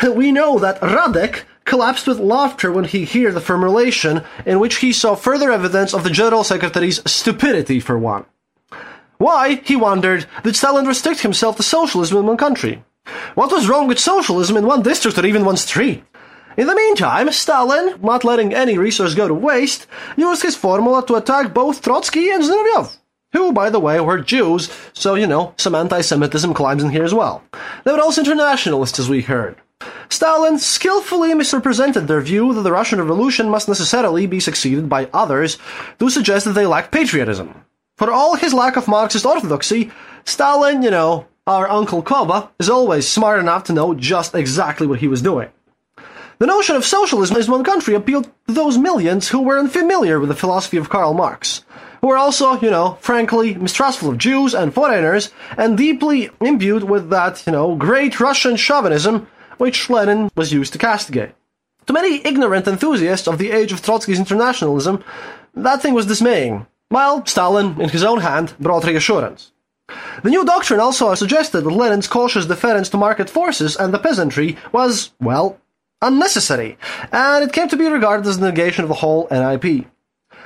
We 0.03 0.31
know 0.31 0.59
that 0.59 0.81
Radek 0.81 1.43
collapsed 1.65 2.07
with 2.07 2.19
laughter 2.19 2.71
when 2.71 2.83
he 2.83 3.05
heard 3.05 3.35
the 3.35 3.41
formulation 3.41 4.23
in 4.45 4.59
which 4.59 4.77
he 4.77 4.91
saw 4.91 5.15
further 5.15 5.51
evidence 5.51 5.93
of 5.93 6.03
the 6.03 6.09
General 6.09 6.43
Secretary's 6.43 7.01
stupidity 7.09 7.79
for 7.79 7.97
one. 7.97 8.25
Why, 9.17 9.61
he 9.63 9.77
wondered, 9.77 10.25
did 10.43 10.55
Stalin 10.57 10.85
restrict 10.85 11.21
himself 11.21 11.55
to 11.55 11.63
socialism 11.63 12.17
in 12.17 12.25
one 12.25 12.37
country? 12.37 12.83
What 13.35 13.51
was 13.51 13.67
wrong 13.67 13.87
with 13.87 13.99
socialism 13.99 14.57
in 14.57 14.65
one 14.65 14.83
district 14.83 15.17
or 15.17 15.25
even 15.25 15.43
one 15.43 15.57
street? 15.57 16.03
In 16.55 16.67
the 16.67 16.75
meantime, 16.75 17.31
Stalin, 17.31 17.95
not 18.01 18.23
letting 18.23 18.53
any 18.53 18.77
resource 18.77 19.15
go 19.15 19.27
to 19.27 19.33
waste, 19.33 19.87
used 20.15 20.43
his 20.43 20.55
formula 20.55 21.03
to 21.07 21.15
attack 21.15 21.51
both 21.53 21.81
Trotsky 21.81 22.29
and 22.29 22.43
Zinoviev, 22.43 22.97
who, 23.31 23.51
by 23.51 23.71
the 23.71 23.79
way, 23.79 23.99
were 23.99 24.19
Jews, 24.19 24.69
so, 24.93 25.15
you 25.15 25.25
know, 25.25 25.55
some 25.57 25.73
anti-Semitism 25.73 26.53
climbs 26.53 26.83
in 26.83 26.91
here 26.91 27.03
as 27.03 27.13
well. 27.13 27.43
They 27.83 27.91
were 27.91 28.01
also 28.01 28.21
internationalists, 28.21 28.99
as 28.99 29.09
we 29.09 29.21
heard. 29.21 29.55
Stalin 30.09 30.59
skillfully 30.59 31.33
misrepresented 31.33 32.07
their 32.07 32.21
view 32.21 32.53
that 32.53 32.61
the 32.61 32.71
Russian 32.71 32.99
Revolution 32.99 33.49
must 33.49 33.67
necessarily 33.67 34.27
be 34.27 34.39
succeeded 34.39 34.87
by 34.87 35.09
others 35.11 35.57
to 35.97 36.11
suggest 36.11 36.45
that 36.45 36.53
they 36.53 36.67
lacked 36.67 36.91
patriotism. 36.91 37.65
For 37.97 38.11
all 38.11 38.35
his 38.35 38.53
lack 38.53 38.75
of 38.75 38.87
Marxist 38.87 39.25
orthodoxy, 39.25 39.91
Stalin, 40.23 40.83
you 40.83 40.91
know, 40.91 41.25
our 41.45 41.69
Uncle 41.69 42.01
Koba, 42.01 42.51
is 42.59 42.69
always 42.69 43.07
smart 43.07 43.39
enough 43.39 43.65
to 43.65 43.73
know 43.73 43.93
just 43.93 44.33
exactly 44.33 44.87
what 44.87 44.99
he 44.99 45.07
was 45.07 45.21
doing. 45.21 45.49
The 46.39 46.47
notion 46.47 46.75
of 46.75 46.85
socialism 46.85 47.37
in 47.37 47.51
one 47.51 47.63
country 47.63 47.95
appealed 47.95 48.25
to 48.47 48.53
those 48.53 48.77
millions 48.77 49.29
who 49.29 49.41
were 49.41 49.59
unfamiliar 49.59 50.19
with 50.19 50.29
the 50.29 50.35
philosophy 50.35 50.77
of 50.77 50.89
Karl 50.89 51.13
Marx, 51.13 51.63
who 52.01 52.07
were 52.07 52.17
also, 52.17 52.59
you 52.59 52.69
know, 52.69 52.97
frankly 53.01 53.55
mistrustful 53.55 54.09
of 54.09 54.17
Jews 54.17 54.53
and 54.53 54.73
foreigners, 54.73 55.31
and 55.57 55.77
deeply 55.77 56.29
imbued 56.41 56.83
with 56.83 57.09
that, 57.09 57.45
you 57.45 57.51
know, 57.51 57.75
great 57.75 58.19
Russian 58.19 58.55
chauvinism 58.55 59.27
which 59.57 59.89
Lenin 59.89 60.31
was 60.35 60.51
used 60.51 60.73
to 60.73 60.79
castigate. 60.79 61.31
To 61.87 61.93
many 61.93 62.25
ignorant 62.25 62.67
enthusiasts 62.67 63.27
of 63.27 63.37
the 63.37 63.51
age 63.51 63.71
of 63.71 63.81
Trotsky's 63.81 64.19
internationalism, 64.19 65.03
that 65.53 65.81
thing 65.81 65.93
was 65.93 66.05
dismaying, 66.05 66.65
while 66.89 67.25
Stalin, 67.25 67.79
in 67.79 67.89
his 67.89 68.03
own 68.03 68.21
hand, 68.21 68.53
brought 68.59 68.85
reassurance. 68.85 69.51
The 70.23 70.29
new 70.29 70.45
doctrine 70.45 70.79
also 70.79 71.13
suggested 71.15 71.61
that 71.61 71.71
Lenin's 71.71 72.07
cautious 72.07 72.45
deference 72.45 72.89
to 72.89 72.97
market 72.97 73.29
forces 73.29 73.75
and 73.75 73.93
the 73.93 73.99
peasantry 73.99 74.57
was, 74.71 75.11
well, 75.19 75.59
unnecessary, 76.01 76.77
and 77.11 77.43
it 77.43 77.53
came 77.53 77.67
to 77.69 77.77
be 77.77 77.87
regarded 77.87 78.27
as 78.27 78.39
the 78.39 78.49
negation 78.49 78.83
of 78.83 78.89
the 78.89 78.95
whole 78.95 79.27
NEP. 79.31 79.85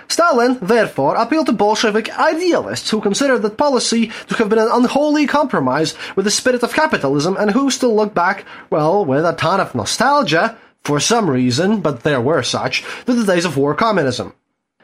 Stalin, 0.10 0.58
therefore, 0.62 1.16
appealed 1.16 1.48
to 1.48 1.52
Bolshevik 1.52 2.18
idealists 2.18 2.90
who 2.90 3.02
considered 3.02 3.42
that 3.42 3.58
policy 3.58 4.12
to 4.30 4.36
have 4.36 4.50
been 4.50 4.60
an 4.60 4.70
unholy 4.72 5.28
compromise 5.28 5.96
with 6.16 6.26
the 6.26 6.32
spirit 6.32 6.64
of 6.64 6.74
capitalism 6.74 7.36
and 7.38 7.52
who 7.52 7.70
still 7.70 7.94
look 7.94 8.14
back, 8.14 8.46
well, 8.70 9.04
with 9.04 9.26
a 9.26 9.34
ton 9.34 9.60
of 9.60 9.76
nostalgia, 9.76 10.58
for 10.84 11.00
some 11.02 11.30
reason, 11.30 11.82
but 11.82 12.04
there 12.04 12.22
were 12.22 12.44
such, 12.44 12.86
to 13.06 13.14
the 13.14 13.26
days 13.26 13.44
of 13.44 13.58
war 13.58 13.76
communism. 13.76 14.34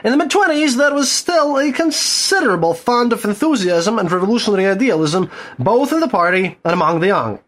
In 0.03 0.11
the 0.11 0.17
mid-twenties, 0.17 0.75
there 0.75 0.93
was 0.93 1.09
still 1.09 1.57
a 1.57 1.71
considerable 1.71 2.73
fund 2.73 3.13
of 3.13 3.23
enthusiasm 3.23 3.97
and 3.97 4.11
revolutionary 4.11 4.67
idealism, 4.67 5.31
both 5.57 5.93
in 5.93 6.01
the 6.01 6.09
party 6.09 6.57
and 6.65 6.73
among 6.73 6.99
the 6.99 7.07
young. 7.07 7.39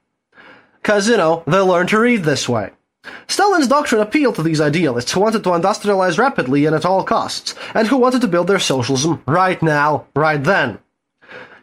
Cause, 0.81 1.09
you 1.09 1.17
know, 1.17 1.43
they 1.47 1.59
learned 1.59 1.89
to 1.89 1.99
read 1.99 2.23
this 2.23 2.47
way. 2.47 2.71
Stalin's 3.27 3.67
doctrine 3.67 3.99
appealed 3.99 4.35
to 4.35 4.43
these 4.43 4.61
idealists 4.61 5.11
who 5.11 5.19
wanted 5.19 5.43
to 5.43 5.49
industrialize 5.49 6.17
rapidly 6.17 6.65
and 6.65 6.73
at 6.73 6.85
all 6.85 7.03
costs, 7.03 7.55
and 7.73 7.89
who 7.89 7.97
wanted 7.97 8.21
to 8.21 8.27
build 8.27 8.47
their 8.47 8.59
socialism 8.59 9.21
right 9.27 9.61
now, 9.61 10.05
right 10.15 10.41
then. 10.41 10.79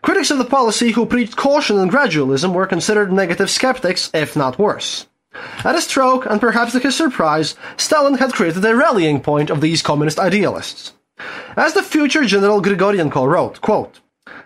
Critics 0.03 0.31
of 0.31 0.39
the 0.39 0.45
policy 0.45 0.91
who 0.91 1.07
preached 1.07 1.37
caution 1.37 1.79
and 1.79 1.91
gradualism 1.91 2.53
were 2.53 2.67
considered 2.67 3.13
negative 3.13 3.51
skeptics, 3.51 4.11
if 4.13 4.37
not 4.37 4.59
worse. 4.59 5.07
At 5.65 5.75
a 5.75 5.81
stroke, 5.81 6.27
and 6.27 6.41
perhaps 6.41 6.73
to 6.73 6.79
his 6.79 6.97
surprise, 6.97 7.55
Stalin 7.77 8.15
had 8.15 8.33
created 8.33 8.65
a 8.65 8.77
rallying 8.77 9.21
point 9.21 9.51
of 9.51 9.61
these 9.61 9.83
communist 9.83 10.19
idealists. 10.19 10.93
As 11.57 11.75
the 11.75 11.83
future 11.83 12.25
General 12.25 12.61
Grigorenko 12.61 13.27
wrote, 13.27 13.61
quote, 13.61 14.01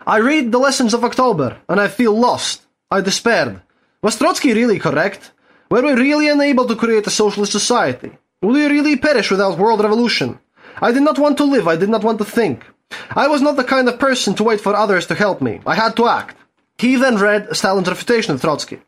I 0.07 0.19
read 0.19 0.53
the 0.53 0.59
lessons 0.59 0.95
of 0.95 1.05
October, 1.05 1.59
and 1.69 1.81
I 1.81 1.89
feel 1.89 2.13
lost. 2.13 2.63
I 2.91 3.01
despaired. 3.01 3.61
Was 4.03 4.17
Trotsky 4.17 4.55
really 4.55 4.79
correct? 4.79 5.33
Were 5.71 5.83
we 5.83 5.93
really 5.95 6.29
unable 6.29 6.67
to 6.67 6.77
create 6.77 7.07
a 7.07 7.11
socialist 7.11 7.51
society? 7.51 8.13
Would 8.43 8.53
we 8.53 8.67
really 8.67 8.97
perish 8.97 9.31
without 9.31 9.59
world 9.59 9.81
revolution? 9.81 10.39
I 10.81 10.93
did 10.93 11.03
not 11.03 11.19
want 11.19 11.39
to 11.39 11.45
live, 11.45 11.67
I 11.67 11.77
did 11.77 11.89
not 11.89 12.05
want 12.05 12.19
to 12.19 12.25
think. 12.25 12.65
I 13.11 13.27
was 13.27 13.43
not 13.43 13.57
the 13.57 13.65
kind 13.65 13.89
of 13.89 13.99
person 13.99 14.35
to 14.35 14.45
wait 14.45 14.61
for 14.61 14.77
others 14.77 15.07
to 15.09 15.15
help 15.15 15.43
me. 15.43 15.61
I 15.67 15.75
had 15.75 15.97
to 15.97 16.07
act. 16.07 16.37
He 16.79 16.95
then 16.97 17.17
read 17.17 17.57
Stalin's 17.57 17.89
refutation 17.89 18.35
of 18.35 18.41
Trotsky. 18.41 18.81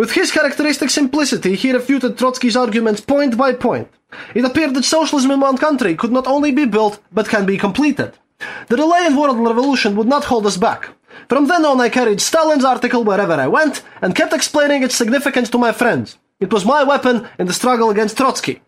With 0.00 0.12
his 0.12 0.32
characteristic 0.32 0.88
simplicity, 0.88 1.56
he 1.56 1.72
refuted 1.72 2.16
Trotsky's 2.16 2.56
arguments 2.56 3.02
point 3.02 3.36
by 3.36 3.52
point. 3.52 3.88
It 4.34 4.46
appeared 4.46 4.72
that 4.72 4.86
socialism 4.86 5.30
in 5.30 5.40
one 5.40 5.58
country 5.58 5.94
could 5.94 6.10
not 6.10 6.26
only 6.26 6.52
be 6.52 6.64
built, 6.64 7.00
but 7.12 7.28
can 7.28 7.44
be 7.44 7.58
completed. 7.58 8.14
The 8.68 8.78
delay 8.78 9.04
in 9.04 9.14
world 9.14 9.38
revolution 9.38 9.96
would 9.96 10.06
not 10.06 10.24
hold 10.24 10.46
us 10.46 10.56
back. 10.56 10.88
From 11.28 11.48
then 11.48 11.66
on, 11.66 11.82
I 11.82 11.90
carried 11.90 12.22
Stalin's 12.22 12.64
article 12.64 13.04
wherever 13.04 13.34
I 13.34 13.48
went, 13.48 13.82
and 14.00 14.14
kept 14.14 14.32
explaining 14.32 14.82
its 14.82 14.94
significance 14.94 15.50
to 15.50 15.58
my 15.58 15.70
friends. 15.70 16.16
It 16.40 16.50
was 16.50 16.64
my 16.64 16.82
weapon 16.82 17.28
in 17.38 17.46
the 17.46 17.52
struggle 17.52 17.90
against 17.90 18.16
Trotsky. 18.16 18.62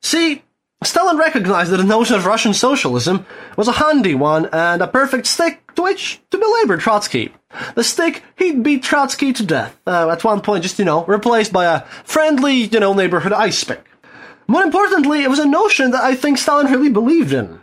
See, 0.00 0.42
Stalin 0.82 1.18
recognized 1.18 1.70
that 1.70 1.76
the 1.76 1.84
notion 1.84 2.16
of 2.16 2.24
Russian 2.24 2.54
socialism 2.54 3.26
was 3.58 3.68
a 3.68 3.72
handy 3.72 4.14
one 4.14 4.46
and 4.54 4.80
a 4.80 4.88
perfect 4.88 5.26
stick 5.26 5.74
to 5.74 5.82
which 5.82 6.22
to 6.30 6.38
belabor 6.38 6.78
Trotsky. 6.78 7.34
The 7.74 7.84
stick, 7.84 8.22
he'd 8.36 8.62
beat 8.62 8.82
Trotsky 8.82 9.32
to 9.32 9.44
death, 9.44 9.78
uh, 9.86 10.10
at 10.10 10.24
one 10.24 10.40
point 10.40 10.62
just, 10.62 10.78
you 10.78 10.84
know, 10.84 11.04
replaced 11.04 11.52
by 11.52 11.64
a 11.64 11.80
friendly, 12.04 12.64
you 12.64 12.80
know, 12.80 12.92
neighborhood 12.92 13.32
ice 13.32 13.62
pick. 13.64 13.84
More 14.48 14.62
importantly, 14.62 15.22
it 15.22 15.30
was 15.30 15.38
a 15.38 15.46
notion 15.46 15.90
that 15.92 16.04
I 16.04 16.14
think 16.14 16.38
Stalin 16.38 16.70
really 16.70 16.90
believed 16.90 17.32
in. 17.32 17.60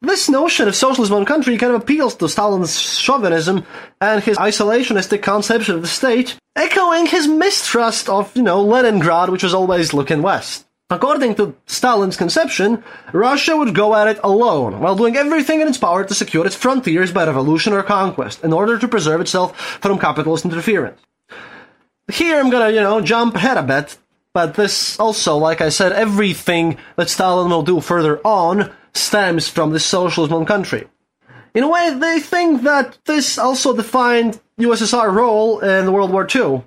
This 0.00 0.28
notion 0.28 0.68
of 0.68 0.76
socialism 0.76 1.14
in 1.14 1.20
one 1.20 1.26
country 1.26 1.58
kind 1.58 1.74
of 1.74 1.82
appeals 1.82 2.14
to 2.16 2.28
Stalin's 2.28 2.80
chauvinism 2.80 3.66
and 4.00 4.22
his 4.22 4.38
isolationistic 4.38 5.22
conception 5.22 5.74
of 5.74 5.82
the 5.82 5.88
state, 5.88 6.36
echoing 6.54 7.06
his 7.06 7.26
mistrust 7.26 8.08
of, 8.08 8.34
you 8.36 8.42
know, 8.42 8.62
Leningrad, 8.62 9.28
which 9.28 9.42
was 9.42 9.54
always 9.54 9.92
looking 9.92 10.22
west. 10.22 10.67
According 10.90 11.34
to 11.34 11.54
Stalin's 11.66 12.16
conception, 12.16 12.82
Russia 13.12 13.54
would 13.54 13.74
go 13.74 13.94
at 13.94 14.08
it 14.08 14.18
alone, 14.24 14.80
while 14.80 14.96
doing 14.96 15.16
everything 15.16 15.60
in 15.60 15.68
its 15.68 15.76
power 15.76 16.02
to 16.02 16.14
secure 16.14 16.46
its 16.46 16.56
frontiers 16.56 17.12
by 17.12 17.26
revolution 17.26 17.74
or 17.74 17.82
conquest, 17.82 18.42
in 18.42 18.54
order 18.54 18.78
to 18.78 18.88
preserve 18.88 19.20
itself 19.20 19.54
from 19.82 19.98
capitalist 19.98 20.46
interference. 20.46 20.98
Here 22.10 22.40
I'm 22.40 22.48
gonna, 22.48 22.70
you 22.70 22.80
know, 22.80 23.02
jump 23.02 23.34
ahead 23.34 23.58
a 23.58 23.62
bit, 23.62 23.98
but 24.32 24.54
this 24.54 24.98
also, 24.98 25.36
like 25.36 25.60
I 25.60 25.68
said, 25.68 25.92
everything 25.92 26.78
that 26.96 27.10
Stalin 27.10 27.50
will 27.50 27.62
do 27.62 27.82
further 27.82 28.18
on 28.26 28.72
stems 28.94 29.46
from 29.46 29.72
the 29.72 29.80
socialism 29.80 30.46
country. 30.46 30.88
In 31.54 31.64
a 31.64 31.68
way, 31.68 31.94
they 31.98 32.18
think 32.18 32.62
that 32.62 32.96
this 33.04 33.36
also 33.36 33.76
defined 33.76 34.40
USSR 34.58 35.12
role 35.12 35.60
in 35.60 35.92
World 35.92 36.12
War 36.12 36.26
II, 36.34 36.62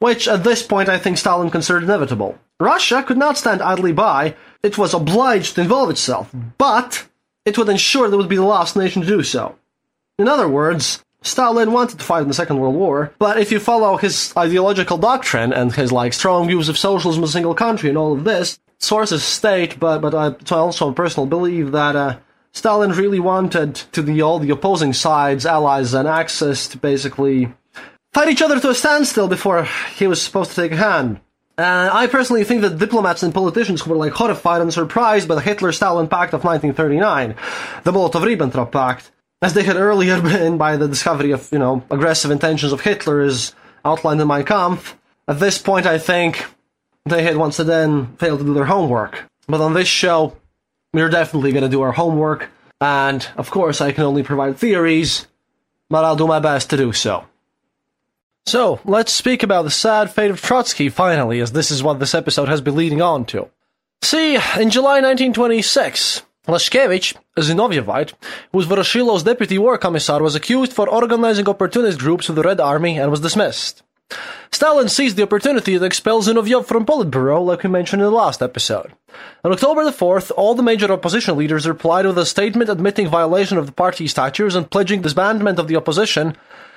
which 0.00 0.28
at 0.28 0.44
this 0.44 0.62
point 0.62 0.90
I 0.90 0.98
think 0.98 1.16
Stalin 1.16 1.48
considered 1.48 1.84
inevitable. 1.84 2.38
Russia 2.60 3.02
could 3.02 3.18
not 3.18 3.36
stand 3.36 3.60
idly 3.60 3.92
by. 3.92 4.36
It 4.62 4.78
was 4.78 4.94
obliged 4.94 5.54
to 5.54 5.60
involve 5.60 5.90
itself, 5.90 6.34
but 6.58 7.06
it 7.44 7.58
would 7.58 7.68
ensure 7.68 8.08
that 8.08 8.14
it 8.14 8.18
would 8.18 8.28
be 8.28 8.36
the 8.36 8.42
last 8.42 8.76
nation 8.76 9.02
to 9.02 9.08
do 9.08 9.22
so. 9.22 9.56
In 10.18 10.28
other 10.28 10.48
words, 10.48 11.04
Stalin 11.22 11.72
wanted 11.72 11.98
to 11.98 12.04
fight 12.04 12.22
in 12.22 12.28
the 12.28 12.34
Second 12.34 12.58
World 12.58 12.74
War, 12.74 13.12
but 13.18 13.38
if 13.38 13.50
you 13.50 13.58
follow 13.58 13.96
his 13.96 14.32
ideological 14.36 14.98
doctrine 14.98 15.52
and 15.52 15.72
his 15.72 15.90
like 15.90 16.12
strong 16.12 16.46
views 16.46 16.68
of 16.68 16.78
socialism 16.78 17.24
as 17.24 17.30
a 17.30 17.32
single 17.32 17.54
country 17.54 17.88
and 17.88 17.98
all 17.98 18.12
of 18.12 18.24
this, 18.24 18.58
sources 18.78 19.24
state, 19.24 19.80
but 19.80 20.00
but 20.00 20.14
I 20.14 20.34
also 20.54 20.92
personal 20.92 21.26
believe 21.26 21.72
that 21.72 21.96
uh, 21.96 22.18
Stalin 22.52 22.92
really 22.92 23.20
wanted 23.20 23.74
to 23.92 24.02
the 24.02 24.22
all 24.22 24.38
the 24.38 24.50
opposing 24.50 24.92
sides, 24.92 25.44
allies, 25.46 25.94
and 25.94 26.06
Axis 26.06 26.68
to 26.68 26.78
basically 26.78 27.52
fight 28.12 28.28
each 28.28 28.42
other 28.42 28.60
to 28.60 28.70
a 28.70 28.74
standstill 28.74 29.26
before 29.26 29.66
he 29.96 30.06
was 30.06 30.22
supposed 30.22 30.50
to 30.50 30.56
take 30.56 30.72
a 30.72 30.76
hand. 30.76 31.20
Uh, 31.56 31.88
I 31.92 32.08
personally 32.08 32.42
think 32.42 32.62
that 32.62 32.78
diplomats 32.78 33.22
and 33.22 33.32
politicians 33.32 33.80
who 33.80 33.90
were 33.90 33.96
like 33.96 34.12
horrified 34.12 34.60
and 34.60 34.72
surprised 34.72 35.28
by 35.28 35.36
the 35.36 35.40
Hitler-Stalin 35.40 36.08
Pact 36.08 36.34
of 36.34 36.42
1939, 36.42 37.36
the 37.84 37.92
Molotov-Ribbentrop 37.92 38.72
Pact, 38.72 39.12
as 39.40 39.54
they 39.54 39.62
had 39.62 39.76
earlier 39.76 40.20
been 40.22 40.58
by 40.58 40.76
the 40.76 40.88
discovery 40.88 41.30
of, 41.30 41.48
you 41.52 41.60
know, 41.60 41.84
aggressive 41.90 42.32
intentions 42.32 42.72
of 42.72 42.80
Hitler 42.80 43.20
as 43.20 43.54
outlined 43.84 44.20
in 44.20 44.26
Mein 44.26 44.44
Kampf. 44.44 44.98
At 45.28 45.38
this 45.38 45.58
point, 45.58 45.86
I 45.86 45.98
think 45.98 46.44
they 47.06 47.22
had 47.22 47.36
once 47.36 47.60
again 47.60 48.16
failed 48.16 48.40
to 48.40 48.44
do 48.44 48.54
their 48.54 48.64
homework. 48.64 49.24
But 49.46 49.60
on 49.60 49.74
this 49.74 49.88
show, 49.88 50.36
we're 50.92 51.08
definitely 51.08 51.52
going 51.52 51.64
to 51.64 51.68
do 51.68 51.82
our 51.82 51.92
homework, 51.92 52.48
and 52.80 53.26
of 53.36 53.50
course, 53.50 53.80
I 53.80 53.92
can 53.92 54.04
only 54.04 54.22
provide 54.22 54.58
theories, 54.58 55.26
but 55.88 56.04
I'll 56.04 56.16
do 56.16 56.26
my 56.26 56.40
best 56.40 56.70
to 56.70 56.76
do 56.76 56.92
so. 56.92 57.24
So, 58.46 58.78
let's 58.84 59.12
speak 59.12 59.42
about 59.42 59.62
the 59.62 59.70
sad 59.70 60.10
fate 60.10 60.30
of 60.30 60.42
Trotsky 60.42 60.90
finally, 60.90 61.40
as 61.40 61.52
this 61.52 61.70
is 61.70 61.82
what 61.82 61.98
this 61.98 62.14
episode 62.14 62.48
has 62.48 62.60
been 62.60 62.76
leading 62.76 63.00
on 63.00 63.24
to. 63.26 63.48
See, 64.02 64.34
in 64.34 64.68
July 64.68 65.00
1926, 65.00 66.22
Lashkevich, 66.46 67.16
a 67.38 67.40
Zinovyevite, 67.40 68.12
who 68.52 68.58
was 68.58 68.66
Voroshilov's 68.66 69.22
deputy 69.22 69.56
war 69.56 69.78
commissar, 69.78 70.22
was 70.22 70.34
accused 70.34 70.74
for 70.74 70.86
organizing 70.86 71.48
opportunist 71.48 71.98
groups 71.98 72.28
of 72.28 72.36
the 72.36 72.42
Red 72.42 72.60
Army 72.60 72.98
and 72.98 73.10
was 73.10 73.20
dismissed. 73.20 73.82
Stalin 74.52 74.90
seized 74.90 75.16
the 75.16 75.22
opportunity 75.22 75.78
to 75.78 75.84
expel 75.84 76.22
Zinoviev 76.22 76.66
from 76.66 76.84
Politburo, 76.84 77.42
like 77.42 77.62
we 77.62 77.70
mentioned 77.70 78.02
in 78.02 78.06
the 78.06 78.14
last 78.14 78.42
episode. 78.42 78.92
On 79.42 79.52
October 79.52 79.84
the 79.84 79.90
4th, 79.90 80.30
all 80.36 80.54
the 80.54 80.62
major 80.62 80.92
opposition 80.92 81.38
leaders 81.38 81.66
replied 81.66 82.04
with 82.04 82.18
a 82.18 82.26
statement 82.26 82.68
admitting 82.68 83.08
violation 83.08 83.56
of 83.56 83.64
the 83.64 83.72
party 83.72 84.06
statutes 84.06 84.54
and 84.54 84.70
pledging 84.70 85.02
disbandment 85.02 85.56
of 85.56 85.66
the 85.66 85.76
opposition, 85.76 86.36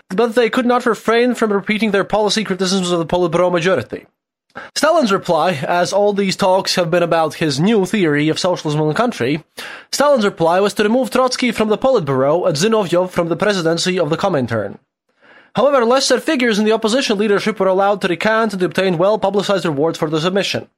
but 0.09 0.35
they 0.35 0.49
could 0.49 0.65
not 0.65 0.85
refrain 0.85 1.35
from 1.35 1.51
repeating 1.51 1.91
their 1.91 2.03
policy 2.03 2.43
criticisms 2.43 2.91
of 2.91 2.99
the 2.99 3.05
Politburo 3.05 3.51
majority. 3.51 4.05
Stalin's 4.75 5.11
reply, 5.11 5.51
as 5.51 5.93
all 5.93 6.13
these 6.13 6.35
talks 6.35 6.75
have 6.75 6.89
been 6.89 7.03
about 7.03 7.35
his 7.35 7.59
new 7.59 7.85
theory 7.85 8.29
of 8.29 8.39
socialism 8.39 8.81
in 8.81 8.87
the 8.87 8.93
country, 8.93 9.43
Stalin's 9.91 10.25
reply 10.25 10.59
was 10.59 10.73
to 10.75 10.83
remove 10.83 11.11
Trotsky 11.11 11.51
from 11.51 11.69
the 11.69 11.77
Politburo 11.77 12.47
and 12.47 12.55
Zinoviev 12.55 13.11
from 13.11 13.29
the 13.29 13.35
presidency 13.35 13.99
of 13.99 14.09
the 14.09 14.17
Comintern. 14.17 14.79
However, 15.55 15.85
lesser 15.85 16.19
figures 16.19 16.59
in 16.59 16.65
the 16.65 16.71
opposition 16.71 17.17
leadership 17.17 17.59
were 17.59 17.67
allowed 17.67 18.01
to 18.01 18.07
recant 18.07 18.53
and 18.53 18.63
obtain 18.63 18.97
well-publicized 18.97 19.65
rewards 19.65 19.97
for 19.97 20.09
the 20.09 20.21
submission. 20.21 20.69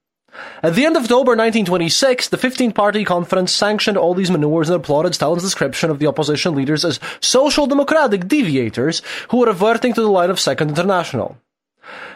At 0.62 0.76
the 0.76 0.86
end 0.86 0.96
of 0.96 1.04
October 1.04 1.32
1926, 1.32 2.30
the 2.30 2.38
15-party 2.38 3.04
conference 3.06 3.52
sanctioned 3.52 3.98
all 3.98 4.14
these 4.14 4.32
maneuvers 4.32 4.70
and 4.70 4.76
applauded 4.76 5.16
Stalin's 5.16 5.44
description 5.44 5.90
of 5.90 6.00
the 6.00 6.08
opposition 6.08 6.56
leaders 6.56 6.86
as 6.86 7.00
social 7.20 7.68
democratic 7.68 8.28
deviators 8.28 9.02
who 9.30 9.38
were 9.38 9.48
reverting 9.48 9.94
to 9.94 10.02
the 10.02 10.10
line 10.10 10.30
of 10.30 10.40
Second 10.40 10.70
International. 10.70 11.38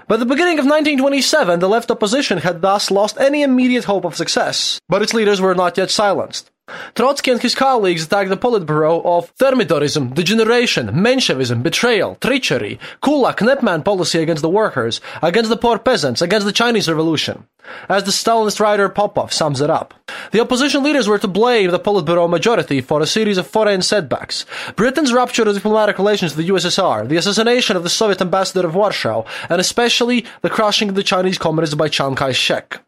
By 0.08 0.18
the 0.18 0.26
beginning 0.26 0.60
of 0.60 0.66
1927, 0.66 1.60
the 1.60 1.70
left 1.70 1.90
opposition 1.90 2.40
had 2.40 2.62
thus 2.62 2.92
lost 2.92 3.18
any 3.20 3.42
immediate 3.42 3.86
hope 3.86 4.04
of 4.06 4.16
success, 4.16 4.80
but 4.90 5.02
its 5.02 5.14
leaders 5.14 5.40
were 5.40 5.56
not 5.56 5.78
yet 5.78 5.90
silenced. 5.90 6.52
Trotsky 6.96 7.32
and 7.32 7.42
his 7.42 7.56
colleagues 7.56 8.06
attacked 8.06 8.30
the 8.30 8.38
Politburo 8.38 9.04
of 9.06 9.36
Thermidorism, 9.36 10.14
degeneration, 10.14 10.88
Menshevism, 10.90 11.62
betrayal, 11.62 12.16
treachery, 12.22 12.80
kulak, 13.02 13.40
Nepman 13.40 13.84
policy 13.84 14.20
against 14.20 14.42
the 14.42 14.50
workers, 14.50 15.02
against 15.22 15.50
the 15.50 15.58
poor 15.58 15.78
peasants, 15.78 16.22
against 16.22 16.46
the 16.46 16.54
Chinese 16.54 16.88
Revolution. 16.88 17.48
As 17.90 18.04
the 18.04 18.12
Stalinist 18.12 18.60
writer 18.60 18.88
Popov 18.90 19.34
sums 19.34 19.60
it 19.60 19.70
up. 19.70 19.94
The 20.32 20.40
opposition 20.40 20.84
leaders 20.84 21.08
were 21.08 21.20
to 21.20 21.28
blame 21.28 21.72
the 21.72 21.80
Politburo 21.80 22.30
majority 22.30 22.80
for 22.80 23.02
a 23.02 23.08
series 23.08 23.38
of 23.38 23.48
foreign 23.48 23.82
setbacks. 23.82 24.46
Britain's 24.76 25.14
rupture 25.14 25.44
of 25.44 25.56
diplomatic 25.56 25.98
relations 25.98 26.36
with 26.36 26.46
the 26.46 26.52
USSR, 26.54 27.08
the 27.08 27.18
assassination 27.18 27.76
of 27.76 27.84
the 27.84 27.90
Soviet 27.90 28.22
ambassador 28.22 28.68
of 28.68 28.76
Warsaw, 28.76 29.26
and 29.50 29.60
especially 29.60 30.26
the 30.42 30.50
crushing 30.50 30.90
of 30.90 30.96
the 30.96 31.04
Chinese 31.04 31.38
communists 31.38 31.76
by 31.76 31.90
Chiang 31.90 32.16
Kai-shek. 32.16 32.83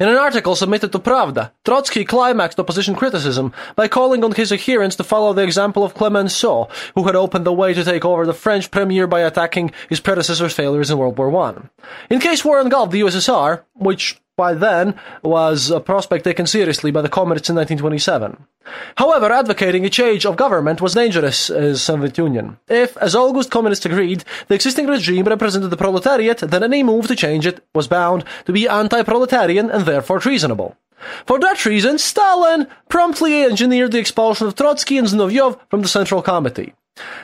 In 0.00 0.08
an 0.08 0.16
article 0.16 0.56
submitted 0.56 0.92
to 0.92 0.98
Pravda, 0.98 1.50
Trotsky 1.64 2.04
climaxed 2.04 2.58
opposition 2.58 2.94
criticism 2.94 3.52
by 3.76 3.88
calling 3.88 4.24
on 4.24 4.32
his 4.32 4.52
adherents 4.52 4.96
to 4.96 5.04
follow 5.04 5.32
the 5.32 5.42
example 5.42 5.84
of 5.84 5.94
Clemenceau, 5.94 6.68
who 6.94 7.04
had 7.04 7.16
opened 7.16 7.44
the 7.44 7.52
way 7.52 7.74
to 7.74 7.84
take 7.84 8.04
over 8.04 8.24
the 8.24 8.32
French 8.32 8.70
premier 8.70 9.06
by 9.06 9.20
attacking 9.20 9.72
his 9.88 10.00
predecessor's 10.00 10.54
failures 10.54 10.90
in 10.90 10.98
World 10.98 11.18
War 11.18 11.34
I. 11.36 11.68
In 12.08 12.20
case 12.20 12.44
war 12.44 12.60
engulfed 12.60 12.92
the 12.92 13.00
USSR, 13.00 13.62
which 13.74 14.20
by 14.38 14.54
then 14.54 14.94
was 15.22 15.70
a 15.70 15.80
prospect 15.80 16.24
taken 16.24 16.46
seriously 16.46 16.90
by 16.90 17.02
the 17.02 17.10
communists 17.10 17.50
in 17.50 17.56
1927. 17.56 18.46
However, 18.96 19.30
advocating 19.30 19.84
a 19.84 19.90
change 19.90 20.24
of 20.24 20.36
government 20.36 20.80
was 20.80 20.94
dangerous 20.94 21.50
as 21.50 21.82
Soviet 21.82 22.16
Union. 22.16 22.56
If, 22.68 22.96
as 22.98 23.14
August 23.14 23.50
communists 23.50 23.84
agreed, 23.84 24.24
the 24.46 24.54
existing 24.54 24.86
regime 24.86 25.24
represented 25.24 25.70
the 25.70 25.76
proletariat, 25.76 26.38
then 26.38 26.62
any 26.62 26.82
move 26.82 27.08
to 27.08 27.16
change 27.16 27.46
it 27.46 27.62
was 27.74 27.88
bound 27.88 28.24
to 28.46 28.52
be 28.52 28.68
anti-proletarian 28.68 29.70
and 29.70 29.84
therefore 29.84 30.20
treasonable. 30.20 30.76
For 31.26 31.38
that 31.40 31.66
reason, 31.66 31.98
Stalin 31.98 32.66
promptly 32.88 33.42
engineered 33.44 33.92
the 33.92 33.98
expulsion 33.98 34.46
of 34.46 34.54
Trotsky 34.54 34.98
and 34.98 35.08
Zinoviev 35.08 35.58
from 35.68 35.82
the 35.82 35.88
Central 35.88 36.22
Committee. 36.22 36.74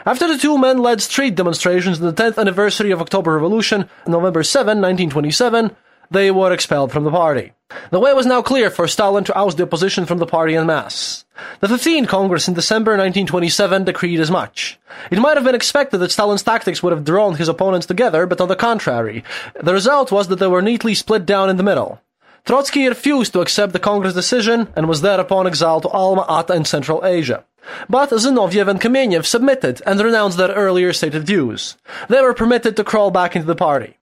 After 0.06 0.28
the 0.28 0.38
two 0.38 0.56
men 0.58 0.78
led 0.78 1.00
street 1.00 1.34
demonstrations 1.34 2.00
on 2.00 2.06
the 2.06 2.22
10th 2.22 2.38
anniversary 2.38 2.90
of 2.92 3.00
October 3.00 3.34
Revolution, 3.34 3.88
November 4.06 4.42
7, 4.42 4.78
1927, 4.80 5.74
they 6.14 6.30
were 6.30 6.52
expelled 6.52 6.92
from 6.92 7.04
the 7.04 7.10
party. 7.10 7.52
The 7.90 8.00
way 8.00 8.14
was 8.14 8.26
now 8.26 8.40
clear 8.40 8.70
for 8.70 8.88
Stalin 8.88 9.24
to 9.24 9.36
oust 9.36 9.56
the 9.56 9.64
opposition 9.64 10.06
from 10.06 10.18
the 10.18 10.26
party 10.26 10.54
en 10.54 10.66
masse. 10.66 11.24
The 11.60 11.66
15th 11.66 12.08
Congress 12.08 12.48
in 12.48 12.54
December 12.54 12.92
1927 12.92 13.84
decreed 13.84 14.20
as 14.20 14.30
much. 14.30 14.78
It 15.10 15.18
might 15.18 15.36
have 15.36 15.44
been 15.44 15.54
expected 15.54 15.98
that 15.98 16.12
Stalin's 16.12 16.42
tactics 16.42 16.82
would 16.82 16.92
have 16.92 17.04
drawn 17.04 17.34
his 17.34 17.48
opponents 17.48 17.86
together, 17.86 18.26
but 18.26 18.40
on 18.40 18.48
the 18.48 18.56
contrary, 18.56 19.24
the 19.60 19.72
result 19.72 20.12
was 20.12 20.28
that 20.28 20.38
they 20.38 20.46
were 20.46 20.62
neatly 20.62 20.94
split 20.94 21.26
down 21.26 21.50
in 21.50 21.56
the 21.56 21.62
middle. 21.62 22.00
Trotsky 22.44 22.86
refused 22.86 23.32
to 23.32 23.40
accept 23.40 23.72
the 23.72 23.78
Congress 23.78 24.14
decision 24.14 24.68
and 24.76 24.86
was 24.86 25.00
thereupon 25.00 25.46
exiled 25.46 25.82
to 25.82 25.88
Alma-Ata 25.88 26.54
in 26.54 26.64
Central 26.64 27.04
Asia. 27.04 27.44
But 27.88 28.10
Zinoviev 28.10 28.68
and 28.68 28.80
Kamenev 28.80 29.24
submitted 29.24 29.80
and 29.86 29.98
renounced 29.98 30.36
their 30.36 30.52
earlier 30.52 30.92
stated 30.92 31.26
views. 31.26 31.76
They 32.08 32.20
were 32.20 32.34
permitted 32.34 32.76
to 32.76 32.84
crawl 32.84 33.10
back 33.10 33.34
into 33.34 33.46
the 33.46 33.54
party. 33.54 33.96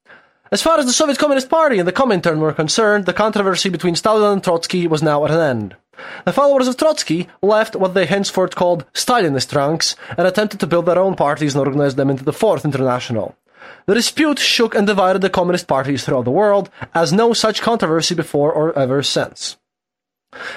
As 0.52 0.60
far 0.60 0.78
as 0.78 0.84
the 0.84 0.92
Soviet 0.92 1.18
Communist 1.18 1.48
Party 1.48 1.78
and 1.78 1.88
the 1.88 1.94
Comintern 1.94 2.36
were 2.36 2.52
concerned, 2.52 3.06
the 3.06 3.14
controversy 3.14 3.70
between 3.70 3.96
Stalin 3.96 4.34
and 4.34 4.44
Trotsky 4.44 4.86
was 4.86 5.02
now 5.02 5.24
at 5.24 5.30
an 5.30 5.40
end. 5.40 5.76
The 6.26 6.32
followers 6.34 6.68
of 6.68 6.76
Trotsky 6.76 7.26
left 7.40 7.74
what 7.74 7.94
they 7.94 8.04
henceforth 8.04 8.54
called 8.54 8.84
Stalinist 8.92 9.56
ranks 9.56 9.96
and 10.18 10.26
attempted 10.26 10.60
to 10.60 10.66
build 10.66 10.84
their 10.84 10.98
own 10.98 11.14
parties 11.14 11.54
and 11.54 11.66
organize 11.66 11.94
them 11.94 12.10
into 12.10 12.22
the 12.22 12.34
Fourth 12.34 12.66
International. 12.66 13.34
The 13.86 13.94
dispute 13.94 14.38
shook 14.38 14.74
and 14.74 14.86
divided 14.86 15.22
the 15.22 15.30
communist 15.30 15.68
parties 15.68 16.04
throughout 16.04 16.26
the 16.26 16.30
world, 16.30 16.68
as 16.94 17.14
no 17.14 17.32
such 17.32 17.62
controversy 17.62 18.14
before 18.14 18.52
or 18.52 18.78
ever 18.78 19.02
since. 19.02 19.56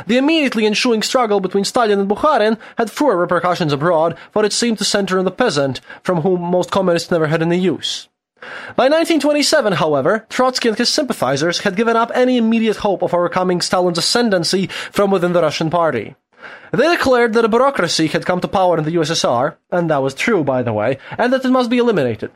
The 0.08 0.18
immediately 0.18 0.66
ensuing 0.66 1.04
struggle 1.04 1.40
between 1.40 1.64
Stalin 1.64 2.00
and 2.00 2.10
Bukharin 2.10 2.58
had 2.78 2.92
fewer 2.92 3.16
repercussions 3.16 3.72
abroad, 3.72 4.18
for 4.32 4.44
it 4.44 4.52
seemed 4.52 4.78
to 4.80 4.84
center 4.84 5.18
on 5.18 5.24
the 5.24 5.32
peasant, 5.32 5.80
from 6.04 6.20
whom 6.20 6.42
most 6.42 6.70
communists 6.70 7.12
never 7.12 7.28
had 7.28 7.42
any 7.42 7.58
use. 7.58 8.10
By 8.76 8.86
1927, 8.86 9.74
however, 9.74 10.26
Trotsky 10.30 10.70
and 10.70 10.78
his 10.78 10.90
sympathizers 10.90 11.60
had 11.60 11.76
given 11.76 11.96
up 11.96 12.12
any 12.14 12.38
immediate 12.38 12.78
hope 12.78 13.02
of 13.02 13.14
overcoming 13.14 13.62
Stalin's 13.62 13.98
ascendancy 13.98 14.68
from 14.92 15.12
within 15.12 15.34
the 15.34 15.42
Russian 15.42 15.70
party. 15.70 16.16
They 16.72 16.90
declared 16.90 17.34
that 17.34 17.46
a 17.46 17.50
bureaucracy 17.50 18.08
had 18.08 18.26
come 18.26 18.42
to 18.42 18.48
power 18.48 18.78
in 18.78 18.84
the 18.84 18.96
USSR, 18.96 19.56
and 19.72 19.90
that 19.90 20.02
was 20.02 20.14
true, 20.14 20.44
by 20.44 20.62
the 20.62 20.74
way, 20.74 20.98
and 21.18 21.32
that 21.32 21.46
it 21.46 21.50
must 21.50 21.70
be 21.70 21.78
eliminated. 21.78 22.32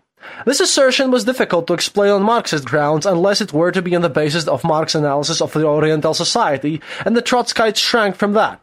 This 0.46 0.60
assertion 0.60 1.12
was 1.12 1.26
difficult 1.26 1.68
to 1.68 1.74
explain 1.74 2.12
on 2.12 2.24
Marxist 2.24 2.66
grounds 2.66 3.06
unless 3.06 3.42
it 3.42 3.54
were 3.54 3.72
to 3.72 3.82
be 3.82 3.96
on 3.96 4.02
the 4.02 4.10
basis 4.10 4.48
of 4.48 4.64
Marx's 4.64 4.96
analysis 4.96 5.42
of 5.42 5.54
the 5.54 5.66
Oriental 5.66 6.14
society, 6.14 6.82
and 7.06 7.16
the 7.16 7.22
Trotskyites 7.22 7.78
shrank 7.78 8.16
from 8.16 8.34
that. 8.34 8.62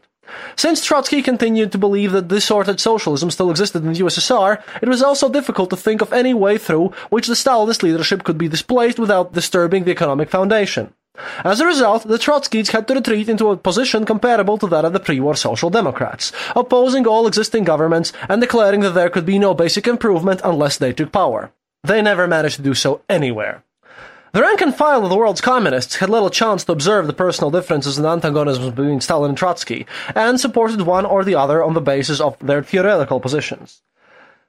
Since 0.55 0.85
Trotsky 0.85 1.21
continued 1.21 1.71
to 1.71 1.77
believe 1.77 2.11
that 2.11 2.27
disordered 2.27 2.79
socialism 2.79 3.31
still 3.31 3.49
existed 3.49 3.83
in 3.83 3.93
the 3.93 3.99
USSR, 3.99 4.61
it 4.81 4.89
was 4.89 5.03
also 5.03 5.29
difficult 5.29 5.69
to 5.69 5.77
think 5.77 6.01
of 6.01 6.13
any 6.13 6.33
way 6.33 6.57
through 6.57 6.93
which 7.09 7.27
the 7.27 7.33
Stalinist 7.33 7.83
leadership 7.83 8.23
could 8.23 8.37
be 8.37 8.47
displaced 8.47 8.99
without 8.99 9.33
disturbing 9.33 9.83
the 9.83 9.91
economic 9.91 10.29
foundation. 10.29 10.93
As 11.43 11.59
a 11.59 11.65
result, 11.65 12.07
the 12.07 12.19
Trotskyists 12.19 12.71
had 12.71 12.87
to 12.87 12.93
retreat 12.93 13.27
into 13.29 13.49
a 13.49 13.57
position 13.57 14.05
comparable 14.05 14.57
to 14.59 14.67
that 14.67 14.85
of 14.85 14.93
the 14.93 14.99
pre-war 14.99 15.35
Social 15.35 15.69
Democrats, 15.69 16.31
opposing 16.55 17.07
all 17.07 17.25
existing 17.25 17.63
governments 17.63 18.13
and 18.29 18.39
declaring 18.39 18.81
that 18.81 18.91
there 18.91 19.09
could 19.09 19.25
be 19.25 19.39
no 19.39 19.53
basic 19.53 19.87
improvement 19.87 20.41
unless 20.43 20.77
they 20.77 20.93
took 20.93 21.11
power. 21.11 21.51
They 21.83 22.01
never 22.01 22.27
managed 22.27 22.57
to 22.57 22.61
do 22.61 22.73
so 22.73 23.01
anywhere. 23.09 23.63
The 24.33 24.41
rank 24.41 24.61
and 24.61 24.75
file 24.75 25.03
of 25.03 25.09
the 25.09 25.15
world's 25.15 25.41
communists 25.41 25.95
had 25.97 26.09
little 26.09 26.29
chance 26.29 26.65
to 26.65 26.73
observe 26.73 27.07
the 27.07 27.13
personal 27.13 27.49
differences 27.49 27.97
and 27.97 28.05
antagonisms 28.05 28.71
between 28.71 28.99
Stalin 28.99 29.29
and 29.29 29.37
Trotsky, 29.37 29.85
and 30.15 30.39
supported 30.39 30.81
one 30.81 31.05
or 31.05 31.23
the 31.23 31.35
other 31.35 31.63
on 31.63 31.73
the 31.73 31.81
basis 31.81 32.19
of 32.19 32.37
their 32.39 32.61
theoretical 32.61 33.19
positions. 33.19 33.81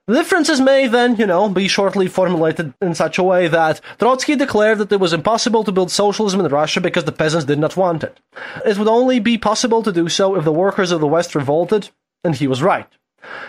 The 0.07 0.15
differences 0.15 0.61
may 0.61 0.89
then, 0.89 1.17
you 1.17 1.27
know, 1.27 1.49
be 1.49 1.69
shortly 1.69 2.09
formulated 2.09 2.73
in 2.81 2.95
such 2.95 3.19
a 3.19 3.23
way 3.23 3.47
that 3.47 3.81
Trotsky 3.99 4.37
declared 4.37 4.79
that 4.79 4.91
it 4.91 5.01
was 5.01 5.13
impossible 5.13 5.65
to 5.65 5.73
build 5.73 5.91
socialism 5.91 6.41
in 6.41 6.51
Russia 6.51 6.81
because 6.81 7.05
the 7.05 7.13
peasants 7.13 7.45
did 7.45 7.59
not 7.59 7.77
want 7.77 8.03
it. 8.03 8.19
It 8.65 8.79
would 8.79 8.89
only 8.89 9.21
be 9.21 9.37
possible 9.37 9.83
to 9.83 9.93
do 9.93 10.09
so 10.09 10.35
if 10.35 10.45
the 10.45 10.53
workers 10.53 10.93
of 10.93 11.01
the 11.01 11.07
West 11.07 11.35
revolted, 11.35 11.91
and 12.25 12.35
he 12.35 12.49
was 12.49 12.63
right. 12.63 12.89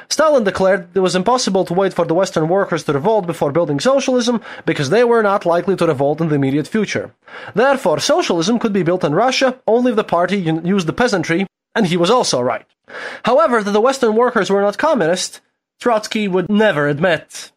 Stalin 0.10 0.44
declared 0.44 0.90
it 0.96 1.00
was 1.00 1.16
impossible 1.16 1.64
to 1.66 1.74
wait 1.74 1.94
for 1.94 2.06
the 2.06 2.16
Western 2.16 2.50
workers 2.50 2.84
to 2.84 2.94
revolt 2.94 3.28
before 3.28 3.52
building 3.52 3.80
socialism 3.80 4.42
because 4.66 4.90
they 4.90 5.04
were 5.04 5.22
not 5.22 5.46
likely 5.46 5.76
to 5.76 5.86
revolt 5.86 6.20
in 6.20 6.30
the 6.30 6.36
immediate 6.36 6.68
future. 6.68 7.14
Therefore, 7.54 8.00
socialism 8.00 8.60
could 8.60 8.74
be 8.74 8.84
built 8.84 9.04
in 9.04 9.14
Russia 9.14 9.60
only 9.68 9.92
if 9.92 9.96
the 9.96 10.04
party 10.04 10.38
used 10.38 10.88
the 10.88 10.94
peasantry, 10.94 11.46
and 11.76 11.86
he 11.86 11.98
was 11.98 12.10
also 12.10 12.42
right. 12.42 12.66
However, 13.24 13.62
that 13.62 13.72
the 13.72 13.82
Western 13.82 14.16
workers 14.16 14.50
were 14.50 14.62
not 14.62 14.78
communist, 14.78 15.42
Trotsky 15.80 16.28
would 16.28 16.50
never 16.50 16.88
admit. 16.88 17.52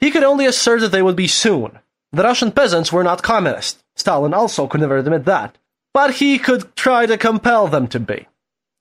He 0.00 0.10
could 0.10 0.24
only 0.24 0.46
assert 0.46 0.80
that 0.80 0.92
they 0.92 1.02
would 1.02 1.16
be 1.16 1.28
soon. 1.28 1.78
The 2.12 2.24
Russian 2.24 2.50
peasants 2.50 2.92
were 2.92 3.04
not 3.04 3.22
communist. 3.22 3.84
Stalin 3.94 4.34
also 4.34 4.66
could 4.66 4.80
never 4.80 4.96
admit 4.96 5.26
that. 5.26 5.56
But 5.92 6.14
he 6.14 6.38
could 6.38 6.74
try 6.74 7.06
to 7.06 7.18
compel 7.18 7.68
them 7.68 7.86
to 7.88 8.00
be. 8.00 8.26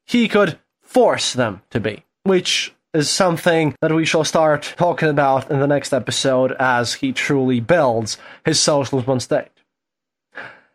He 0.06 0.28
could 0.28 0.58
force 0.82 1.34
them 1.34 1.62
to 1.70 1.80
be, 1.80 2.04
which 2.24 2.74
is 2.94 3.10
something 3.10 3.76
that 3.82 3.94
we 3.94 4.06
shall 4.06 4.24
start 4.24 4.74
talking 4.78 5.10
about 5.10 5.50
in 5.52 5.60
the 5.60 5.68
next 5.68 5.94
episode 5.94 6.54
as 6.60 6.96
he 6.96 7.12
truly 7.12 7.60
builds 7.60 8.18
his 8.46 8.60
socialism 8.60 9.20
state. 9.20 9.52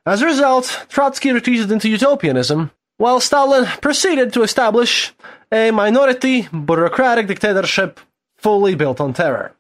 As 0.07 0.23
a 0.23 0.27
result, 0.27 0.87
Trotsky 0.89 1.33
retreated 1.33 1.73
into 1.73 1.89
utopianism, 1.89 2.71
while 2.99 3.21
Stalin 3.21 3.65
proceeded 3.81 4.33
to 4.33 4.43
establish 4.43 5.13
a 5.51 5.71
minority 5.71 6.49
bureaucratic 6.53 7.27
dictatorship 7.27 7.99
fully 8.37 8.75
built 8.75 9.01
on 9.01 9.15
terror. 9.15 9.57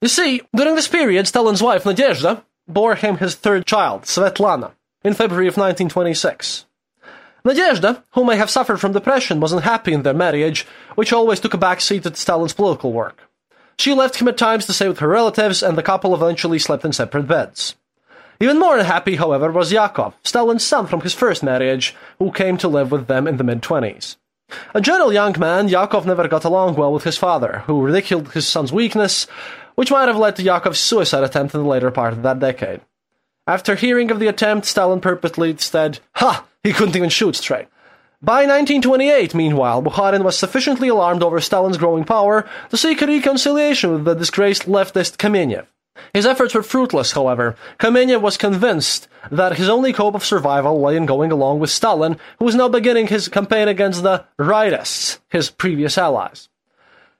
You 0.00 0.08
see, 0.08 0.42
during 0.54 0.76
this 0.76 0.88
period, 0.88 1.26
Stalin's 1.26 1.62
wife 1.62 1.84
Nadezhda 1.84 2.44
bore 2.68 2.94
him 2.94 3.18
his 3.18 3.34
third 3.34 3.66
child, 3.66 4.02
Svetlana, 4.02 4.72
in 5.02 5.14
February 5.14 5.48
of 5.48 5.56
1926. 5.56 6.66
Nadezhda, 7.44 8.02
who 8.12 8.24
may 8.24 8.36
have 8.36 8.50
suffered 8.50 8.80
from 8.80 8.92
depression, 8.92 9.40
was 9.40 9.52
unhappy 9.52 9.92
in 9.92 10.02
their 10.02 10.14
marriage, 10.14 10.66
which 10.94 11.12
always 11.12 11.40
took 11.40 11.54
a 11.54 11.58
back 11.58 11.80
seat 11.80 12.02
to 12.02 12.14
Stalin's 12.14 12.52
political 12.52 12.92
work. 12.92 13.22
She 13.78 13.94
left 13.94 14.16
him 14.16 14.28
at 14.28 14.36
times 14.36 14.66
to 14.66 14.72
stay 14.72 14.88
with 14.88 14.98
her 14.98 15.08
relatives, 15.08 15.62
and 15.62 15.78
the 15.78 15.82
couple 15.82 16.14
eventually 16.14 16.58
slept 16.58 16.84
in 16.84 16.92
separate 16.92 17.28
beds. 17.28 17.76
Even 18.40 18.58
more 18.58 18.78
unhappy, 18.78 19.16
however, 19.16 19.50
was 19.50 19.72
Yakov, 19.72 20.14
Stalin's 20.24 20.66
son 20.66 20.86
from 20.86 21.00
his 21.00 21.14
first 21.14 21.42
marriage, 21.42 21.94
who 22.18 22.30
came 22.32 22.56
to 22.58 22.68
live 22.68 22.90
with 22.90 23.06
them 23.06 23.26
in 23.26 23.36
the 23.36 23.44
mid 23.44 23.62
20s. 23.62 24.16
A 24.74 24.80
gentle 24.80 25.12
young 25.12 25.38
man, 25.38 25.68
Yakov 25.68 26.06
never 26.06 26.26
got 26.26 26.44
along 26.44 26.74
well 26.74 26.92
with 26.92 27.04
his 27.04 27.18
father, 27.18 27.62
who 27.66 27.82
ridiculed 27.82 28.32
his 28.32 28.48
son's 28.48 28.72
weakness, 28.72 29.26
which 29.74 29.90
might 29.90 30.08
have 30.08 30.16
led 30.16 30.36
to 30.36 30.42
Yakov's 30.42 30.78
suicide 30.80 31.22
attempt 31.22 31.54
in 31.54 31.62
the 31.62 31.68
later 31.68 31.90
part 31.90 32.12
of 32.12 32.22
that 32.22 32.38
decade. 32.38 32.80
After 33.46 33.74
hearing 33.74 34.10
of 34.10 34.18
the 34.18 34.26
attempt, 34.26 34.66
Stalin 34.66 35.00
purposely 35.00 35.56
said, 35.56 36.00
Ha! 36.16 36.44
He 36.68 36.74
couldn't 36.74 36.96
even 36.96 37.08
shoot 37.08 37.34
straight. 37.34 37.66
By 38.20 38.44
1928, 38.44 39.34
meanwhile, 39.34 39.82
Bukharin 39.82 40.22
was 40.22 40.36
sufficiently 40.36 40.88
alarmed 40.88 41.22
over 41.22 41.40
Stalin's 41.40 41.78
growing 41.78 42.04
power 42.04 42.46
to 42.68 42.76
seek 42.76 43.00
a 43.00 43.06
reconciliation 43.06 43.90
with 43.90 44.04
the 44.04 44.14
disgraced 44.14 44.66
leftist 44.66 45.16
Kamenev. 45.16 45.64
His 46.12 46.26
efforts 46.26 46.54
were 46.54 46.62
fruitless, 46.62 47.12
however. 47.12 47.56
Kamenev 47.78 48.20
was 48.20 48.36
convinced 48.36 49.08
that 49.30 49.56
his 49.56 49.70
only 49.70 49.92
hope 49.92 50.14
of 50.14 50.26
survival 50.26 50.78
lay 50.82 50.94
in 50.94 51.06
going 51.06 51.32
along 51.32 51.58
with 51.58 51.70
Stalin, 51.70 52.18
who 52.38 52.44
was 52.44 52.54
now 52.54 52.68
beginning 52.68 53.06
his 53.06 53.28
campaign 53.28 53.66
against 53.66 54.02
the 54.02 54.26
rightists, 54.38 55.20
his 55.30 55.48
previous 55.48 55.96
allies. 55.96 56.50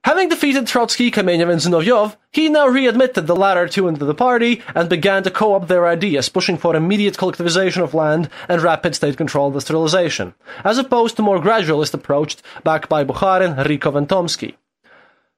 Having 0.09 0.31
defeated 0.31 0.67
Trotsky, 0.67 1.11
Kamenev, 1.11 1.51
and 1.51 1.61
Zinoviev, 1.61 2.17
he 2.33 2.49
now 2.49 2.67
readmitted 2.67 3.27
the 3.27 3.37
latter 3.37 3.69
two 3.69 3.89
into 3.89 4.07
the 4.07 4.15
party 4.15 4.63
and 4.75 4.89
began 4.89 5.23
to 5.23 5.31
co-opt 5.31 5.69
their 5.69 5.87
ideas, 5.87 6.31
pushing 6.31 6.57
for 6.57 6.75
immediate 6.75 7.19
collectivization 7.19 7.83
of 7.83 7.93
land 7.93 8.31
and 8.49 8.63
rapid 8.63 8.95
state-controlled 8.95 9.53
industrialization, 9.53 10.33
as 10.65 10.79
opposed 10.79 11.17
to 11.17 11.23
more 11.23 11.39
gradualist 11.39 11.93
approach 11.93 12.39
backed 12.65 12.89
by 12.89 13.05
Bukharin, 13.05 13.63
Rykov, 13.67 13.97
and 13.97 14.09
Tomsky. 14.09 14.55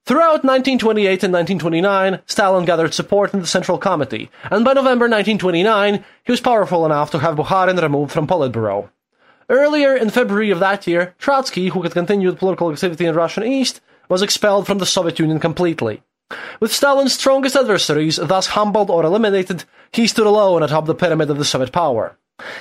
Throughout 0.05 0.45
1928 0.45 1.25
and 1.25 1.33
1929, 1.33 2.21
Stalin 2.27 2.65
gathered 2.65 2.95
support 2.95 3.35
in 3.35 3.41
the 3.41 3.49
Central 3.49 3.77
Committee, 3.77 4.31
and 4.53 4.65
by 4.65 4.75
November 4.75 5.07
1929, 5.07 6.05
he 6.23 6.31
was 6.31 6.41
powerful 6.41 6.87
enough 6.87 7.11
to 7.11 7.19
have 7.19 7.35
Bukharin 7.35 7.83
removed 7.83 8.13
from 8.13 8.29
Politburo. 8.29 8.91
Earlier 9.49 9.97
in 9.97 10.11
February 10.11 10.53
of 10.53 10.61
that 10.61 10.87
year, 10.87 11.17
Trotsky, 11.19 11.71
who 11.71 11.83
had 11.83 11.91
continued 11.91 12.39
political 12.39 12.71
activity 12.71 13.07
in 13.07 13.17
Russian 13.17 13.43
East, 13.43 13.81
was 14.11 14.21
expelled 14.21 14.67
from 14.67 14.77
the 14.77 14.85
Soviet 14.85 15.19
Union 15.19 15.41
completely. 15.41 16.03
With 16.61 16.73
Stalin's 16.73 17.15
strongest 17.15 17.57
adversaries 17.57 18.17
thus 18.17 18.49
humbled 18.49 18.91
or 18.91 19.05
eliminated, 19.05 19.65
he 19.93 20.07
stood 20.07 20.27
alone 20.27 20.63
atop 20.63 20.85
the 20.87 20.95
pyramid 20.95 21.31
of 21.31 21.39
the 21.39 21.45
Soviet 21.45 21.73
power. 21.73 22.17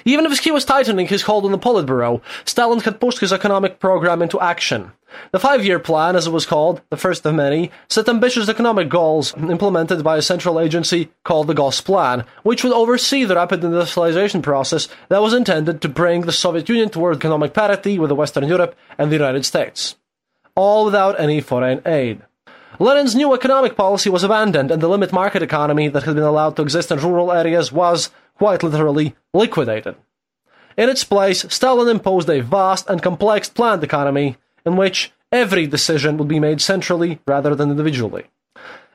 Even 0.05 0.25
if 0.25 0.39
he 0.39 0.51
was 0.51 0.65
tightening 0.65 1.07
his 1.07 1.23
hold 1.23 1.45
on 1.45 1.51
the 1.51 1.57
Politburo, 1.57 2.21
Stalin 2.45 2.79
had 2.81 2.99
pushed 2.99 3.19
his 3.19 3.31
economic 3.31 3.79
program 3.79 4.21
into 4.21 4.39
action. 4.39 4.91
The 5.31 5.39
five-year 5.39 5.79
plan, 5.79 6.15
as 6.15 6.27
it 6.27 6.33
was 6.33 6.45
called, 6.45 6.81
the 6.89 6.97
first 6.97 7.25
of 7.25 7.33
many, 7.33 7.71
set 7.87 8.09
ambitious 8.09 8.49
economic 8.49 8.89
goals 8.89 9.33
implemented 9.37 10.03
by 10.03 10.17
a 10.17 10.21
central 10.21 10.59
agency 10.59 11.09
called 11.23 11.47
the 11.47 11.55
Gosplan, 11.55 12.25
which 12.43 12.63
would 12.63 12.73
oversee 12.73 13.23
the 13.23 13.35
rapid 13.35 13.63
industrialization 13.63 14.41
process 14.41 14.87
that 15.07 15.21
was 15.21 15.33
intended 15.33 15.81
to 15.81 15.89
bring 15.89 16.21
the 16.21 16.31
Soviet 16.31 16.69
Union 16.69 16.89
toward 16.89 17.15
economic 17.15 17.53
parity 17.53 17.97
with 17.97 18.11
Western 18.11 18.47
Europe 18.47 18.75
and 18.97 19.09
the 19.09 19.15
United 19.15 19.45
States 19.45 19.95
all 20.59 20.83
without 20.83 21.19
any 21.19 21.39
foreign 21.39 21.81
aid. 21.85 22.21
Lenin's 22.79 23.15
new 23.15 23.33
economic 23.33 23.75
policy 23.75 24.09
was 24.09 24.23
abandoned, 24.23 24.71
and 24.71 24.81
the 24.81 24.89
limit 24.89 25.11
market 25.13 25.41
economy 25.41 25.87
that 25.87 26.03
had 26.03 26.15
been 26.15 26.31
allowed 26.31 26.55
to 26.55 26.61
exist 26.61 26.91
in 26.91 26.99
rural 26.99 27.31
areas 27.31 27.71
was, 27.71 28.09
quite 28.37 28.61
literally, 28.61 29.15
liquidated. 29.33 29.95
In 30.77 30.89
its 30.89 31.03
place, 31.03 31.45
Stalin 31.49 31.87
imposed 31.87 32.29
a 32.29 32.41
vast 32.41 32.89
and 32.89 33.01
complex 33.01 33.49
planned 33.49 33.83
economy 33.83 34.37
in 34.65 34.75
which 34.75 35.11
every 35.31 35.65
decision 35.67 36.17
would 36.17 36.27
be 36.27 36.39
made 36.39 36.61
centrally 36.61 37.19
rather 37.27 37.55
than 37.55 37.71
individually. 37.71 38.25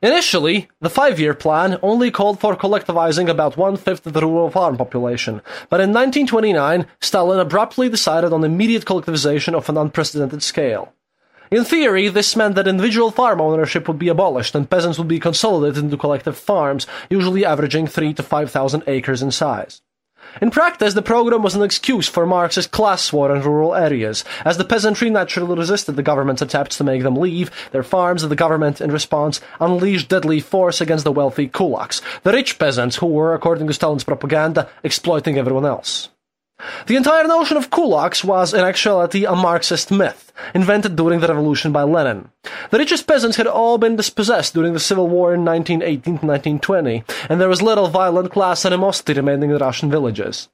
Initially, 0.02 0.68
the 0.80 0.90
five 0.90 1.18
year 1.18 1.32
plan 1.32 1.78
only 1.82 2.10
called 2.10 2.38
for 2.40 2.56
collectivizing 2.56 3.28
about 3.30 3.56
one 3.56 3.76
fifth 3.78 4.06
of 4.06 4.12
the 4.12 4.20
rural 4.20 4.50
farm 4.50 4.76
population, 4.76 5.40
but 5.70 5.80
in 5.80 5.90
1929, 5.90 6.86
Stalin 7.00 7.38
abruptly 7.38 7.88
decided 7.88 8.32
on 8.32 8.44
immediate 8.44 8.84
collectivization 8.84 9.54
of 9.54 9.68
an 9.70 9.78
unprecedented 9.78 10.42
scale. 10.42 10.92
In 11.51 11.64
theory, 11.64 12.09
this 12.09 12.36
meant 12.36 12.55
that 12.55 12.66
individual 12.66 13.11
farm 13.11 13.40
ownership 13.40 13.86
would 13.86 13.99
be 13.99 14.09
abolished 14.09 14.55
and 14.55 14.68
peasants 14.68 14.99
would 14.99 15.09
be 15.09 15.20
consolidated 15.20 15.84
into 15.84 15.97
collective 15.97 16.36
farms, 16.36 16.86
usually 17.11 17.45
averaging 17.45 17.86
3 17.86 18.14
to 18.14 18.22
5,000 18.22 18.82
acres 18.86 19.22
in 19.22 19.30
size. 19.30 19.82
In 20.40 20.51
practice, 20.51 20.95
the 20.95 21.03
program 21.03 21.42
was 21.42 21.55
an 21.55 21.62
excuse 21.62 22.09
for 22.09 22.26
Marxist 22.26 22.70
class 22.70 23.12
war 23.12 23.34
in 23.34 23.42
rural 23.42 23.74
areas, 23.74 24.24
as 24.45 24.57
the 24.57 24.64
peasantry 24.64 25.11
naturally 25.11 25.57
resisted 25.57 25.97
the 25.97 26.03
government's 26.03 26.42
attempts 26.42 26.78
to 26.78 26.84
make 26.84 27.03
them 27.03 27.16
leave 27.16 27.51
their 27.70 27.82
farms, 27.82 28.22
and 28.22 28.32
the 28.32 28.36
government, 28.36 28.80
in 28.80 28.90
response, 28.90 29.40
unleashed 29.61 30.09
deadly 30.09 30.40
force 30.40 30.80
against 30.80 31.05
the 31.05 31.12
wealthy 31.12 31.47
kulaks, 31.47 32.01
the 32.22 32.32
rich 32.32 32.59
peasants 32.59 32.97
who 32.97 33.07
were, 33.07 33.34
according 33.34 33.66
to 33.66 33.74
Stalin's 33.74 34.03
propaganda, 34.03 34.68
exploiting 34.82 35.38
everyone 35.38 35.66
else. 35.66 36.09
The 36.86 36.96
entire 36.96 37.26
notion 37.26 37.56
of 37.56 37.70
kulaks 37.70 38.24
was, 38.24 38.54
in 38.54 38.60
actuality, 38.60 39.24
a 39.24 39.34
Marxist 39.34 39.90
myth, 39.90 40.32
invented 40.54 40.96
during 40.96 41.20
the 41.20 41.28
revolution 41.28 41.72
by 41.72 41.82
Lenin. 41.82 42.30
The 42.70 42.78
richest 42.78 43.06
peasants 43.06 43.36
had 43.36 43.46
all 43.46 43.78
been 43.78 43.96
dispossessed 43.96 44.54
during 44.54 44.72
the 44.72 44.80
civil 44.80 45.08
war 45.08 45.34
in 45.34 45.44
1918-1920, 45.44 47.04
and 47.28 47.40
there 47.40 47.48
was 47.48 47.62
little 47.62 47.88
violent 47.88 48.30
class 48.32 48.64
animosity 48.64 49.14
remaining 49.14 49.50
in 49.50 49.58
Russian 49.58 49.90
villages. 49.90 50.48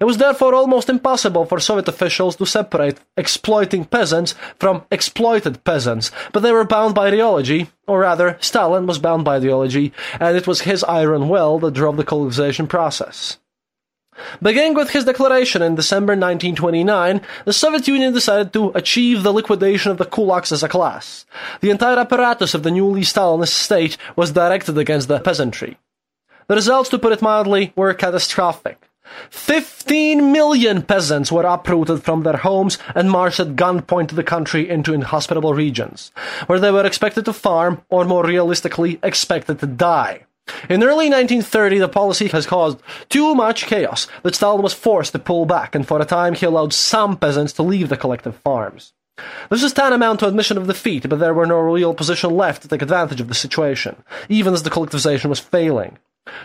It 0.00 0.04
was 0.04 0.18
therefore 0.18 0.54
almost 0.54 0.90
impossible 0.90 1.46
for 1.46 1.58
Soviet 1.58 1.88
officials 1.88 2.36
to 2.36 2.46
separate 2.46 2.98
exploiting 3.16 3.84
peasants 3.84 4.34
from 4.58 4.84
exploited 4.90 5.64
peasants, 5.64 6.10
but 6.32 6.40
they 6.40 6.52
were 6.52 6.64
bound 6.64 6.94
by 6.94 7.08
ideology, 7.08 7.70
or 7.86 8.00
rather, 8.00 8.36
Stalin 8.40 8.86
was 8.86 8.98
bound 8.98 9.24
by 9.24 9.36
ideology, 9.36 9.92
and 10.20 10.36
it 10.36 10.46
was 10.46 10.62
his 10.62 10.84
iron 10.84 11.28
will 11.28 11.58
that 11.60 11.74
drove 11.74 11.96
the 11.96 12.04
colonization 12.04 12.66
process. 12.66 13.38
Beginning 14.42 14.74
with 14.74 14.90
his 14.90 15.04
declaration 15.04 15.62
in 15.62 15.74
December 15.74 16.12
1929, 16.12 17.20
the 17.44 17.52
Soviet 17.52 17.88
Union 17.88 18.12
decided 18.12 18.52
to 18.52 18.70
achieve 18.74 19.22
the 19.22 19.32
liquidation 19.32 19.90
of 19.90 19.98
the 19.98 20.04
kulaks 20.04 20.52
as 20.52 20.62
a 20.62 20.68
class. 20.68 21.26
The 21.60 21.70
entire 21.70 21.98
apparatus 21.98 22.54
of 22.54 22.62
the 22.62 22.70
newly 22.70 23.02
Stalinist 23.02 23.54
state 23.54 23.96
was 24.16 24.32
directed 24.32 24.76
against 24.78 25.08
the 25.08 25.20
peasantry. 25.20 25.78
The 26.48 26.56
results, 26.56 26.90
to 26.90 26.98
put 26.98 27.12
it 27.12 27.22
mildly, 27.22 27.72
were 27.76 27.94
catastrophic. 27.94 28.88
15 29.30 30.32
million 30.32 30.82
peasants 30.82 31.30
were 31.30 31.44
uprooted 31.44 32.02
from 32.02 32.22
their 32.22 32.38
homes 32.38 32.78
and 32.94 33.10
marched 33.10 33.40
at 33.40 33.56
gunpoint 33.56 34.08
to 34.08 34.14
the 34.14 34.22
country 34.24 34.68
into 34.68 34.94
inhospitable 34.94 35.54
regions, 35.54 36.12
where 36.46 36.60
they 36.60 36.70
were 36.70 36.86
expected 36.86 37.24
to 37.26 37.32
farm, 37.32 37.82
or 37.90 38.04
more 38.04 38.24
realistically, 38.24 38.98
expected 39.02 39.60
to 39.60 39.66
die. 39.66 40.24
In 40.68 40.82
early 40.82 41.08
1930, 41.08 41.78
the 41.78 41.88
policy 41.88 42.28
has 42.28 42.46
caused 42.46 42.80
too 43.08 43.34
much 43.34 43.66
chaos 43.66 44.08
that 44.22 44.34
Stalin 44.34 44.62
was 44.62 44.74
forced 44.74 45.12
to 45.12 45.18
pull 45.18 45.46
back, 45.46 45.74
and 45.74 45.86
for 45.86 46.00
a 46.00 46.04
time 46.04 46.34
he 46.34 46.46
allowed 46.46 46.72
some 46.72 47.16
peasants 47.16 47.52
to 47.54 47.62
leave 47.62 47.88
the 47.88 47.96
collective 47.96 48.36
farms. 48.36 48.92
This 49.50 49.62
is 49.62 49.72
tantamount 49.72 50.20
to 50.20 50.26
admission 50.26 50.56
of 50.56 50.66
defeat, 50.66 51.08
but 51.08 51.18
there 51.18 51.34
were 51.34 51.46
no 51.46 51.58
real 51.58 51.94
position 51.94 52.30
left 52.30 52.62
to 52.62 52.68
take 52.68 52.82
advantage 52.82 53.20
of 53.20 53.28
the 53.28 53.34
situation, 53.34 54.02
even 54.28 54.54
as 54.54 54.62
the 54.62 54.70
collectivization 54.70 55.28
was 55.28 55.38
failing. 55.38 55.98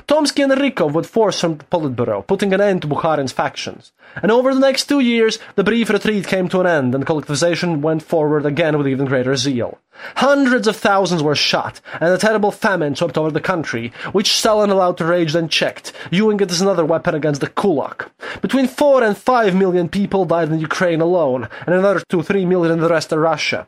Tomsky 0.07 0.43
and 0.43 0.53
Rykov 0.53 0.93
would 0.93 1.05
force 1.05 1.41
from 1.41 1.57
the 1.57 1.65
Politburo, 1.65 2.25
putting 2.25 2.53
an 2.53 2.61
end 2.61 2.81
to 2.81 2.87
Bukharin's 2.87 3.31
factions. 3.31 3.91
And 4.23 4.31
over 4.31 4.53
the 4.53 4.59
next 4.59 4.85
two 4.85 5.01
years, 5.01 5.37
the 5.55 5.63
brief 5.63 5.89
retreat 5.89 6.25
came 6.25 6.49
to 6.49 6.61
an 6.61 6.65
end, 6.65 6.95
and 6.95 7.05
collectivization 7.05 7.81
went 7.81 8.01
forward 8.01 8.45
again 8.45 8.77
with 8.77 8.87
even 8.87 9.05
greater 9.05 9.35
zeal. 9.35 9.77
Hundreds 10.15 10.67
of 10.67 10.77
thousands 10.77 11.21
were 11.21 11.35
shot, 11.35 11.81
and 11.99 12.11
a 12.11 12.17
terrible 12.17 12.51
famine 12.51 12.95
swept 12.95 13.17
over 13.17 13.31
the 13.31 13.39
country, 13.39 13.91
which 14.13 14.31
Stalin 14.31 14.69
allowed 14.69 14.97
to 14.97 15.05
rage 15.05 15.35
unchecked, 15.35 15.91
viewing 16.09 16.39
it 16.39 16.51
as 16.51 16.61
another 16.61 16.85
weapon 16.85 17.13
against 17.13 17.41
the 17.41 17.49
kulak. 17.49 18.09
Between 18.41 18.67
four 18.67 19.03
and 19.03 19.17
five 19.17 19.53
million 19.53 19.89
people 19.89 20.25
died 20.25 20.49
in 20.49 20.59
Ukraine 20.59 21.01
alone, 21.01 21.49
and 21.65 21.75
another 21.75 22.01
two, 22.09 22.23
three 22.23 22.45
million 22.45 22.71
in 22.71 22.79
the 22.79 22.89
rest 22.89 23.11
of 23.11 23.19
Russia 23.19 23.67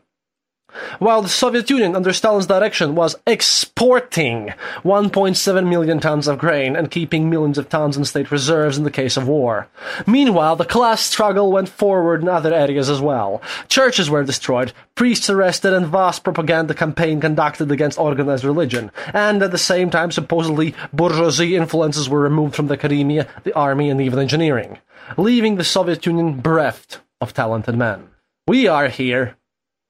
while 1.00 1.22
the 1.22 1.30
Soviet 1.30 1.70
Union, 1.70 1.96
under 1.96 2.14
Stalin's 2.14 2.46
direction, 2.48 2.96
was 2.96 3.16
exporting 3.26 4.54
1.7 4.84 5.70
million 5.70 6.00
tons 6.00 6.28
of 6.28 6.38
grain 6.38 6.76
and 6.76 6.92
keeping 6.92 7.30
millions 7.30 7.58
of 7.58 7.70
tons 7.70 7.98
in 7.98 8.06
state 8.06 8.32
reserves 8.32 8.78
in 8.78 8.84
the 8.84 8.92
case 8.92 9.18
of 9.18 9.28
war. 9.28 9.68
Meanwhile, 10.06 10.56
the 10.58 10.66
class 10.66 11.02
struggle 11.02 11.52
went 11.52 11.70
forward 11.70 12.22
in 12.22 12.28
other 12.28 12.54
areas 12.54 12.90
as 12.90 13.02
well. 13.02 13.42
Churches 13.68 14.10
were 14.10 14.24
destroyed, 14.24 14.74
priests 14.96 15.30
arrested, 15.30 15.74
and 15.74 15.88
vast 15.88 16.24
propaganda 16.24 16.74
campaign 16.74 17.20
conducted 17.22 17.72
against 17.72 18.00
organized 18.00 18.44
religion. 18.44 18.92
And 19.14 19.42
at 19.42 19.52
the 19.52 19.58
same 19.58 19.90
time, 19.90 20.12
supposedly, 20.12 20.76
bourgeoisie 20.94 21.56
influences 21.56 22.10
were 22.10 22.20
removed 22.20 22.56
from 22.56 22.68
the 22.68 22.76
academia, 22.76 23.28
the 23.44 23.54
army, 23.54 23.90
and 23.90 24.02
even 24.02 24.20
engineering, 24.20 24.80
leaving 25.18 25.56
the 25.56 25.64
Soviet 25.64 26.06
Union 26.06 26.40
bereft 26.42 27.00
of 27.22 27.34
talented 27.34 27.76
men. 27.76 28.10
We 28.48 28.68
are 28.68 28.88
here 28.88 29.36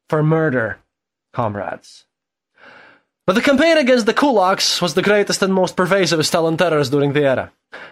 for 0.10 0.24
murder, 0.24 0.80
comrades. 1.34 2.05
But 3.26 3.34
the 3.34 3.41
campaign 3.41 3.78
against 3.78 4.07
the 4.07 4.14
kulaks 4.14 4.82
was 4.82 4.95
the 4.95 5.03
greatest 5.03 5.43
and 5.43 5.53
most 5.53 5.78
pervasive 5.78 6.20
of 6.20 6.26
Stalin 6.26 6.57
terrors 6.57 6.89
during 6.89 7.14
the 7.14 7.26
era. 7.26 7.51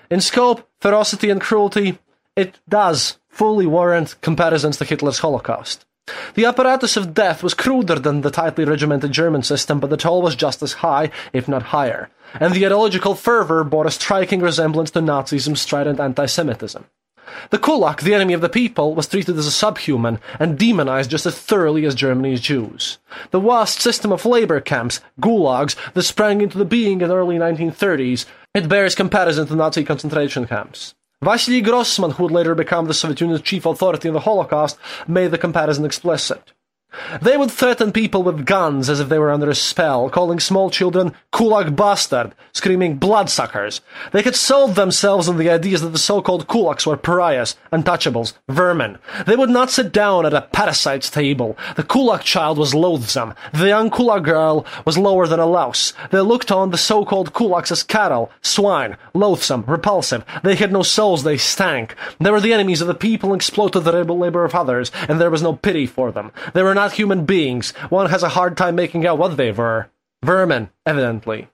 In 0.09 0.19
scope, 0.19 0.67
ferocity, 0.81 1.29
and 1.29 1.39
cruelty, 1.39 1.99
it 2.35 2.59
does 2.67 3.19
fully 3.29 3.67
warrant 3.67 4.15
comparisons 4.21 4.77
to 4.77 4.85
Hitler's 4.85 5.19
Holocaust. 5.19 5.85
The 6.33 6.45
apparatus 6.45 6.97
of 6.97 7.13
death 7.13 7.43
was 7.43 7.53
cruder 7.53 7.99
than 7.99 8.21
the 8.21 8.31
tightly 8.31 8.65
regimented 8.65 9.11
German 9.11 9.43
system, 9.43 9.79
but 9.79 9.89
the 9.89 9.97
toll 9.97 10.21
was 10.21 10.35
just 10.35 10.63
as 10.63 10.73
high, 10.73 11.11
if 11.33 11.47
not 11.47 11.63
higher, 11.63 12.09
and 12.39 12.53
the 12.53 12.65
ideological 12.65 13.13
fervor 13.13 13.63
bore 13.63 13.85
a 13.85 13.91
striking 13.91 14.39
resemblance 14.39 14.89
to 14.91 15.01
Nazism's 15.01 15.61
strident 15.61 15.99
anti-Semitism. 15.99 16.85
The 17.49 17.59
Kulak, 17.59 18.01
the 18.01 18.13
enemy 18.13 18.33
of 18.33 18.41
the 18.41 18.49
people, 18.49 18.95
was 18.95 19.07
treated 19.07 19.37
as 19.37 19.47
a 19.47 19.51
subhuman 19.51 20.19
and 20.39 20.57
demonized 20.57 21.09
just 21.09 21.25
as 21.25 21.37
thoroughly 21.37 21.85
as 21.85 21.95
Germany's 21.95 22.41
Jews. 22.41 22.97
The 23.31 23.39
vast 23.39 23.81
system 23.81 24.11
of 24.11 24.25
labor 24.25 24.61
camps, 24.61 25.01
gulags, 25.19 25.75
that 25.93 26.03
sprang 26.03 26.41
into 26.41 26.63
being 26.65 27.01
in 27.01 27.09
the 27.09 27.15
early 27.15 27.37
1930s, 27.37 28.25
it 28.53 28.69
bears 28.69 28.95
comparison 28.95 29.47
to 29.47 29.55
Nazi 29.55 29.83
concentration 29.83 30.47
camps. 30.47 30.95
Vasily 31.23 31.61
Grossman, 31.61 32.11
who 32.11 32.23
would 32.23 32.31
later 32.31 32.53
become 32.53 32.85
the 32.85 32.93
Soviet 32.93 33.21
Union's 33.21 33.41
chief 33.41 33.65
authority 33.65 34.07
on 34.07 34.13
the 34.13 34.19
Holocaust, 34.19 34.77
made 35.07 35.31
the 35.31 35.37
comparison 35.37 35.83
explicit. 35.83 36.53
They 37.21 37.37
would 37.37 37.51
threaten 37.51 37.91
people 37.91 38.23
with 38.23 38.45
guns 38.45 38.89
as 38.89 38.99
if 38.99 39.09
they 39.09 39.19
were 39.19 39.31
under 39.31 39.49
a 39.49 39.55
spell, 39.55 40.09
calling 40.09 40.39
small 40.39 40.69
children 40.69 41.13
kulak 41.31 41.75
bastard, 41.75 42.33
screaming 42.53 42.95
bloodsuckers. 42.95 43.81
They 44.13 44.23
had 44.23 44.35
sold 44.35 44.75
themselves 44.75 45.27
on 45.27 45.37
the 45.37 45.49
ideas 45.49 45.81
that 45.81 45.89
the 45.89 45.99
so-called 45.99 46.47
kulaks 46.47 46.87
were 46.87 46.97
pariahs, 46.97 47.55
untouchables, 47.71 48.33
vermin. 48.49 48.97
They 49.25 49.35
would 49.35 49.49
not 49.49 49.69
sit 49.69 49.91
down 49.91 50.25
at 50.25 50.33
a 50.33 50.41
parasite's 50.41 51.11
table. 51.11 51.57
The 51.75 51.83
kulak 51.83 52.23
child 52.23 52.57
was 52.57 52.73
loathsome. 52.73 53.35
The 53.53 53.67
young 53.67 53.89
kulak 53.91 54.23
girl 54.23 54.65
was 54.85 54.97
lower 54.97 55.27
than 55.27 55.39
a 55.39 55.45
louse. 55.45 55.93
They 56.09 56.21
looked 56.21 56.51
on 56.51 56.71
the 56.71 56.77
so-called 56.77 57.33
kulaks 57.33 57.71
as 57.71 57.83
cattle, 57.83 58.31
swine, 58.41 58.97
loathsome, 59.13 59.65
repulsive. 59.67 60.25
They 60.43 60.55
had 60.55 60.71
no 60.71 60.83
souls, 60.83 61.23
they 61.23 61.37
stank. 61.37 61.95
They 62.19 62.31
were 62.31 62.41
the 62.41 62.53
enemies 62.53 62.81
of 62.81 62.87
the 62.87 62.95
people 62.95 63.33
and 63.33 63.39
exploited 63.39 63.81
the 63.81 64.03
labor 64.03 64.45
of 64.45 64.55
others, 64.55 64.91
and 65.07 65.19
there 65.19 65.29
was 65.29 65.43
no 65.43 65.53
pity 65.53 65.85
for 65.85 66.11
them. 66.11 66.31
They 66.53 66.63
were 66.63 66.76
not 66.77 66.93
human 66.93 67.25
beings. 67.25 67.71
One 67.89 68.09
has 68.09 68.23
a 68.23 68.29
hard 68.29 68.55
time 68.55 68.75
making 68.75 69.05
out 69.05 69.17
what 69.17 69.35
they 69.35 69.51
were. 69.51 69.89
Vermin, 70.23 70.69
evidently. 70.85 71.49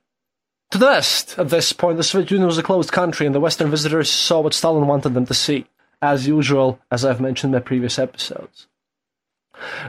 To 0.72 0.78
the 0.78 0.86
west, 0.88 1.40
at 1.40 1.50
this 1.50 1.72
point, 1.72 1.98
the 1.98 2.04
Soviet 2.04 2.32
Union 2.32 2.48
was 2.48 2.58
a 2.58 2.64
closed 2.64 2.92
country, 2.92 3.26
and 3.26 3.34
the 3.34 3.40
Western 3.40 3.70
visitors 3.70 4.12
saw 4.12 4.42
what 4.42 4.54
Stalin 4.54 4.88
wanted 4.88 5.14
them 5.14 5.26
to 5.28 5.34
see, 5.34 5.66
as 6.02 6.28
usual, 6.28 6.80
as 6.92 7.06
I've 7.06 7.22
mentioned 7.22 7.54
in 7.54 7.60
my 7.60 7.64
previous 7.64 7.98
episodes. 8.00 8.68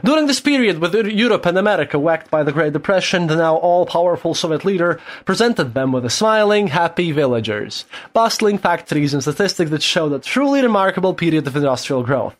During 0.03 0.27
this 0.27 0.39
period, 0.39 0.79
with 0.79 0.93
Europe 0.93 1.45
and 1.47 1.57
America 1.57 1.97
whacked 1.97 2.29
by 2.29 2.43
the 2.43 2.51
Great 2.51 2.71
Depression, 2.71 3.27
the 3.27 3.35
now 3.35 3.55
all-powerful 3.55 4.35
Soviet 4.35 4.63
leader 4.63 5.01
presented 5.25 5.73
them 5.73 5.91
with 5.91 6.05
a 6.05 6.09
smiling, 6.09 6.67
happy 6.67 7.11
villagers, 7.11 7.85
bustling 8.13 8.57
factories 8.59 9.13
and 9.13 9.23
statistics 9.23 9.71
that 9.71 9.81
showed 9.81 10.13
a 10.13 10.19
truly 10.19 10.61
remarkable 10.61 11.13
period 11.13 11.47
of 11.47 11.55
industrial 11.55 12.03
growth, 12.03 12.35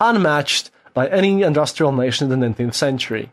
unmatched 0.00 0.70
by 0.94 1.08
any 1.08 1.42
industrial 1.42 1.92
nation 1.92 2.30
in 2.30 2.40
the 2.40 2.46
19th 2.46 2.74
century. 2.74 3.32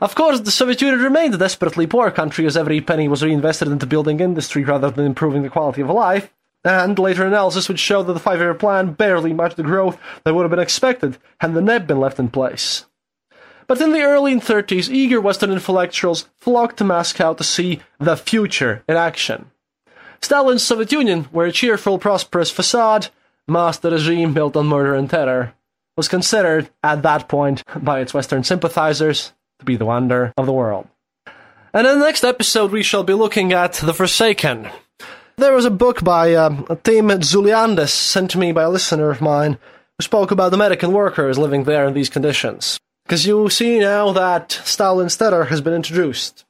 Of 0.00 0.14
course, 0.14 0.40
the 0.40 0.50
Soviet 0.50 0.80
Union 0.82 1.00
remained 1.00 1.34
a 1.34 1.38
desperately 1.38 1.86
poor 1.86 2.10
country 2.10 2.46
as 2.46 2.56
every 2.56 2.80
penny 2.80 3.08
was 3.08 3.22
reinvested 3.22 3.68
into 3.68 3.86
building 3.86 4.20
industry 4.20 4.64
rather 4.64 4.90
than 4.90 5.06
improving 5.06 5.42
the 5.42 5.48
quality 5.48 5.80
of 5.80 5.88
life, 5.88 6.32
and 6.64 6.98
later 6.98 7.26
analysis 7.26 7.68
would 7.68 7.80
show 7.80 8.02
that 8.02 8.12
the 8.12 8.20
five 8.20 8.40
year 8.40 8.54
plan 8.54 8.92
barely 8.92 9.32
matched 9.32 9.56
the 9.56 9.62
growth 9.62 9.98
that 10.24 10.34
would 10.34 10.42
have 10.42 10.50
been 10.50 10.58
expected 10.58 11.16
had 11.40 11.54
the 11.54 11.62
NEP 11.62 11.86
been 11.86 12.00
left 12.00 12.18
in 12.18 12.28
place. 12.28 12.84
But 13.66 13.80
in 13.80 13.92
the 13.92 14.02
early 14.02 14.34
30s, 14.34 14.88
eager 14.88 15.20
Western 15.20 15.50
intellectuals 15.50 16.28
flocked 16.36 16.78
to 16.78 16.84
Moscow 16.84 17.34
to 17.34 17.44
see 17.44 17.80
the 17.98 18.16
future 18.16 18.82
in 18.88 18.96
action. 18.96 19.50
Stalin's 20.20 20.62
Soviet 20.62 20.92
Union 20.92 21.28
were 21.32 21.44
a 21.44 21.52
cheerful, 21.52 21.98
prosperous 21.98 22.50
facade, 22.50 23.08
masked 23.46 23.84
a 23.84 23.90
regime 23.90 24.34
built 24.34 24.56
on 24.56 24.66
murder 24.66 24.94
and 24.94 25.08
terror 25.08 25.54
was 25.98 26.08
considered 26.08 26.70
at 26.84 27.02
that 27.02 27.28
point 27.28 27.64
by 27.76 27.98
its 27.98 28.14
Western 28.14 28.44
sympathizers 28.44 29.32
to 29.58 29.64
be 29.64 29.74
the 29.74 29.84
wonder 29.84 30.32
of 30.36 30.46
the 30.46 30.52
world. 30.52 30.86
And 31.74 31.86
in 31.86 31.98
the 31.98 32.06
next 32.06 32.22
episode, 32.22 32.70
we 32.70 32.84
shall 32.84 33.02
be 33.02 33.14
looking 33.14 33.52
at 33.52 33.74
The 33.74 33.92
Forsaken. 33.92 34.70
There 35.36 35.52
was 35.52 35.64
a 35.64 35.70
book 35.70 36.04
by 36.04 36.34
um, 36.34 36.66
Tim 36.84 37.08
Tzouliadis 37.08 37.88
sent 37.88 38.30
to 38.30 38.38
me 38.38 38.52
by 38.52 38.62
a 38.62 38.70
listener 38.70 39.10
of 39.10 39.20
mine 39.20 39.58
who 39.98 40.02
spoke 40.02 40.30
about 40.30 40.50
the 40.50 40.56
American 40.56 40.92
workers 40.92 41.36
living 41.36 41.64
there 41.64 41.86
in 41.86 41.94
these 41.94 42.08
conditions. 42.08 42.78
Because 43.04 43.26
you 43.26 43.50
see 43.50 43.80
now 43.80 44.12
that 44.12 44.52
Stalin's 44.52 45.16
terror 45.16 45.46
has 45.46 45.60
been 45.60 45.74
introduced. 45.74 46.44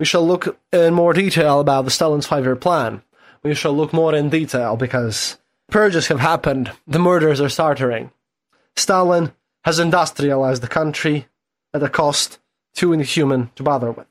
We 0.00 0.04
shall 0.06 0.26
look 0.26 0.58
in 0.72 0.94
more 0.94 1.12
detail 1.12 1.60
about 1.60 1.84
the 1.84 1.90
Stalin's 1.92 2.26
five 2.26 2.44
year 2.44 2.56
plan. 2.56 3.02
We 3.44 3.54
shall 3.54 3.72
look 3.72 3.92
more 3.92 4.16
in 4.16 4.30
detail 4.30 4.76
because 4.76 5.38
purges 5.70 6.08
have 6.08 6.20
happened, 6.20 6.72
the 6.88 6.98
murders 6.98 7.40
are 7.40 7.48
starting. 7.48 8.10
Stalin 8.80 9.32
has 9.64 9.78
industrialized 9.78 10.62
the 10.62 10.68
country 10.68 11.28
at 11.72 11.82
a 11.82 11.88
cost 11.88 12.38
too 12.74 12.92
inhuman 12.92 13.50
to 13.56 13.62
bother 13.62 13.90
with. 13.92 14.06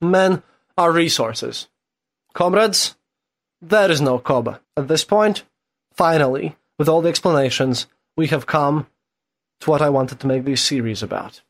Men 0.00 0.42
are 0.76 0.92
resources. 0.92 1.68
Comrades, 2.34 2.96
there 3.60 3.90
is 3.90 4.00
no 4.00 4.18
Koba. 4.18 4.60
At 4.76 4.88
this 4.88 5.04
point, 5.04 5.44
finally, 5.92 6.56
with 6.78 6.88
all 6.88 7.02
the 7.02 7.08
explanations, 7.08 7.86
we 8.16 8.26
have 8.28 8.46
come 8.46 8.86
to 9.60 9.70
what 9.70 9.82
I 9.82 9.90
wanted 9.90 10.18
to 10.20 10.26
make 10.26 10.44
this 10.44 10.62
series 10.62 11.02
about. 11.02 11.42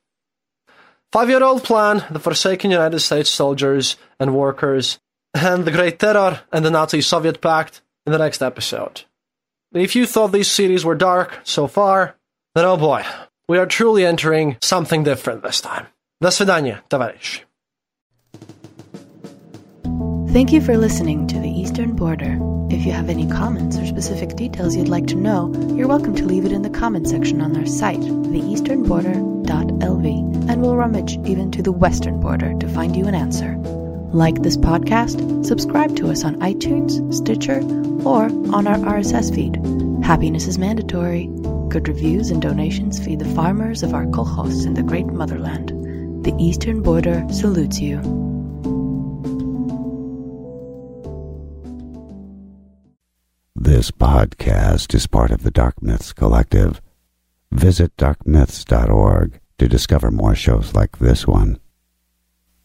Five 1.12 1.28
year 1.28 1.42
old 1.42 1.64
plan, 1.64 2.04
the 2.10 2.18
forsaken 2.18 2.70
United 2.70 3.00
States 3.00 3.30
soldiers 3.30 3.96
and 4.18 4.34
workers, 4.34 4.98
and 5.34 5.64
the 5.64 5.70
Great 5.70 5.98
Terror 5.98 6.40
and 6.52 6.64
the 6.64 6.70
Nazi 6.70 7.00
Soviet 7.00 7.40
Pact 7.40 7.82
in 8.06 8.12
the 8.12 8.18
next 8.18 8.42
episode. 8.42 9.02
If 9.72 9.96
you 9.96 10.06
thought 10.06 10.32
these 10.32 10.50
series 10.50 10.84
were 10.84 10.94
dark 10.94 11.40
so 11.44 11.66
far, 11.66 12.16
then 12.55 12.65
oh 12.65 12.77
boy, 12.77 13.03
we 13.47 13.57
are 13.57 13.65
truly 13.65 14.05
entering 14.05 14.57
something 14.61 15.03
different 15.03 15.43
this 15.43 15.61
time. 15.61 15.87
До 16.21 16.31
свидания, 16.31 16.83
товарищ. 16.89 17.41
Thank 20.33 20.51
you 20.51 20.59
for 20.61 20.77
listening 20.77 21.25
to 21.27 21.39
The 21.39 21.49
Eastern 21.49 21.95
Border. 21.95 22.37
If 22.69 22.85
you 22.85 22.91
have 22.91 23.09
any 23.09 23.25
comments 23.27 23.77
or 23.77 23.85
specific 23.85 24.35
details 24.35 24.75
you'd 24.75 24.89
like 24.89 25.07
to 25.07 25.15
know, 25.15 25.53
you're 25.73 25.87
welcome 25.87 26.13
to 26.15 26.25
leave 26.25 26.43
it 26.45 26.51
in 26.51 26.63
the 26.63 26.69
comment 26.69 27.07
section 27.07 27.39
on 27.41 27.55
our 27.55 27.65
site, 27.65 28.01
theeasternborder.lv, 28.01 30.49
and 30.49 30.61
we'll 30.61 30.75
rummage 30.75 31.17
even 31.25 31.49
to 31.51 31.63
the 31.63 31.71
western 31.71 32.19
border 32.19 32.53
to 32.59 32.67
find 32.67 32.93
you 32.95 33.07
an 33.07 33.15
answer. 33.15 33.55
Like 34.11 34.43
this 34.43 34.57
podcast, 34.57 35.45
subscribe 35.45 35.95
to 35.95 36.09
us 36.09 36.25
on 36.25 36.35
iTunes, 36.41 37.13
Stitcher, 37.13 37.61
or 38.05 38.25
on 38.53 38.67
our 38.67 38.77
RSS 38.77 39.33
feed. 39.33 39.55
Happiness 40.05 40.45
is 40.45 40.57
mandatory. 40.57 41.29
Good 41.72 41.88
reviews 41.88 42.30
and 42.30 42.42
donations 42.42 43.02
feed 43.02 43.20
the 43.20 43.34
farmers 43.34 43.82
of 43.82 43.94
our 43.94 44.04
kolkhoz 44.04 44.66
in 44.66 44.74
the 44.74 44.82
great 44.82 45.06
motherland. 45.06 45.70
The 46.22 46.34
eastern 46.38 46.82
border 46.82 47.26
salutes 47.32 47.80
you. 47.80 47.96
This 53.56 53.90
podcast 53.90 54.94
is 54.94 55.06
part 55.06 55.30
of 55.30 55.44
the 55.44 55.50
Dark 55.50 55.82
Myths 55.82 56.12
Collective. 56.12 56.82
Visit 57.50 57.96
darkmyths.org 57.96 59.40
to 59.56 59.66
discover 59.66 60.10
more 60.10 60.34
shows 60.34 60.74
like 60.74 60.98
this 60.98 61.26
one. 61.26 61.58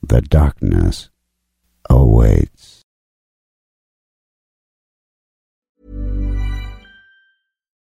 The 0.06 0.22
darkness 0.22 1.10
awaits. 1.90 2.57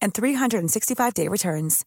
and 0.00 0.12
365-day 0.14 1.28
returns. 1.28 1.84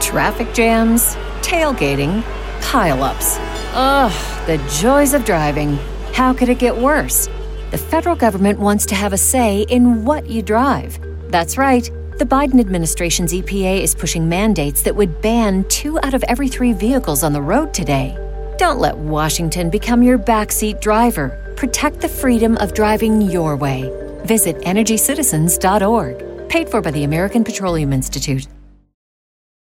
Traffic 0.00 0.52
jams, 0.54 1.16
tailgating, 1.42 2.22
pile-ups. 2.62 3.36
Ugh, 3.74 4.46
the 4.46 4.58
joys 4.80 5.14
of 5.14 5.24
driving. 5.24 5.78
How 6.12 6.32
could 6.32 6.48
it 6.48 6.58
get 6.58 6.76
worse? 6.76 7.28
The 7.70 7.78
federal 7.78 8.16
government 8.16 8.58
wants 8.58 8.86
to 8.86 8.94
have 8.94 9.12
a 9.12 9.18
say 9.18 9.62
in 9.68 10.04
what 10.04 10.28
you 10.28 10.42
drive. 10.42 10.98
That's 11.30 11.58
right. 11.58 11.90
The 12.18 12.24
Biden 12.24 12.58
administration's 12.58 13.32
EPA 13.32 13.82
is 13.82 13.94
pushing 13.94 14.28
mandates 14.28 14.82
that 14.82 14.96
would 14.96 15.20
ban 15.22 15.64
two 15.68 16.00
out 16.00 16.14
of 16.14 16.24
every 16.24 16.48
three 16.48 16.72
vehicles 16.72 17.22
on 17.22 17.32
the 17.32 17.42
road 17.42 17.72
today. 17.72 18.16
Don't 18.58 18.80
let 18.80 18.96
Washington 18.96 19.70
become 19.70 20.02
your 20.02 20.18
backseat 20.18 20.80
driver. 20.80 21.54
Protect 21.56 22.00
the 22.00 22.08
freedom 22.08 22.56
of 22.56 22.74
driving 22.74 23.22
your 23.22 23.54
way. 23.54 23.88
Visit 24.24 24.56
EnergyCitizens.org. 24.62 26.27
Paid 26.48 26.70
for 26.70 26.80
by 26.80 26.90
the 26.90 27.04
American 27.04 27.44
Petroleum 27.44 27.92
Institute. 27.92 28.46